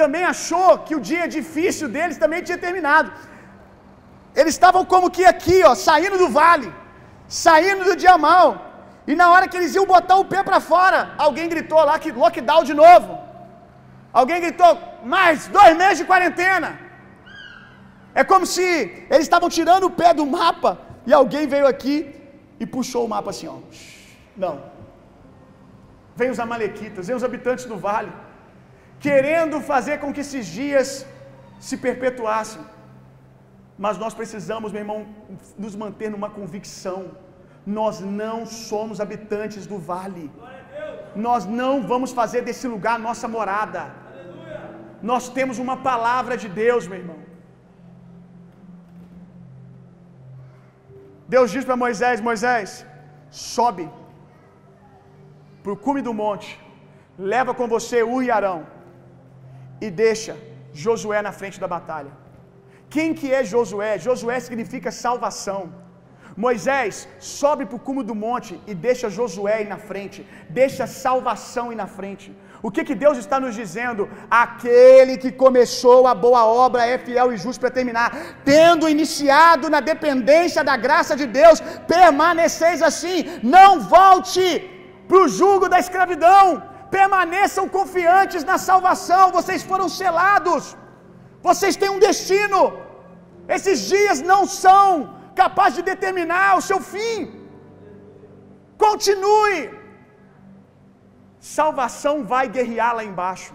também 0.00 0.24
achou 0.32 0.70
que 0.86 0.94
o 0.98 1.04
dia 1.10 1.32
difícil 1.38 1.86
deles 1.94 2.20
também 2.24 2.42
tinha 2.48 2.60
terminado. 2.66 3.10
Eles 4.40 4.54
estavam 4.56 4.82
como 4.92 5.12
que 5.16 5.24
aqui, 5.34 5.58
ó, 5.70 5.74
saindo 5.86 6.18
do 6.22 6.28
vale, 6.40 6.68
saindo 7.44 7.84
do 7.88 7.96
dia 8.02 8.16
mal. 8.28 8.48
E 9.10 9.14
na 9.20 9.26
hora 9.32 9.48
que 9.48 9.56
eles 9.60 9.74
iam 9.78 9.86
botar 9.94 10.16
o 10.22 10.28
pé 10.32 10.42
para 10.48 10.60
fora, 10.72 11.00
alguém 11.26 11.48
gritou 11.54 11.82
lá 11.88 11.96
que 12.02 12.12
lockdown 12.22 12.62
de 12.70 12.74
novo. 12.84 13.10
Alguém 14.20 14.40
gritou, 14.46 14.72
mais 15.02 15.48
dois 15.48 15.76
meses 15.76 15.98
de 15.98 16.04
quarentena. 16.04 16.78
É 18.14 18.24
como 18.24 18.44
se 18.46 18.66
eles 19.10 19.26
estavam 19.28 19.48
tirando 19.48 19.84
o 19.84 19.90
pé 19.90 20.12
do 20.12 20.26
mapa 20.26 20.78
e 21.06 21.12
alguém 21.12 21.46
veio 21.46 21.66
aqui 21.66 21.96
e 22.60 22.66
puxou 22.66 23.04
o 23.04 23.08
mapa 23.08 23.30
assim, 23.30 23.48
ó. 23.48 23.58
Não. 24.36 24.54
Vem 26.16 26.30
os 26.30 26.40
amalequitas, 26.40 27.06
vem 27.06 27.16
os 27.16 27.24
habitantes 27.28 27.64
do 27.64 27.76
vale, 27.76 28.12
querendo 28.98 29.60
fazer 29.60 29.98
com 29.98 30.12
que 30.12 30.22
esses 30.26 30.46
dias 30.46 31.06
se 31.60 31.76
perpetuassem. 31.76 32.62
Mas 33.78 33.96
nós 33.96 34.14
precisamos, 34.20 34.72
meu 34.72 34.80
irmão, 34.84 35.06
nos 35.56 35.76
manter 35.76 36.10
numa 36.10 36.30
convicção. 36.38 37.12
Nós 37.64 38.00
não 38.00 38.44
somos 38.44 39.00
habitantes 39.00 39.66
do 39.66 39.78
vale. 39.78 40.30
Nós 41.14 41.44
não 41.46 41.86
vamos 41.86 42.10
fazer 42.12 42.42
desse 42.42 42.66
lugar 42.66 42.98
nossa 42.98 43.28
morada. 43.28 43.82
Nós 45.02 45.28
temos 45.28 45.58
uma 45.58 45.76
palavra 45.76 46.36
de 46.36 46.48
Deus, 46.48 46.86
meu 46.86 46.98
irmão. 46.98 47.18
Deus 51.34 51.50
diz 51.54 51.64
para 51.64 51.76
Moisés: 51.84 52.20
Moisés, 52.28 52.84
sobe 53.30 53.88
para 55.62 55.72
o 55.72 55.80
cume 55.86 56.02
do 56.08 56.14
monte, 56.22 56.50
leva 57.32 57.52
com 57.58 57.66
você 57.68 58.02
Ur 58.02 58.22
e 58.22 58.30
Arão, 58.30 58.60
e 59.80 59.90
deixa 60.04 60.36
Josué 60.72 61.20
na 61.22 61.32
frente 61.40 61.60
da 61.64 61.68
batalha. 61.76 62.12
Quem 62.94 63.12
que 63.18 63.28
é 63.38 63.42
Josué? 63.52 63.92
Josué 63.98 64.40
significa 64.40 64.90
salvação. 64.90 65.60
Moisés 66.44 67.08
sobe 67.18 67.66
para 67.66 67.78
o 67.78 67.84
cume 67.86 68.02
do 68.10 68.14
monte 68.14 68.52
e 68.70 68.74
deixa 68.86 69.10
Josué 69.10 69.62
ir 69.62 69.68
na 69.74 69.78
frente, 69.90 70.26
deixa 70.48 70.86
salvação 70.86 71.72
ir 71.72 71.78
na 71.82 71.88
frente. 71.98 72.28
O 72.66 72.70
que, 72.74 72.82
que 72.88 72.96
Deus 73.02 73.16
está 73.22 73.36
nos 73.44 73.54
dizendo? 73.60 74.02
Aquele 74.44 75.14
que 75.22 75.30
começou 75.44 76.00
a 76.12 76.14
boa 76.24 76.42
obra 76.64 76.86
é 76.94 76.96
fiel 77.06 77.32
e 77.32 77.36
justo 77.44 77.60
para 77.62 77.76
terminar. 77.78 78.08
Tendo 78.52 78.88
iniciado 78.94 79.70
na 79.74 79.80
dependência 79.90 80.64
da 80.70 80.76
graça 80.86 81.14
de 81.20 81.26
Deus, 81.40 81.60
permaneceis 81.96 82.82
assim. 82.90 83.18
Não 83.56 83.70
volte 83.94 84.48
para 85.08 85.20
o 85.22 85.30
jugo 85.38 85.68
da 85.74 85.78
escravidão. 85.84 86.44
Permaneçam 86.98 87.64
confiantes 87.78 88.44
na 88.50 88.58
salvação. 88.68 89.24
Vocês 89.38 89.62
foram 89.70 89.88
selados. 90.00 90.76
Vocês 91.48 91.76
têm 91.80 91.90
um 91.96 92.04
destino. 92.08 92.60
Esses 93.56 93.80
dias 93.94 94.20
não 94.32 94.42
são 94.62 94.86
capazes 95.42 95.76
de 95.78 95.88
determinar 95.92 96.48
o 96.58 96.64
seu 96.70 96.80
fim. 96.92 97.16
Continue. 98.86 99.77
Salvação 101.40 102.24
vai 102.24 102.48
guerrear 102.48 102.94
lá 102.96 103.04
embaixo. 103.04 103.52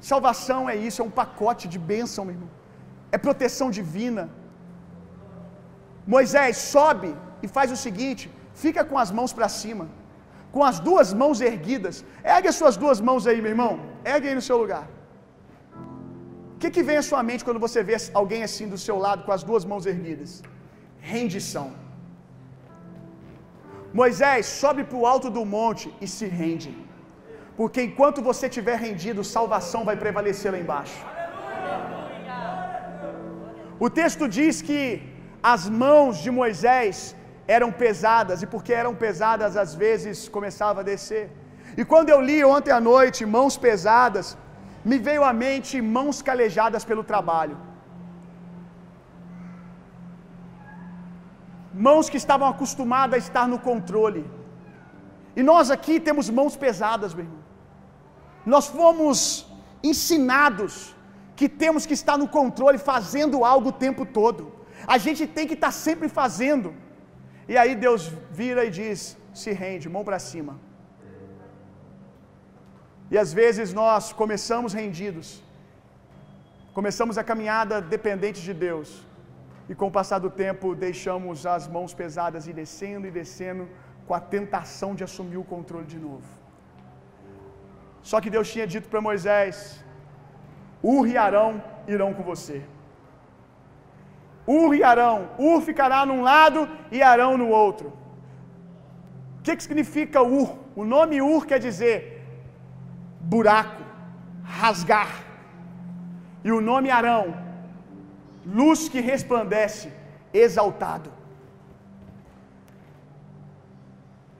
Salvação 0.00 0.68
é 0.68 0.76
isso, 0.76 1.00
é 1.02 1.04
um 1.04 1.14
pacote 1.22 1.66
de 1.72 1.78
bênção, 1.78 2.24
meu 2.24 2.34
irmão. 2.34 2.50
É 3.10 3.18
proteção 3.18 3.70
divina. 3.70 4.28
Moisés 6.06 6.56
sobe 6.56 7.14
e 7.42 7.48
faz 7.56 7.72
o 7.72 7.76
seguinte: 7.76 8.30
fica 8.64 8.84
com 8.84 8.98
as 9.04 9.10
mãos 9.10 9.32
para 9.32 9.48
cima, 9.48 9.88
com 10.52 10.62
as 10.70 10.78
duas 10.88 11.12
mãos 11.22 11.40
erguidas. 11.40 12.04
Ergue 12.36 12.48
as 12.48 12.56
suas 12.60 12.76
duas 12.76 13.00
mãos 13.00 13.26
aí, 13.26 13.40
meu 13.40 13.52
irmão. 13.56 13.72
Ergue 14.04 14.28
aí 14.28 14.34
no 14.34 14.46
seu 14.50 14.58
lugar. 14.62 14.86
O 16.54 16.58
que, 16.60 16.70
que 16.70 16.82
vem 16.82 16.96
à 16.96 17.02
sua 17.02 17.22
mente 17.22 17.44
quando 17.46 17.60
você 17.66 17.82
vê 17.88 17.96
alguém 18.20 18.42
assim 18.42 18.68
do 18.68 18.78
seu 18.86 18.96
lado 18.98 19.24
com 19.24 19.32
as 19.32 19.42
duas 19.42 19.64
mãos 19.64 19.84
erguidas? 19.86 20.42
Rendição. 21.00 21.68
Moisés 23.92 24.46
sobe 24.46 24.84
para 24.84 24.98
o 24.98 25.06
alto 25.06 25.28
do 25.30 25.44
monte 25.44 25.92
e 26.00 26.06
se 26.06 26.26
rende. 26.26 26.70
Porque 27.56 27.82
enquanto 27.82 28.22
você 28.22 28.46
estiver 28.46 28.78
rendido, 28.78 29.24
salvação 29.24 29.84
vai 29.84 29.96
prevalecer 29.96 30.52
lá 30.52 30.58
embaixo. 30.58 30.98
O 33.80 33.88
texto 33.88 34.28
diz 34.28 34.60
que 34.60 34.80
as 35.42 35.68
mãos 35.68 36.18
de 36.18 36.30
Moisés 36.30 37.16
eram 37.56 37.70
pesadas, 37.72 38.42
e 38.42 38.46
porque 38.46 38.72
eram 38.72 38.94
pesadas, 38.94 39.56
às 39.56 39.74
vezes 39.74 40.28
começava 40.28 40.80
a 40.80 40.88
descer. 40.92 41.30
E 41.76 41.84
quando 41.84 42.10
eu 42.10 42.20
li 42.20 42.38
ontem 42.44 42.72
à 42.78 42.80
noite 42.80 43.24
mãos 43.24 43.56
pesadas, 43.56 44.36
me 44.84 44.98
veio 44.98 45.24
à 45.24 45.32
mente 45.32 45.80
mãos 45.80 46.20
calejadas 46.20 46.84
pelo 46.84 47.04
trabalho. 47.04 47.56
Mãos 51.86 52.08
que 52.12 52.20
estavam 52.22 52.48
acostumadas 52.52 53.16
a 53.16 53.24
estar 53.26 53.46
no 53.52 53.58
controle. 53.68 54.24
E 55.38 55.42
nós 55.50 55.70
aqui 55.76 55.96
temos 56.08 56.28
mãos 56.38 56.54
pesadas, 56.64 57.12
meu 57.16 57.24
irmão. 57.26 57.42
Nós 58.52 58.66
fomos 58.78 59.18
ensinados 59.90 60.74
que 61.38 61.48
temos 61.62 61.82
que 61.88 61.96
estar 62.00 62.16
no 62.22 62.28
controle, 62.38 62.78
fazendo 62.92 63.44
algo 63.52 63.68
o 63.70 63.78
tempo 63.86 64.04
todo. 64.18 64.42
A 64.94 64.98
gente 65.04 65.22
tem 65.36 65.46
que 65.50 65.56
estar 65.58 65.72
sempre 65.86 66.08
fazendo. 66.20 66.70
E 67.52 67.56
aí 67.60 67.74
Deus 67.84 68.02
vira 68.40 68.64
e 68.68 68.70
diz: 68.80 68.98
se 69.42 69.52
rende, 69.62 69.94
mão 69.96 70.04
para 70.08 70.18
cima. 70.30 70.54
E 73.12 73.16
às 73.24 73.30
vezes 73.40 73.68
nós 73.72 74.12
começamos 74.20 74.72
rendidos, 74.80 75.28
começamos 76.78 77.16
a 77.20 77.24
caminhada 77.30 77.80
dependentes 77.94 78.42
de 78.48 78.54
Deus, 78.66 78.88
e 79.68 79.74
com 79.74 79.88
o 79.88 79.96
passar 79.98 80.18
do 80.18 80.30
tempo 80.44 80.74
deixamos 80.86 81.44
as 81.54 81.66
mãos 81.76 81.92
pesadas 82.02 82.46
e 82.46 82.52
descendo 82.60 83.06
e 83.06 83.10
descendo, 83.10 83.68
com 84.06 84.14
a 84.14 84.20
tentação 84.34 84.90
de 84.98 85.04
assumir 85.04 85.38
o 85.40 85.48
controle 85.54 85.86
de 85.94 85.98
novo. 85.98 86.28
Só 88.10 88.20
que 88.22 88.30
Deus 88.34 88.50
tinha 88.52 88.66
dito 88.74 88.88
para 88.88 89.06
Moisés: 89.08 89.84
Ur 90.82 91.06
e 91.12 91.16
Arão 91.26 91.62
irão 91.86 92.10
com 92.14 92.22
você. 92.32 92.58
Ur 94.46 94.74
e 94.74 94.82
Arão, 94.82 95.16
Ur 95.38 95.60
ficará 95.60 96.06
num 96.10 96.22
lado 96.22 96.60
e 96.90 97.02
Arão 97.02 97.32
no 97.36 97.48
outro. 97.48 97.88
O 99.38 99.42
que, 99.42 99.54
que 99.56 99.62
significa 99.62 100.22
Ur? 100.22 100.48
O 100.74 100.84
nome 100.94 101.20
Ur 101.20 101.44
quer 101.50 101.58
dizer 101.58 101.96
buraco, 103.20 103.82
rasgar. 104.42 105.12
E 106.42 106.50
o 106.50 106.60
nome 106.70 106.90
Arão, 106.98 107.24
luz 108.56 108.88
que 108.88 109.00
resplandece, 109.00 109.92
exaltado. 110.32 111.10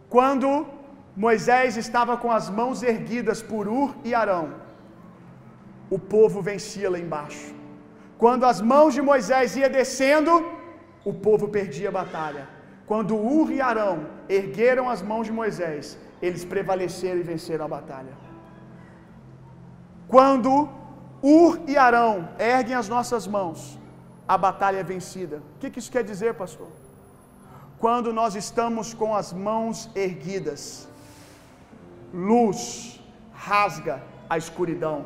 Quando 0.09 0.67
Moisés 1.17 1.77
estava 1.77 2.17
com 2.17 2.31
as 2.31 2.49
mãos 2.49 2.83
erguidas 2.83 3.43
por 3.43 3.69
Ur 3.69 3.95
e 4.05 4.15
Arão, 4.15 4.55
o 5.91 5.99
povo 5.99 6.41
vencia 6.41 6.91
lá 6.91 6.99
embaixo. 6.99 7.55
Quando 8.17 8.45
as 8.45 8.61
mãos 8.61 8.95
de 8.95 9.03
Moisés 9.03 9.57
ia 9.57 9.69
descendo, 9.69 10.33
o 11.05 11.13
povo 11.13 11.49
perdia 11.49 11.89
a 11.91 11.93
batalha. 11.93 12.49
Quando 12.87 13.17
Ur 13.17 13.51
e 13.53 13.61
Arão 13.61 14.07
ergueram 14.29 14.89
as 14.89 15.03
mãos 15.03 15.27
de 15.27 15.33
Moisés, 15.33 15.99
eles 16.21 16.45
prevaleceram 16.45 17.21
e 17.21 17.23
venceram 17.23 17.65
a 17.67 17.69
batalha. 17.69 18.15
Quando 20.09 20.69
Ur 21.23 21.61
e 21.67 21.77
Arão 21.77 22.29
erguem 22.39 22.75
as 22.75 22.89
nossas 22.89 23.27
mãos, 23.27 23.79
a 24.29 24.37
batalha 24.37 24.79
é 24.79 24.83
vencida. 24.83 25.37
O 25.55 25.59
que 25.59 25.79
isso 25.79 25.91
quer 25.91 26.05
dizer, 26.05 26.35
pastor? 26.35 26.69
Quando 27.79 28.13
nós 28.13 28.35
estamos 28.35 28.93
com 28.93 29.15
as 29.21 29.33
mãos 29.33 29.89
erguidas, 29.95 30.89
luz 32.13 33.01
rasga 33.33 34.03
a 34.29 34.37
escuridão. 34.37 34.99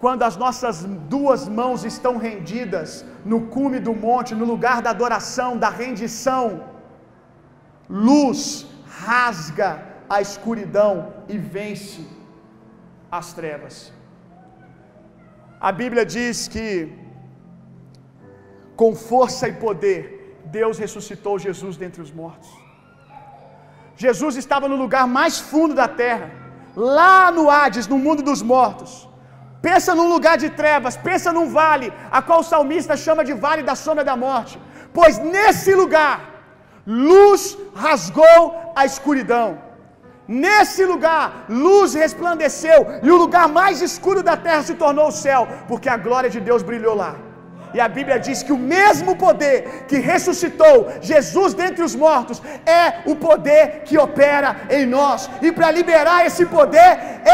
Quando 0.00 0.24
as 0.24 0.36
nossas 0.36 0.82
duas 1.14 1.46
mãos 1.46 1.84
estão 1.84 2.16
rendidas 2.16 3.04
no 3.24 3.42
cume 3.54 3.78
do 3.78 3.94
monte, 3.94 4.34
no 4.34 4.44
lugar 4.44 4.82
da 4.82 4.90
adoração, 4.90 5.50
da 5.56 5.68
rendição, 5.68 6.64
luz 7.88 8.66
rasga 9.06 9.70
a 10.10 10.20
escuridão 10.20 11.12
e 11.28 11.38
vence 11.38 12.04
as 13.18 13.32
trevas. 13.32 13.92
A 15.60 15.70
Bíblia 15.70 16.04
diz 16.04 16.48
que 16.48 17.01
com 18.76 18.94
força 18.94 19.48
e 19.48 19.52
poder 19.52 20.00
Deus 20.58 20.78
ressuscitou 20.84 21.34
Jesus 21.46 21.74
dentre 21.82 22.02
os 22.06 22.12
mortos. 22.20 22.50
Jesus 24.04 24.34
estava 24.42 24.66
no 24.72 24.76
lugar 24.84 25.06
mais 25.18 25.34
fundo 25.50 25.74
da 25.80 25.88
terra, 26.02 26.28
lá 26.94 27.30
no 27.36 27.44
Hades, 27.54 27.86
no 27.92 27.98
mundo 28.06 28.22
dos 28.28 28.42
mortos. 28.52 28.92
Pensa 29.68 29.94
num 29.98 30.08
lugar 30.14 30.36
de 30.42 30.48
trevas, 30.60 30.94
pensa 31.08 31.32
num 31.36 31.48
vale, 31.60 31.88
a 32.10 32.20
qual 32.26 32.40
o 32.40 32.48
salmista 32.52 32.96
chama 33.04 33.24
de 33.28 33.34
vale 33.44 33.62
da 33.70 33.76
sombra 33.84 34.04
da 34.10 34.16
morte. 34.26 34.54
Pois 34.98 35.18
nesse 35.34 35.72
lugar, 35.82 36.16
luz 36.86 37.42
rasgou 37.84 38.72
a 38.80 38.84
escuridão. 38.90 39.48
Nesse 40.26 40.82
lugar, 40.92 41.26
luz 41.64 41.94
resplandeceu, 41.94 42.80
e 43.06 43.10
o 43.10 43.20
lugar 43.24 43.46
mais 43.60 43.80
escuro 43.88 44.22
da 44.28 44.36
terra 44.46 44.62
se 44.68 44.74
tornou 44.82 45.08
o 45.08 45.18
céu, 45.24 45.42
porque 45.68 45.88
a 45.88 45.96
glória 46.06 46.30
de 46.34 46.40
Deus 46.48 46.62
brilhou 46.70 46.96
lá. 47.02 47.12
E 47.74 47.80
a 47.86 47.88
Bíblia 47.96 48.18
diz 48.26 48.38
que 48.46 48.54
o 48.56 48.62
mesmo 48.74 49.12
poder 49.24 49.56
que 49.90 49.98
ressuscitou 50.10 50.76
Jesus 51.10 51.54
dentre 51.62 51.82
os 51.88 51.94
mortos 52.04 52.40
é 52.80 52.84
o 53.10 53.14
poder 53.26 53.62
que 53.86 53.96
opera 54.06 54.50
em 54.78 54.84
nós. 54.96 55.30
E 55.46 55.50
para 55.56 55.70
liberar 55.78 56.20
esse 56.28 56.44
poder, 56.56 56.90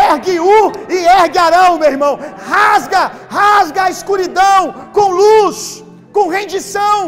ergue 0.08 0.34
U 0.40 0.72
e 0.96 0.98
ergue 1.20 1.38
Arão, 1.46 1.72
meu 1.82 1.90
irmão. 1.96 2.14
Rasga, 2.52 3.02
rasga 3.40 3.82
a 3.84 3.90
escuridão 3.96 4.60
com 4.96 5.08
luz, 5.22 5.84
com 6.12 6.26
rendição. 6.38 6.98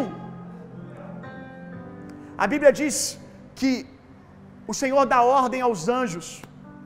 A 2.42 2.46
Bíblia 2.52 2.72
diz 2.82 2.96
que 3.60 3.72
o 4.70 4.74
Senhor 4.82 5.04
dá 5.12 5.18
ordem 5.22 5.60
aos 5.68 5.80
anjos 6.00 6.26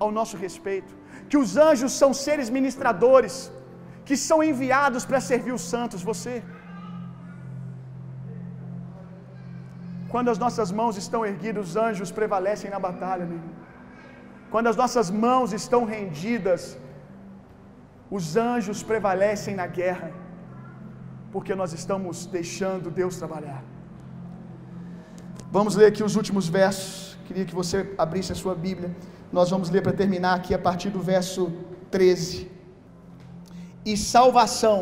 ao 0.02 0.10
nosso 0.18 0.36
respeito, 0.44 0.92
que 1.30 1.38
os 1.42 1.50
anjos 1.68 1.92
são 2.00 2.10
seres 2.26 2.48
ministradores 2.56 3.34
que 4.08 4.16
são 4.28 4.38
enviados 4.50 5.04
para 5.10 5.20
servir 5.30 5.52
os 5.58 5.64
santos, 5.74 6.02
você. 6.10 6.34
Quando 10.12 10.30
as 10.32 10.38
nossas 10.44 10.70
mãos 10.80 10.96
estão 11.02 11.20
erguidas, 11.30 11.62
os 11.68 11.76
anjos 11.76 12.10
prevalecem 12.18 12.70
na 12.74 12.78
batalha, 12.88 13.22
irmão. 13.22 13.50
Quando 14.52 14.68
as 14.72 14.76
nossas 14.82 15.08
mãos 15.26 15.52
estão 15.60 15.80
rendidas, 15.84 16.62
os 18.16 18.36
anjos 18.36 18.82
prevalecem 18.90 19.54
na 19.60 19.66
guerra, 19.66 20.10
porque 21.32 21.54
nós 21.60 21.72
estamos 21.72 22.26
deixando 22.26 22.90
Deus 23.00 23.16
trabalhar. 23.22 23.62
Vamos 25.50 25.74
ler 25.74 25.86
aqui 25.86 26.04
os 26.08 26.14
últimos 26.20 26.46
versos. 26.48 27.18
Queria 27.26 27.44
que 27.44 27.54
você 27.54 27.78
abrisse 28.04 28.30
a 28.32 28.38
sua 28.42 28.54
Bíblia. 28.54 28.90
Nós 29.32 29.50
vamos 29.50 29.70
ler 29.70 29.82
para 29.82 29.92
terminar 29.92 30.34
aqui 30.34 30.52
a 30.54 30.58
partir 30.58 30.90
do 30.90 31.00
verso 31.00 31.52
13 31.90 32.53
e 33.84 33.96
salvação 33.96 34.78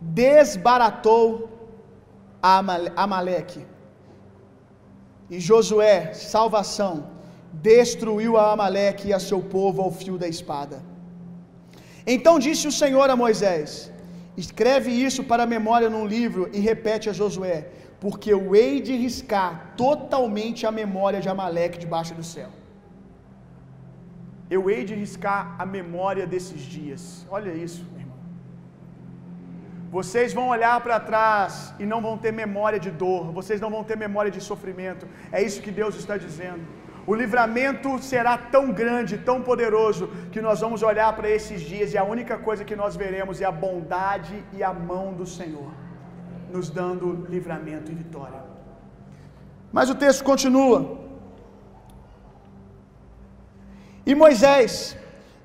desbaratou 0.00 1.26
Amaleque. 2.42 3.62
E 5.30 5.38
Josué, 5.48 6.12
salvação, 6.14 6.92
destruiu 7.52 8.36
a 8.36 8.52
Amaleque 8.52 9.08
e 9.08 9.12
a 9.12 9.20
seu 9.28 9.40
povo 9.56 9.82
ao 9.82 9.90
fio 9.90 10.16
da 10.16 10.28
espada. 10.28 10.76
Então 12.06 12.38
disse 12.38 12.66
o 12.66 12.72
Senhor 12.72 13.10
a 13.10 13.16
Moisés: 13.24 13.92
Escreve 14.44 14.90
isso 14.90 15.22
para 15.24 15.42
a 15.42 15.52
memória 15.56 15.90
num 15.90 16.06
livro 16.06 16.48
e 16.52 16.60
repete 16.60 17.10
a 17.10 17.12
Josué, 17.20 17.58
porque 18.00 18.32
eu 18.32 18.54
hei 18.54 18.80
de 18.80 18.94
riscar 19.04 19.74
totalmente 19.76 20.64
a 20.64 20.72
memória 20.82 21.20
de 21.20 21.28
Amaleque 21.28 21.78
debaixo 21.84 22.14
do 22.14 22.24
céu. 22.34 22.50
Eu 24.50 24.70
hei 24.70 24.82
de 24.84 24.94
riscar 24.94 25.54
a 25.58 25.66
memória 25.66 26.26
desses 26.26 26.60
dias. 26.60 27.26
Olha 27.30 27.52
isso, 27.52 27.84
irmão. 27.98 28.16
Vocês 29.90 30.32
vão 30.32 30.48
olhar 30.48 30.80
para 30.80 30.98
trás 31.00 31.74
e 31.78 31.84
não 31.86 32.00
vão 32.00 32.16
ter 32.16 32.32
memória 32.32 32.78
de 32.78 32.90
dor, 32.90 33.32
vocês 33.32 33.60
não 33.60 33.70
vão 33.70 33.82
ter 33.84 33.96
memória 33.96 34.30
de 34.30 34.40
sofrimento. 34.40 35.06
É 35.32 35.42
isso 35.42 35.62
que 35.62 35.70
Deus 35.70 35.94
está 35.96 36.16
dizendo. 36.16 36.64
O 37.06 37.14
livramento 37.14 37.98
será 37.98 38.36
tão 38.36 38.70
grande, 38.70 39.16
tão 39.16 39.40
poderoso, 39.40 40.08
que 40.30 40.42
nós 40.42 40.60
vamos 40.60 40.82
olhar 40.82 41.10
para 41.16 41.30
esses 41.30 41.62
dias 41.62 41.94
e 41.94 41.98
a 41.98 42.04
única 42.04 42.36
coisa 42.36 42.64
que 42.64 42.76
nós 42.76 42.96
veremos 42.96 43.40
é 43.40 43.46
a 43.46 43.50
bondade 43.50 44.44
e 44.52 44.62
a 44.62 44.72
mão 44.74 45.14
do 45.14 45.24
Senhor, 45.24 45.70
nos 46.52 46.68
dando 46.68 47.26
livramento 47.30 47.90
e 47.90 47.94
vitória. 47.94 48.42
Mas 49.72 49.88
o 49.88 49.94
texto 49.94 50.22
continua. 50.22 51.07
E 54.08 54.14
Moisés 54.14 54.96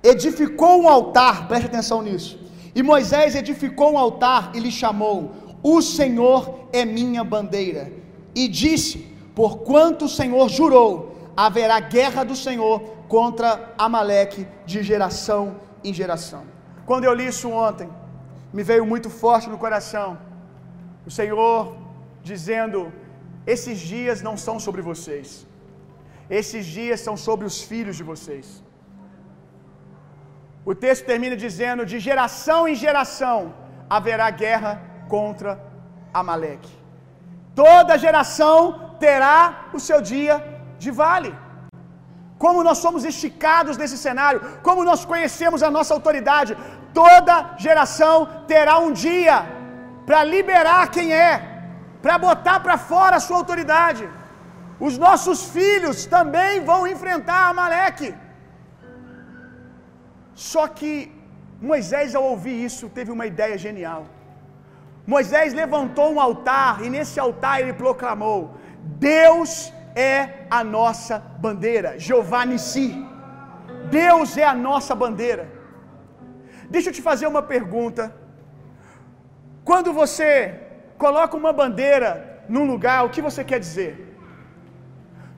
edificou 0.02 0.82
um 0.82 0.88
altar, 0.88 1.50
preste 1.50 1.66
atenção 1.66 2.02
nisso. 2.02 2.40
E 2.74 2.82
Moisés 2.82 3.36
edificou 3.36 3.92
um 3.92 3.98
altar 3.98 4.52
e 4.56 4.60
lhe 4.66 4.72
chamou: 4.72 5.18
O 5.62 5.82
Senhor 5.82 6.42
é 6.72 6.86
minha 6.86 7.26
bandeira. 7.26 7.92
E 8.34 8.48
disse: 8.48 9.00
Porquanto 9.36 10.06
o 10.06 10.14
Senhor 10.20 10.48
jurou, 10.48 10.94
haverá 11.36 11.78
guerra 11.82 12.24
do 12.24 12.38
Senhor 12.38 12.80
contra 13.10 13.74
Amaleque 13.78 14.48
de 14.66 14.82
geração 14.82 15.58
em 15.84 15.94
geração. 15.94 16.44
Quando 16.86 17.04
eu 17.04 17.14
li 17.14 17.28
isso 17.28 17.50
ontem, 17.50 17.90
me 18.54 18.64
veio 18.64 18.86
muito 18.86 19.10
forte 19.10 19.50
no 19.50 19.58
coração. 19.58 20.18
O 21.06 21.12
Senhor 21.12 21.76
dizendo: 22.24 22.94
esses 23.46 23.78
dias 23.78 24.22
não 24.22 24.38
são 24.38 24.58
sobre 24.58 24.82
vocês. 24.82 25.46
Esses 26.40 26.64
dias 26.78 27.00
são 27.06 27.16
sobre 27.26 27.46
os 27.50 27.58
filhos 27.70 27.96
de 28.00 28.06
vocês. 28.12 28.46
O 30.72 30.74
texto 30.86 31.10
termina 31.12 31.36
dizendo: 31.46 31.90
de 31.92 32.00
geração 32.08 32.62
em 32.72 32.78
geração 32.86 33.38
haverá 33.96 34.28
guerra 34.44 34.72
contra 35.14 35.52
Amaleque. 36.22 36.74
Toda 37.62 38.02
geração 38.06 38.58
terá 39.06 39.38
o 39.78 39.80
seu 39.88 40.00
dia 40.14 40.36
de 40.84 40.92
vale. 41.02 41.32
Como 42.44 42.66
nós 42.68 42.80
somos 42.86 43.04
esticados 43.12 43.76
nesse 43.82 43.98
cenário, 44.06 44.42
como 44.68 44.88
nós 44.90 45.02
conhecemos 45.12 45.62
a 45.68 45.72
nossa 45.78 45.94
autoridade. 45.98 46.54
Toda 47.02 47.36
geração 47.66 48.16
terá 48.54 48.76
um 48.86 48.92
dia 49.06 49.38
para 50.08 50.20
liberar 50.34 50.84
quem 50.96 51.08
é, 51.30 51.32
para 52.04 52.18
botar 52.28 52.58
para 52.66 52.78
fora 52.92 53.16
a 53.18 53.26
sua 53.28 53.38
autoridade. 53.42 54.04
Os 54.88 54.96
nossos 55.06 55.40
filhos 55.56 55.98
também 56.16 56.54
vão 56.70 56.82
enfrentar 56.94 57.40
Amaleque. 57.50 58.10
Só 60.52 60.64
que 60.78 60.94
Moisés, 61.72 62.16
ao 62.16 62.26
ouvir 62.32 62.58
isso, 62.70 62.90
teve 62.98 63.12
uma 63.16 63.26
ideia 63.32 63.58
genial. 63.66 64.02
Moisés 65.14 65.54
levantou 65.62 66.08
um 66.14 66.20
altar 66.28 66.84
e 66.86 66.90
nesse 66.96 67.18
altar 67.26 67.56
ele 67.62 67.76
proclamou: 67.84 68.40
Deus 69.12 69.52
é 69.96 70.18
a 70.60 70.62
nossa 70.64 71.18
bandeira. 71.46 71.98
Jeová 72.08 72.44
Nissi. 72.52 72.90
Deus 74.02 74.38
é 74.44 74.46
a 74.54 74.56
nossa 74.68 74.94
bandeira. 75.04 75.46
Deixa 76.70 76.90
eu 76.90 76.98
te 76.98 77.04
fazer 77.10 77.28
uma 77.34 77.44
pergunta. 77.56 78.04
Quando 79.70 79.92
você 80.02 80.28
coloca 80.98 81.38
uma 81.42 81.54
bandeira 81.62 82.10
num 82.50 82.66
lugar, 82.66 83.00
o 83.06 83.12
que 83.16 83.22
você 83.22 83.44
quer 83.52 83.60
dizer? 83.68 84.13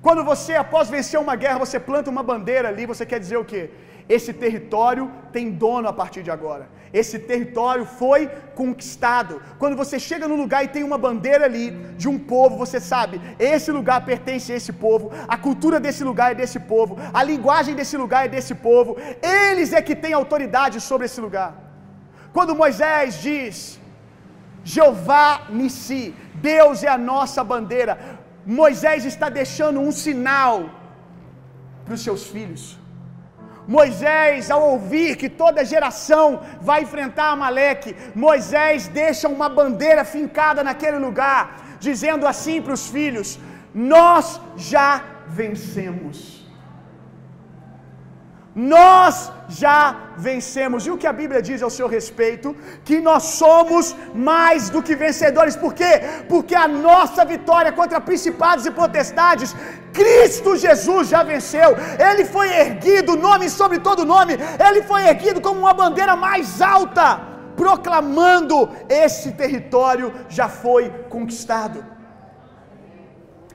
Quando 0.06 0.24
você, 0.24 0.53
após 0.53 0.88
vencer 0.95 1.20
uma 1.20 1.36
guerra, 1.36 1.58
você 1.66 1.78
planta 1.80 2.12
uma 2.14 2.22
bandeira 2.32 2.68
ali, 2.72 2.84
você 2.86 3.03
quer 3.12 3.20
dizer 3.20 3.38
o 3.38 3.47
quê? 3.51 3.62
Esse 4.08 4.32
território 4.41 5.03
tem 5.36 5.45
dono 5.64 5.88
a 5.91 5.93
partir 5.99 6.22
de 6.26 6.30
agora. 6.36 6.66
Esse 6.99 7.18
território 7.30 7.86
foi 8.01 8.28
conquistado. 8.60 9.41
Quando 9.62 9.76
você 9.76 9.97
chega 10.08 10.28
num 10.28 10.39
lugar 10.43 10.64
e 10.64 10.68
tem 10.76 10.84
uma 10.89 10.99
bandeira 11.06 11.45
ali 11.45 11.72
de 12.01 12.08
um 12.08 12.20
povo, 12.34 12.56
você 12.56 12.80
sabe, 12.80 13.20
esse 13.39 13.72
lugar 13.78 14.06
pertence 14.06 14.53
a 14.53 14.58
esse 14.60 14.74
povo, 14.86 15.10
a 15.28 15.38
cultura 15.45 15.80
desse 15.86 16.03
lugar 16.10 16.34
é 16.34 16.36
desse 16.36 16.60
povo, 16.74 16.99
a 17.12 17.24
linguagem 17.24 17.74
desse 17.74 17.97
lugar 18.03 18.26
é 18.26 18.34
desse 18.36 18.53
povo. 18.53 18.95
Eles 19.24 19.74
é 19.74 19.82
que 19.82 19.95
têm 19.95 20.14
autoridade 20.14 20.80
sobre 20.89 21.08
esse 21.08 21.20
lugar. 21.20 21.51
Quando 22.32 22.60
Moisés 22.64 23.20
diz: 23.24 23.80
Jeová 24.64 25.47
Nissi, 25.49 26.14
Deus 26.36 26.84
é 26.84 26.89
a 26.89 26.97
nossa 27.12 27.43
bandeira. 27.43 28.24
Moisés 28.46 29.06
está 29.06 29.28
deixando 29.30 29.80
um 29.80 29.91
sinal 29.91 30.70
para 31.84 31.96
os 31.96 32.04
seus 32.04 32.26
filhos. 32.28 32.78
Moisés, 33.68 34.52
ao 34.52 34.62
ouvir 34.74 35.16
que 35.18 35.28
toda 35.28 35.66
geração 35.66 36.41
vai 36.62 36.84
enfrentar 36.84 37.32
Amaleque, 37.32 37.96
Moisés 38.14 38.88
deixa 38.88 39.28
uma 39.28 39.50
bandeira 39.50 40.06
fincada 40.06 40.64
naquele 40.64 41.00
lugar, 41.00 41.78
dizendo 41.80 42.28
assim 42.28 42.62
para 42.62 42.74
os 42.74 42.88
filhos: 42.88 43.39
Nós 43.74 44.39
já 44.56 45.04
vencemos. 45.28 46.46
Nós 48.56 49.32
já 49.48 49.96
vencemos. 50.18 50.86
E 50.86 50.91
o 50.91 50.98
que 50.98 51.08
a 51.08 51.14
Bíblia 51.14 51.41
diz 51.41 51.62
ao 51.62 51.70
seu 51.70 51.88
respeito? 51.88 52.56
Que 52.84 53.00
nós 53.00 53.24
somos 53.24 53.96
mais 54.14 54.70
do 54.70 54.82
que 54.82 54.96
vencedores. 54.96 55.56
Por 55.56 55.74
quê? 55.74 55.91
Porque 56.30 56.56
a 56.56 56.68
nossa 56.68 57.24
vitória 57.26 57.72
contra 57.72 58.02
principados 58.02 58.66
e 58.66 58.72
potestades, 58.72 59.56
Cristo 59.93 60.58
Jesus 60.58 61.08
já 61.08 61.24
venceu. 61.24 61.70
Ele 62.10 62.26
foi 62.26 62.50
erguido, 62.50 63.16
nome 63.16 63.50
sobre 63.50 63.80
todo 63.80 64.06
nome. 64.06 64.34
Ele 64.68 64.82
foi 64.84 65.08
erguido 65.08 65.41
como 65.41 65.60
uma 65.60 65.74
bandeira 65.74 66.16
mais 66.16 66.62
alta, 66.62 67.22
proclamando: 67.56 68.70
esse 68.89 69.32
território 69.32 70.14
já 70.28 70.48
foi 70.50 70.89
conquistado. 71.10 71.86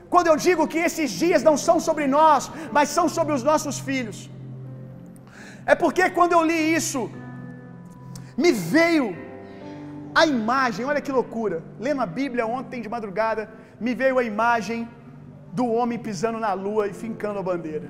Quando 0.09 0.27
eu 0.27 0.35
digo 0.35 0.67
que 0.67 0.79
esses 0.87 1.09
dias 1.11 1.41
não 1.41 1.55
são 1.55 1.79
sobre 1.79 2.05
nós, 2.05 2.51
mas 2.75 2.89
são 2.89 3.07
sobre 3.07 3.33
os 3.33 3.43
nossos 3.49 3.79
filhos. 3.79 4.29
É 5.71 5.75
porque 5.83 6.03
quando 6.15 6.33
eu 6.35 6.43
li 6.49 6.59
isso, 6.79 7.01
me 8.43 8.51
veio 8.73 9.05
a 10.19 10.23
imagem, 10.37 10.85
olha 10.91 11.03
que 11.05 11.13
loucura. 11.17 11.57
Lendo 11.85 12.01
a 12.05 12.09
Bíblia 12.19 12.45
ontem 12.57 12.81
de 12.85 12.89
madrugada, 12.95 13.43
me 13.85 13.93
veio 14.01 14.17
a 14.21 14.25
imagem 14.33 14.79
do 15.59 15.65
homem 15.75 15.99
pisando 16.07 16.39
na 16.45 16.51
lua 16.65 16.83
e 16.89 16.93
fincando 17.03 17.39
a 17.39 17.45
bandeira. 17.49 17.87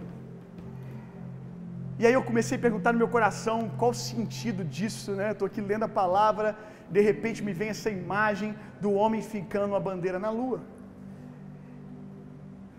E 2.00 2.06
aí 2.06 2.14
eu 2.18 2.24
comecei 2.30 2.56
a 2.58 2.64
perguntar 2.68 2.92
no 2.94 3.02
meu 3.04 3.12
coração 3.16 3.58
qual 3.80 3.92
o 3.96 4.00
sentido 4.12 4.62
disso, 4.78 5.12
né? 5.20 5.28
Estou 5.32 5.48
aqui 5.50 5.62
lendo 5.72 5.86
a 5.90 5.96
palavra, 6.02 6.56
de 6.96 7.02
repente 7.10 7.44
me 7.48 7.54
vem 7.60 7.70
essa 7.76 7.90
imagem 7.90 8.56
do 8.84 8.92
homem 9.00 9.22
fincando 9.34 9.76
a 9.76 9.84
bandeira 9.90 10.20
na 10.28 10.32
lua. 10.40 10.62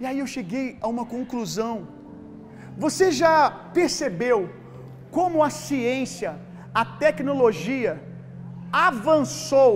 E 0.01 0.07
aí 0.07 0.19
eu 0.25 0.29
cheguei 0.39 0.67
a 0.81 0.89
uma 0.95 1.07
conclusão. 1.19 1.75
Você 2.87 3.07
já 3.23 3.37
percebeu 3.79 4.41
como 5.17 5.45
a 5.49 5.51
ciência, 5.51 6.31
a 6.83 6.85
tecnologia 7.05 7.93
avançou 8.89 9.73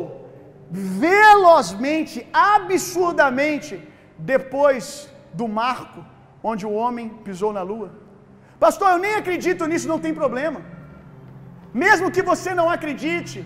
velozmente, 0.70 2.26
absurdamente, 2.32 3.74
depois 4.32 4.87
do 5.41 5.47
marco 5.47 6.01
onde 6.51 6.64
o 6.70 6.72
homem 6.80 7.09
pisou 7.26 7.53
na 7.59 7.62
lua. 7.70 7.91
Pastor, 8.64 8.89
eu 8.93 8.99
nem 9.07 9.14
acredito 9.22 9.66
nisso, 9.66 9.93
não 9.93 10.01
tem 10.05 10.14
problema. 10.22 10.61
Mesmo 11.84 12.11
que 12.14 12.22
você 12.22 12.55
não 12.61 12.68
acredite, 12.76 13.45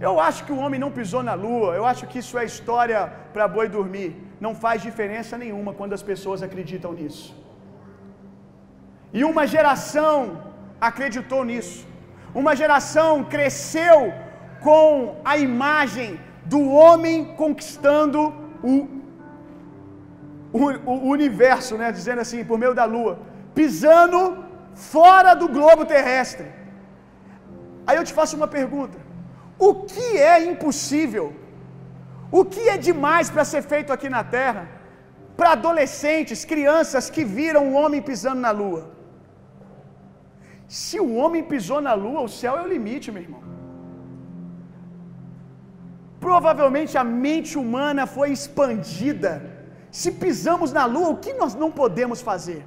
eu 0.00 0.14
acho 0.28 0.44
que 0.44 0.52
o 0.56 0.60
homem 0.64 0.80
não 0.84 0.90
pisou 0.98 1.22
na 1.22 1.34
lua, 1.34 1.74
eu 1.80 1.84
acho 1.84 2.06
que 2.10 2.18
isso 2.22 2.38
é 2.38 2.44
história 2.52 3.00
para 3.34 3.46
boi 3.56 3.68
dormir. 3.68 4.10
Não 4.40 4.54
faz 4.54 4.80
diferença 4.88 5.36
nenhuma 5.42 5.72
quando 5.78 5.92
as 5.98 6.04
pessoas 6.10 6.42
acreditam 6.42 6.92
nisso. 7.00 7.41
E 9.18 9.22
uma 9.30 9.46
geração 9.54 10.16
acreditou 10.88 11.44
nisso. 11.50 11.86
Uma 12.40 12.54
geração 12.60 13.10
cresceu 13.34 13.98
com 14.66 15.16
a 15.24 15.36
imagem 15.36 16.18
do 16.52 16.60
homem 16.80 17.16
conquistando 17.42 18.20
o, 18.70 18.74
o, 20.60 20.62
o, 20.92 21.08
universo, 21.16 21.76
né? 21.76 21.90
dizendo 21.92 22.20
assim, 22.24 22.42
por 22.44 22.58
meio 22.58 22.74
da 22.80 22.84
lua, 22.84 23.18
pisando 23.54 24.18
fora 24.74 25.34
do 25.34 25.48
globo 25.56 25.84
terrestre. 25.84 26.48
Aí 27.86 27.96
eu 27.96 28.04
te 28.04 28.14
faço 28.18 28.36
uma 28.40 28.48
pergunta: 28.48 28.98
o 29.58 29.74
que 29.92 30.08
é 30.16 30.44
impossível? 30.52 31.26
O 32.30 32.44
que 32.52 32.62
é 32.74 32.78
demais 32.78 33.28
para 33.28 33.44
ser 33.44 33.62
feito 33.62 33.92
aqui 33.92 34.08
na 34.08 34.24
terra? 34.24 34.62
Para 35.36 35.52
adolescentes, 35.52 36.46
crianças 36.52 37.10
que 37.10 37.24
viram 37.24 37.62
um 37.66 37.74
homem 37.74 38.00
pisando 38.00 38.40
na 38.40 38.50
lua. 38.50 38.82
Se 40.80 40.98
o 41.04 41.08
homem 41.20 41.42
pisou 41.52 41.80
na 41.86 41.94
lua, 42.02 42.20
o 42.26 42.30
céu 42.40 42.52
é 42.58 42.62
o 42.62 42.70
limite, 42.74 43.12
meu 43.14 43.22
irmão. 43.26 43.42
Provavelmente 46.24 46.94
a 47.02 47.04
mente 47.24 47.52
humana 47.62 48.04
foi 48.14 48.28
expandida. 48.36 49.32
Se 50.00 50.10
pisamos 50.22 50.70
na 50.78 50.84
lua, 50.94 51.08
o 51.14 51.18
que 51.24 51.32
nós 51.40 51.54
não 51.62 51.70
podemos 51.80 52.20
fazer? 52.28 52.62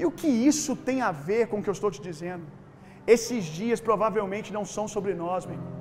E 0.00 0.04
o 0.08 0.10
que 0.18 0.30
isso 0.50 0.72
tem 0.88 0.98
a 1.08 1.12
ver 1.28 1.42
com 1.48 1.58
o 1.58 1.62
que 1.64 1.70
eu 1.72 1.78
estou 1.78 1.92
te 1.96 2.00
dizendo? 2.08 2.46
Esses 3.14 3.44
dias 3.58 3.80
provavelmente 3.88 4.52
não 4.56 4.64
são 4.74 4.86
sobre 4.94 5.14
nós, 5.14 5.46
meu 5.46 5.56
irmão, 5.58 5.74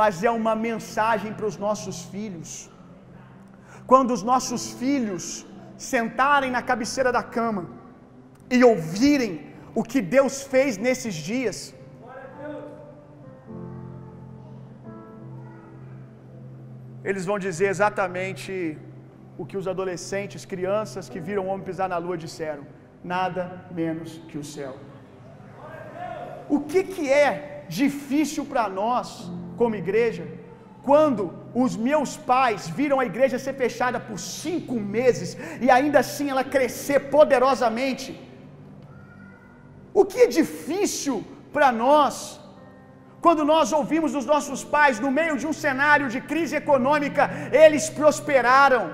mas 0.00 0.22
é 0.22 0.32
uma 0.40 0.54
mensagem 0.68 1.32
para 1.38 1.50
os 1.50 1.56
nossos 1.66 2.00
filhos. 2.14 2.50
Quando 3.92 4.10
os 4.16 4.24
nossos 4.32 4.64
filhos 4.82 5.24
sentarem 5.92 6.50
na 6.56 6.62
cabeceira 6.72 7.10
da 7.18 7.22
cama 7.22 7.64
e 8.50 8.62
ouvirem 8.72 9.51
o 9.74 9.82
que 9.90 10.00
Deus 10.16 10.34
fez 10.52 10.76
nesses 10.86 11.14
dias. 11.14 11.58
Eles 17.04 17.24
vão 17.30 17.38
dizer 17.46 17.68
exatamente 17.74 18.52
o 19.40 19.44
que 19.44 19.56
os 19.60 19.66
adolescentes, 19.72 20.44
crianças 20.52 21.08
que 21.12 21.20
viram 21.28 21.44
o 21.44 21.50
homem 21.50 21.68
pisar 21.70 21.88
na 21.94 21.98
lua 22.04 22.16
disseram: 22.26 22.64
nada 23.14 23.44
menos 23.80 24.10
que 24.28 24.38
o 24.38 24.44
céu. 24.54 24.74
O 26.48 26.60
que, 26.70 26.82
que 26.94 27.04
é 27.10 27.64
difícil 27.68 28.44
para 28.44 28.64
nós, 28.68 29.08
como 29.56 29.80
igreja, 29.84 30.24
quando 30.88 31.22
os 31.54 31.76
meus 31.76 32.16
pais 32.16 32.68
viram 32.68 32.98
a 33.00 33.06
igreja 33.06 33.38
ser 33.38 33.54
fechada 33.54 33.98
por 34.08 34.18
cinco 34.18 34.74
meses 34.96 35.36
e 35.60 35.70
ainda 35.70 35.98
assim 36.00 36.28
ela 36.30 36.44
crescer 36.44 37.00
poderosamente. 37.16 38.08
O 40.00 40.04
que 40.10 40.20
é 40.26 40.28
difícil 40.40 41.16
para 41.54 41.68
nós, 41.84 42.14
quando 43.24 43.42
nós 43.52 43.72
ouvimos 43.78 44.12
dos 44.16 44.26
nossos 44.32 44.60
pais, 44.74 45.00
no 45.04 45.10
meio 45.18 45.34
de 45.40 45.46
um 45.50 45.54
cenário 45.64 46.08
de 46.14 46.20
crise 46.30 46.54
econômica, 46.62 47.24
eles 47.64 47.86
prosperaram. 48.00 48.84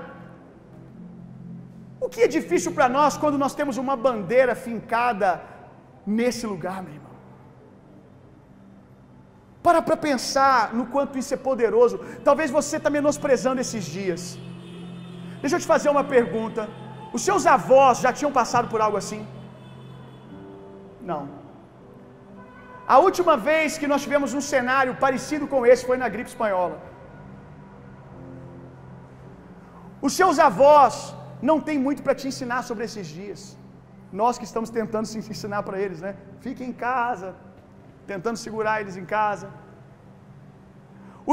O 2.05 2.09
que 2.13 2.21
é 2.25 2.29
difícil 2.39 2.71
para 2.77 2.89
nós 2.97 3.17
quando 3.21 3.37
nós 3.43 3.55
temos 3.59 3.77
uma 3.83 3.95
bandeira 4.07 4.55
fincada 4.67 5.29
nesse 6.19 6.45
lugar, 6.53 6.77
meu 6.83 6.95
irmão? 6.97 7.15
Para 9.65 9.81
para 9.87 9.97
pensar 10.09 10.73
no 10.77 10.85
quanto 10.93 11.17
isso 11.21 11.33
é 11.37 11.39
poderoso. 11.49 11.97
Talvez 12.27 12.49
você 12.59 12.75
está 12.77 12.89
menosprezando 12.97 13.61
esses 13.65 13.85
dias. 13.97 14.21
Deixa 15.41 15.55
eu 15.55 15.63
te 15.63 15.71
fazer 15.73 15.89
uma 15.95 16.05
pergunta. 16.15 16.61
Os 17.17 17.21
seus 17.27 17.45
avós 17.57 17.99
já 18.05 18.11
tinham 18.17 18.31
passado 18.39 18.69
por 18.73 18.79
algo 18.85 18.97
assim? 19.03 19.21
Não. 21.11 21.23
A 22.95 22.97
última 23.07 23.35
vez 23.49 23.77
que 23.81 23.89
nós 23.91 24.03
tivemos 24.05 24.31
um 24.37 24.43
cenário 24.53 24.93
parecido 25.03 25.45
com 25.53 25.59
esse 25.71 25.83
foi 25.89 25.97
na 26.03 26.09
gripe 26.13 26.31
espanhola. 26.33 26.77
Os 30.07 30.13
seus 30.19 30.37
avós 30.47 30.95
não 31.49 31.57
têm 31.67 31.77
muito 31.87 32.01
para 32.05 32.15
te 32.19 32.27
ensinar 32.31 32.61
sobre 32.69 32.83
esses 32.87 33.07
dias. 33.19 33.41
Nós 34.21 34.37
que 34.39 34.47
estamos 34.49 34.69
tentando 34.77 35.07
se 35.11 35.17
ensinar 35.33 35.61
para 35.67 35.79
eles, 35.83 35.99
né? 36.05 36.11
Fiquem 36.45 36.69
em 36.69 36.77
casa, 36.87 37.29
tentando 38.11 38.37
segurar 38.45 38.75
eles 38.81 38.95
em 39.01 39.07
casa. 39.17 39.49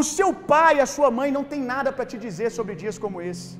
O 0.00 0.02
seu 0.16 0.30
pai 0.52 0.72
e 0.76 0.84
a 0.86 0.90
sua 0.96 1.10
mãe 1.18 1.30
não 1.36 1.44
tem 1.52 1.62
nada 1.74 1.90
para 1.96 2.08
te 2.10 2.18
dizer 2.26 2.50
sobre 2.58 2.74
dias 2.82 2.98
como 3.04 3.22
esse, 3.30 3.52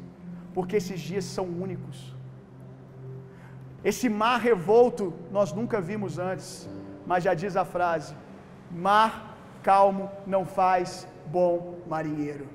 porque 0.57 0.77
esses 0.81 1.01
dias 1.11 1.25
são 1.37 1.47
únicos. 1.67 2.16
Esse 3.91 4.09
mar 4.21 4.39
revolto 4.51 5.05
nós 5.37 5.53
nunca 5.59 5.81
vimos 5.89 6.13
antes, 6.31 6.69
mas 7.11 7.23
já 7.27 7.35
diz 7.43 7.55
a 7.63 7.65
frase: 7.75 8.13
mar 8.87 9.13
calmo 9.63 10.11
não 10.35 10.43
faz 10.59 11.07
bom 11.37 11.55
marinheiro. 11.93 12.47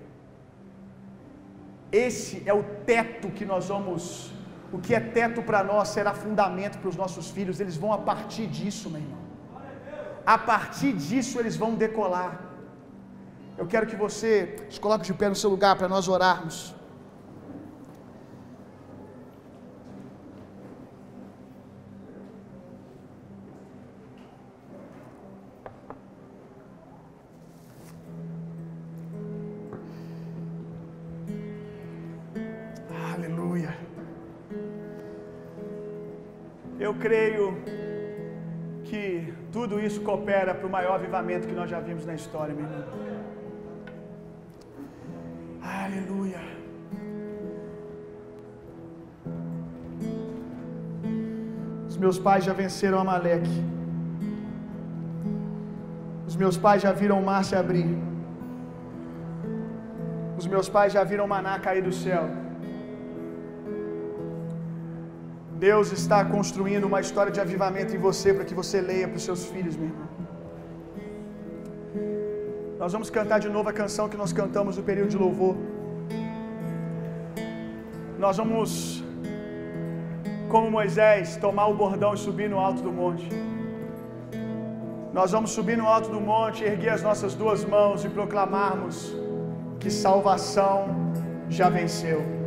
Esse 2.07 2.35
é 2.51 2.53
o 2.53 2.63
teto 2.91 3.29
que 3.37 3.45
nós 3.45 3.69
vamos. 3.73 4.03
O 4.75 4.79
que 4.83 4.93
é 4.99 5.01
teto 5.17 5.41
para 5.49 5.61
nós 5.71 5.87
será 5.95 6.13
fundamento 6.13 6.77
para 6.81 6.91
os 6.93 6.97
nossos 7.03 7.29
filhos. 7.29 7.61
Eles 7.63 7.77
vão 7.83 7.91
a 7.93 8.01
partir 8.09 8.47
disso, 8.57 8.89
meu 8.89 9.01
irmão. 9.05 9.23
A 10.35 10.37
partir 10.37 10.93
disso 10.93 11.39
eles 11.41 11.55
vão 11.63 11.71
decolar. 11.85 12.33
Eu 13.57 13.67
quero 13.67 13.87
que 13.87 13.97
você 14.05 14.29
se 14.69 14.79
coloque 14.85 15.05
de 15.05 15.13
pé 15.13 15.29
no 15.29 15.35
seu 15.43 15.49
lugar 15.49 15.75
para 15.77 15.89
nós 15.95 16.07
orarmos. 16.07 16.75
Creio 37.05 37.45
que 38.89 39.33
tudo 39.51 39.79
isso 39.79 39.99
coopera 40.01 40.53
para 40.53 40.67
o 40.67 40.73
maior 40.77 40.95
avivamento 40.95 41.47
que 41.47 41.57
nós 41.59 41.69
já 41.69 41.79
vimos 41.79 42.05
na 42.05 42.15
história, 42.21 42.53
meu 42.53 42.65
irmão. 42.65 42.85
Aleluia. 45.61 46.41
Os 51.89 51.97
meus 51.97 52.17
pais 52.19 52.43
já 52.43 52.53
venceram 52.53 52.99
Amaleque. 52.99 53.57
Os 56.27 56.35
meus 56.35 56.57
pais 56.57 56.81
já 56.81 56.91
viram 56.91 57.19
o 57.19 57.25
mar 57.25 57.43
se 57.43 57.55
abrir. 57.55 57.89
Os 60.37 60.47
meus 60.47 60.67
pais 60.69 60.93
já 60.93 61.03
viram 61.03 61.25
o 61.25 61.27
maná 61.27 61.59
cair 61.59 61.83
do 61.83 61.93
céu. 62.03 62.40
Deus 65.67 65.87
está 65.91 66.19
construindo 66.25 66.85
uma 66.89 66.99
história 67.05 67.31
de 67.35 67.39
avivamento 67.43 67.91
em 67.95 67.99
você 68.05 68.29
para 68.35 68.45
que 68.49 68.55
você 68.59 68.77
leia 68.81 69.07
para 69.07 69.19
os 69.19 69.25
seus 69.29 69.41
filhos, 69.51 69.75
meu 69.81 69.89
irmão. 69.91 70.07
Nós 72.79 72.91
vamos 72.95 73.11
cantar 73.17 73.39
de 73.45 73.49
novo 73.55 73.69
a 73.69 73.75
canção 73.81 74.09
que 74.11 74.17
nós 74.21 74.33
cantamos 74.39 74.77
no 74.77 74.83
período 74.89 75.11
de 75.15 75.19
louvor. 75.25 75.55
Nós 78.17 78.37
vamos, 78.37 79.03
como 80.49 80.71
Moisés, 80.79 81.37
tomar 81.45 81.67
o 81.67 81.75
bordão 81.83 82.11
e 82.15 82.17
subir 82.17 82.49
no 82.49 82.59
alto 82.67 82.81
do 82.81 82.91
monte. 82.91 83.29
Nós 85.13 85.31
vamos 85.31 85.51
subir 85.51 85.77
no 85.77 85.87
alto 85.95 86.09
do 86.09 86.21
monte, 86.33 86.63
erguer 86.63 86.93
as 86.97 87.03
nossas 87.03 87.35
duas 87.35 87.63
mãos 87.63 88.03
e 88.03 88.09
proclamarmos 88.09 89.15
que 89.79 89.91
salvação 89.91 90.75
já 91.47 91.69
venceu. 91.69 92.40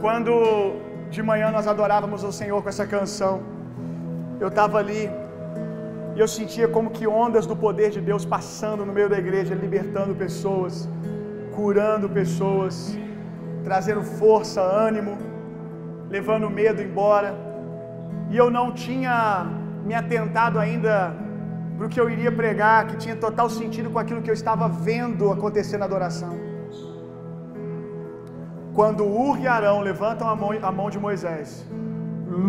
Quando 0.00 0.32
de 1.10 1.22
manhã 1.22 1.50
nós 1.50 1.66
adorávamos 1.66 2.22
o 2.22 2.32
Senhor 2.32 2.62
com 2.62 2.68
essa 2.68 2.86
canção, 2.86 3.42
eu 4.38 4.48
estava 4.48 4.78
ali 4.78 5.10
e 6.14 6.20
eu 6.20 6.28
sentia 6.28 6.66
como 6.68 6.90
que 6.90 7.06
ondas 7.06 7.46
do 7.46 7.54
poder 7.54 7.90
de 7.90 8.00
Deus 8.00 8.24
passando 8.24 8.84
no 8.84 8.92
meio 8.92 9.08
da 9.08 9.18
igreja, 9.18 9.54
libertando 9.54 10.14
pessoas, 10.14 10.88
curando 11.54 12.08
pessoas, 12.08 12.96
trazendo 13.64 14.02
força, 14.02 14.60
ânimo, 14.60 15.18
levando 16.08 16.48
medo 16.48 16.82
embora. 16.82 17.34
E 18.30 18.36
eu 18.36 18.50
não 18.50 18.72
tinha 18.72 19.46
me 19.84 19.94
atentado 19.94 20.58
ainda 20.58 21.14
para 21.76 21.86
o 21.86 21.88
que 21.88 22.00
eu 22.00 22.08
iria 22.08 22.32
pregar, 22.32 22.86
que 22.86 22.96
tinha 22.96 23.16
total 23.16 23.48
sentido 23.50 23.90
com 23.90 23.98
aquilo 23.98 24.22
que 24.22 24.30
eu 24.30 24.34
estava 24.34 24.68
vendo 24.68 25.30
acontecer 25.30 25.76
na 25.78 25.84
adoração. 25.84 26.45
Quando 28.76 29.02
Ur 29.26 29.36
e 29.42 29.46
Arão 29.56 29.76
levantam 29.80 30.28
a 30.28 30.36
mão, 30.40 30.50
a 30.70 30.70
mão 30.78 30.88
de 30.94 30.98
Moisés, 31.04 31.48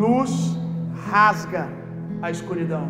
luz 0.01 0.31
rasga 1.09 1.63
a 2.21 2.29
escuridão. 2.35 2.85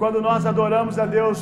Quando 0.00 0.20
nós 0.26 0.46
adoramos 0.50 0.96
a 1.04 1.06
Deus, 1.06 1.40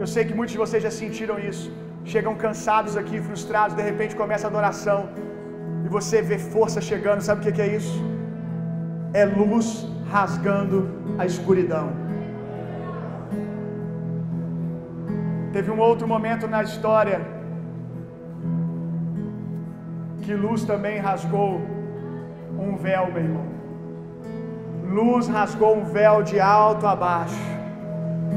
eu 0.00 0.06
sei 0.06 0.24
que 0.24 0.34
muitos 0.38 0.52
de 0.54 0.60
vocês 0.64 0.82
já 0.82 0.90
sentiram 0.90 1.36
isso. 1.50 1.66
Chegam 2.12 2.34
cansados 2.44 2.96
aqui, 3.00 3.20
frustrados, 3.20 3.76
de 3.76 3.82
repente 3.90 4.16
começa 4.22 4.46
a 4.46 4.50
adoração 4.50 5.00
e 5.84 5.88
você 5.96 6.22
vê 6.30 6.38
força 6.38 6.80
chegando. 6.80 7.20
Sabe 7.20 7.40
o 7.40 7.52
que 7.52 7.60
é 7.60 7.70
isso? 7.76 7.98
É 9.12 9.26
luz 9.26 9.86
rasgando 10.10 10.78
a 11.18 11.26
escuridão. 11.26 11.88
Teve 15.52 15.70
um 15.70 15.80
outro 15.90 16.08
momento 16.08 16.48
na 16.48 16.62
história 16.62 17.20
que 20.22 20.34
luz 20.34 20.64
também 20.64 20.98
rasgou 20.98 21.60
um 22.58 22.76
véu, 22.76 23.10
meu 23.12 23.22
irmão. 23.22 23.46
Luz 24.96 25.26
rasgou 25.26 25.72
um 25.76 25.84
véu 25.84 26.22
de 26.22 26.38
alto 26.38 26.86
a 26.86 26.94
baixo, 26.94 27.44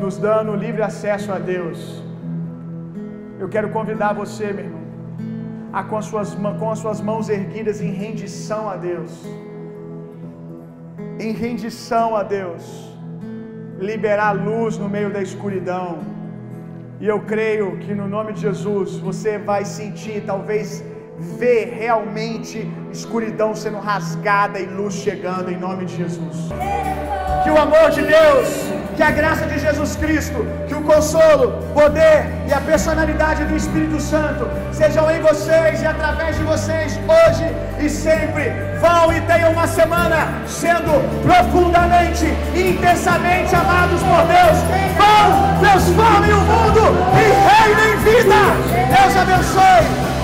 nos 0.01 0.17
dando 0.17 0.55
livre 0.55 0.81
acesso 0.81 1.31
a 1.31 1.37
Deus. 1.37 2.03
Eu 3.39 3.47
quero 3.49 3.69
convidar 3.69 4.13
você, 4.13 4.47
meu 4.51 4.65
irmão, 4.65 4.85
a 5.71 5.83
com 5.83 5.97
as 5.97 6.05
suas, 6.05 6.33
com 6.59 6.71
as 6.71 6.79
suas 6.79 7.01
mãos 7.01 7.29
erguidas 7.29 7.81
em 7.81 7.91
rendição 7.91 8.63
a 8.69 8.77
Deus, 8.77 9.11
em 11.19 11.33
rendição 11.33 12.15
a 12.15 12.23
Deus, 12.23 12.63
liberar 13.79 14.31
luz 14.31 14.77
no 14.77 14.89
meio 14.89 15.11
da 15.11 15.21
escuridão. 15.21 15.99
E 16.99 17.05
eu 17.13 17.19
creio 17.33 17.77
que 17.83 17.93
no 17.93 18.07
nome 18.07 18.33
de 18.33 18.41
Jesus 18.41 18.97
você 18.97 19.37
vai 19.37 19.65
sentir, 19.65 20.23
talvez 20.25 20.83
ver 21.17 21.77
realmente 21.79 22.69
escuridão 22.91 23.55
sendo 23.55 23.79
rasgada 23.79 24.59
e 24.59 24.65
luz 24.65 24.95
chegando 24.95 25.51
em 25.51 25.57
nome 25.57 25.85
de 25.85 25.97
Jesus. 25.97 26.49
Que 27.43 27.49
o 27.49 27.57
amor 27.57 27.91
de 27.91 28.01
Deus, 28.01 28.47
que 28.95 29.03
a 29.03 29.11
graça 29.11 29.45
de 29.45 29.59
Jesus 29.59 29.95
Cristo, 29.95 30.45
que 30.67 30.73
o 30.73 30.81
consolo, 30.81 31.61
poder 31.73 32.25
e 32.47 32.53
a 32.53 32.59
personalidade 32.59 33.45
do 33.45 33.55
Espírito 33.55 33.99
Santo 33.99 34.47
sejam 34.71 35.09
em 35.11 35.21
vocês 35.21 35.81
e 35.81 35.85
através 35.85 36.37
de 36.37 36.43
vocês 36.43 36.99
hoje 37.07 37.45
e 37.79 37.89
sempre. 37.89 38.51
Vão 38.79 39.13
e 39.13 39.21
tenham 39.21 39.51
uma 39.51 39.67
semana 39.67 40.41
sendo 40.47 40.91
profundamente 41.21 42.25
intensamente 42.55 43.53
amados 43.55 44.01
por 44.01 44.23
Deus. 44.25 44.57
Vão, 44.97 45.59
transformem 45.59 46.33
o 46.33 46.39
mundo 46.39 46.81
e 47.13 47.25
reinem 47.47 47.97
vida. 47.99 48.35
Deus 48.89 49.15
abençoe. 49.15 50.14